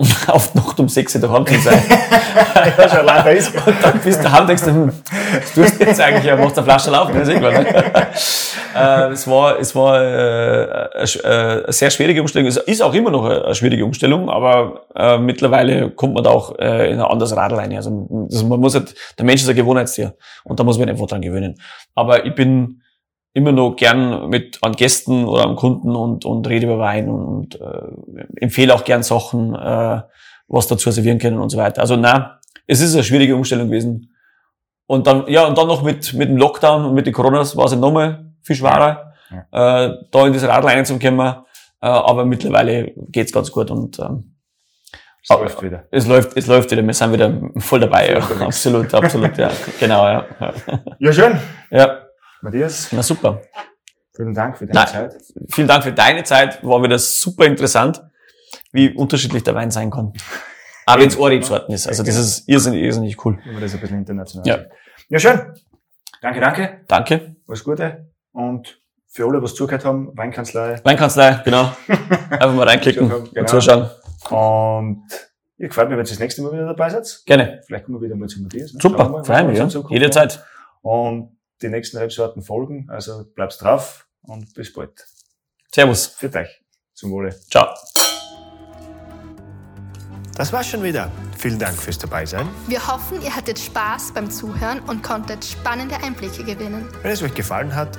auf 0.28 0.52
die 0.52 0.58
Nacht 0.58 0.80
um 0.80 0.88
sechs 0.88 1.14
Uhr 1.14 1.20
daheim 1.20 1.46
zu 1.46 1.58
sein. 1.60 1.82
Ja, 2.78 2.88
schon 2.88 3.04
leider 3.04 3.32
ist. 3.32 3.54
Und 3.66 3.74
dann 3.82 3.98
bist 3.98 4.20
du 4.20 4.22
daheim 4.24 4.46
denkst 4.46 4.62
du, 4.64 4.70
hm, 4.70 4.92
was 5.40 5.52
tust 5.52 5.80
du 5.80 5.84
jetzt 5.84 6.00
eigentlich? 6.00 6.24
Ja, 6.24 6.36
machst 6.36 6.56
eine 6.58 6.64
Flasche 6.64 6.90
laufen, 6.90 7.14
das 7.18 7.28
ist 7.28 7.38
klar, 7.38 7.52
ne? 7.52 9.08
äh, 9.08 9.12
Es 9.12 9.26
war, 9.26 9.58
es 9.58 9.74
war 9.74 10.00
äh, 10.00 10.88
eine, 10.94 11.04
äh, 11.24 11.64
eine 11.64 11.72
sehr 11.72 11.90
schwierige 11.90 12.20
Umstellung. 12.20 12.48
Es 12.48 12.56
ist 12.56 12.82
auch 12.82 12.94
immer 12.94 13.10
noch 13.10 13.24
eine, 13.24 13.54
schwierige 13.54 13.84
Umstellung, 13.84 14.28
aber 14.28 14.86
äh, 14.94 15.18
mittlerweile 15.18 15.90
kommt 15.90 16.14
man 16.14 16.22
da 16.22 16.30
auch 16.30 16.56
äh, 16.58 16.90
in 16.92 17.00
ein 17.00 17.04
anderes 17.04 17.34
Radl 17.34 17.56
rein. 17.56 17.74
Also 17.74 17.90
man 17.90 18.60
muss 18.60 18.74
halt, 18.74 18.94
der 19.18 19.24
Mensch 19.24 19.42
ist 19.42 19.48
ein 19.48 19.56
Gewohnheitstier 19.56 20.14
und 20.44 20.60
da 20.60 20.64
muss 20.64 20.78
man 20.78 20.88
einfach 20.88 21.06
dran 21.06 21.22
gewöhnen. 21.22 21.56
Aber 21.94 22.24
ich 22.24 22.34
bin 22.34 22.82
immer 23.32 23.52
noch 23.52 23.76
gern 23.76 24.28
mit 24.28 24.58
an 24.62 24.72
Gästen 24.72 25.24
oder 25.24 25.44
am 25.44 25.56
Kunden 25.56 25.94
und, 25.94 26.24
und 26.24 26.48
rede 26.48 26.66
über 26.66 26.78
Wein 26.78 27.08
und, 27.08 27.60
äh, 27.60 27.82
empfehle 28.40 28.74
auch 28.74 28.84
gern 28.84 29.02
Sachen, 29.02 29.54
äh, 29.54 30.02
was 30.48 30.66
dazu 30.66 30.90
servieren 30.90 31.18
können 31.18 31.38
und 31.38 31.50
so 31.50 31.58
weiter. 31.58 31.80
Also 31.80 31.96
na, 31.96 32.40
es 32.66 32.80
ist 32.80 32.94
eine 32.94 33.04
schwierige 33.04 33.36
Umstellung 33.36 33.68
gewesen. 33.68 34.14
Und 34.86 35.06
dann, 35.06 35.24
ja, 35.28 35.46
und 35.46 35.56
dann 35.56 35.68
noch 35.68 35.82
mit, 35.82 36.12
mit 36.14 36.28
dem 36.28 36.36
Lockdown 36.36 36.84
und 36.86 36.94
mit 36.94 37.06
den 37.06 37.14
Coronas 37.14 37.56
war 37.56 37.66
es 37.66 37.72
ja 37.72 37.78
nochmal 37.78 38.32
viel 38.42 38.56
schwerer, 38.56 39.12
äh, 39.52 39.90
da 40.10 40.26
in 40.26 40.32
das 40.32 40.42
Radl 40.42 40.66
reinzukommen. 40.66 41.20
Äh, 41.82 41.86
aber 41.86 42.24
mittlerweile 42.24 42.92
geht's 43.08 43.32
ganz 43.32 43.52
gut 43.52 43.70
und 43.70 43.98
ähm, 44.00 44.34
Es 45.22 45.28
läuft 45.30 45.62
wieder. 45.62 45.84
es 45.92 46.06
läuft, 46.08 46.36
es 46.36 46.46
läuft 46.48 46.70
wieder. 46.72 46.84
Wir 46.84 46.92
sind 46.94 47.12
wieder 47.12 47.32
voll 47.58 47.78
dabei. 47.80 48.10
Ja. 48.12 48.18
Absolut, 48.46 48.92
absolut, 48.92 49.38
ja. 49.38 49.50
Genau, 49.78 50.04
ja. 50.04 50.24
Ja, 50.40 50.52
Ja, 50.98 51.12
schön. 51.12 51.38
ja. 51.70 51.98
Matthias, 52.42 52.88
na 52.92 53.02
super. 53.02 53.42
vielen 54.14 54.34
Dank 54.34 54.56
für 54.58 54.66
deine 54.66 54.78
Nein. 54.78 54.88
Zeit. 54.88 55.22
Vielen 55.50 55.68
Dank 55.68 55.84
für 55.84 55.92
deine 55.92 56.24
Zeit. 56.24 56.62
War 56.64 56.82
wieder 56.82 56.98
super 56.98 57.44
interessant, 57.46 58.02
wie 58.72 58.92
unterschiedlich 58.94 59.42
der 59.42 59.54
Wein 59.54 59.70
sein 59.70 59.90
kann. 59.90 60.12
Aber 60.86 61.02
wenn 61.02 61.08
es 61.08 61.16
Ohrrebsorten 61.18 61.74
ist. 61.74 61.86
Also 61.86 62.02
das 62.02 62.16
ist 62.16 62.48
irrsinnig, 62.48 62.82
irrsinnig 62.82 63.24
cool. 63.24 63.38
Wenn 63.44 63.54
wir 63.54 63.60
das 63.60 63.74
ein 63.74 63.80
bisschen 63.80 63.98
international 63.98 64.46
Ja. 64.46 64.64
Ja, 65.08 65.18
schön. 65.18 65.40
Danke, 66.22 66.40
danke. 66.40 66.80
Danke. 66.88 67.36
Alles 67.48 67.64
Gute. 67.64 68.10
Und 68.32 68.80
für 69.08 69.26
alle, 69.26 69.42
was 69.42 69.54
zugehört 69.54 69.84
haben, 69.84 70.10
Weinkanzlei. 70.16 70.80
Weinkanzlei, 70.84 71.40
genau. 71.44 71.72
Einfach 72.30 72.52
mal 72.54 72.66
reinklicken 72.68 73.08
Genau. 73.08 73.24
und 73.40 73.48
zuschauen. 73.48 73.90
Und 74.30 75.02
ihr 75.58 75.68
gefällt 75.68 75.88
mir, 75.88 75.96
wenn 75.96 76.04
ihr 76.04 76.08
das 76.10 76.18
nächste 76.18 76.42
Mal 76.42 76.52
wieder 76.52 76.66
dabei 76.66 76.90
seid. 76.90 77.22
Gerne. 77.26 77.60
Vielleicht 77.66 77.84
kommen 77.86 77.98
wir 78.00 78.06
wieder 78.06 78.16
mal 78.16 78.28
zu 78.28 78.40
Matthias. 78.42 78.72
ne? 78.72 78.78
Wir 78.78 78.90
Super, 78.90 79.08
mal, 79.08 79.24
freue 79.24 79.48
was 79.56 79.74
mich, 79.74 79.74
ja. 79.74 79.90
Jederzeit. 79.90 80.44
Und 80.82 81.36
die 81.62 81.68
nächsten 81.68 81.98
Rebsorten 81.98 82.42
folgen. 82.42 82.88
Also 82.90 83.24
bleibst 83.34 83.62
drauf 83.62 84.06
und 84.22 84.54
bis 84.54 84.72
bald. 84.72 85.06
Servus. 85.72 86.06
Für 86.06 86.32
euch. 86.34 86.62
Zum 86.94 87.12
Wohle. 87.12 87.34
Ciao. 87.50 87.68
Das 90.36 90.52
war's 90.52 90.68
schon 90.68 90.82
wieder. 90.82 91.10
Vielen 91.36 91.58
Dank 91.58 91.76
fürs 91.76 91.98
Dabeisein. 91.98 92.48
Wir 92.66 92.86
hoffen, 92.86 93.20
ihr 93.22 93.34
hattet 93.34 93.58
Spaß 93.58 94.12
beim 94.14 94.30
Zuhören 94.30 94.80
und 94.80 95.02
konntet 95.02 95.44
spannende 95.44 95.96
Einblicke 95.96 96.44
gewinnen. 96.44 96.88
Wenn 97.02 97.10
es 97.10 97.22
euch 97.22 97.34
gefallen 97.34 97.74
hat, 97.74 97.98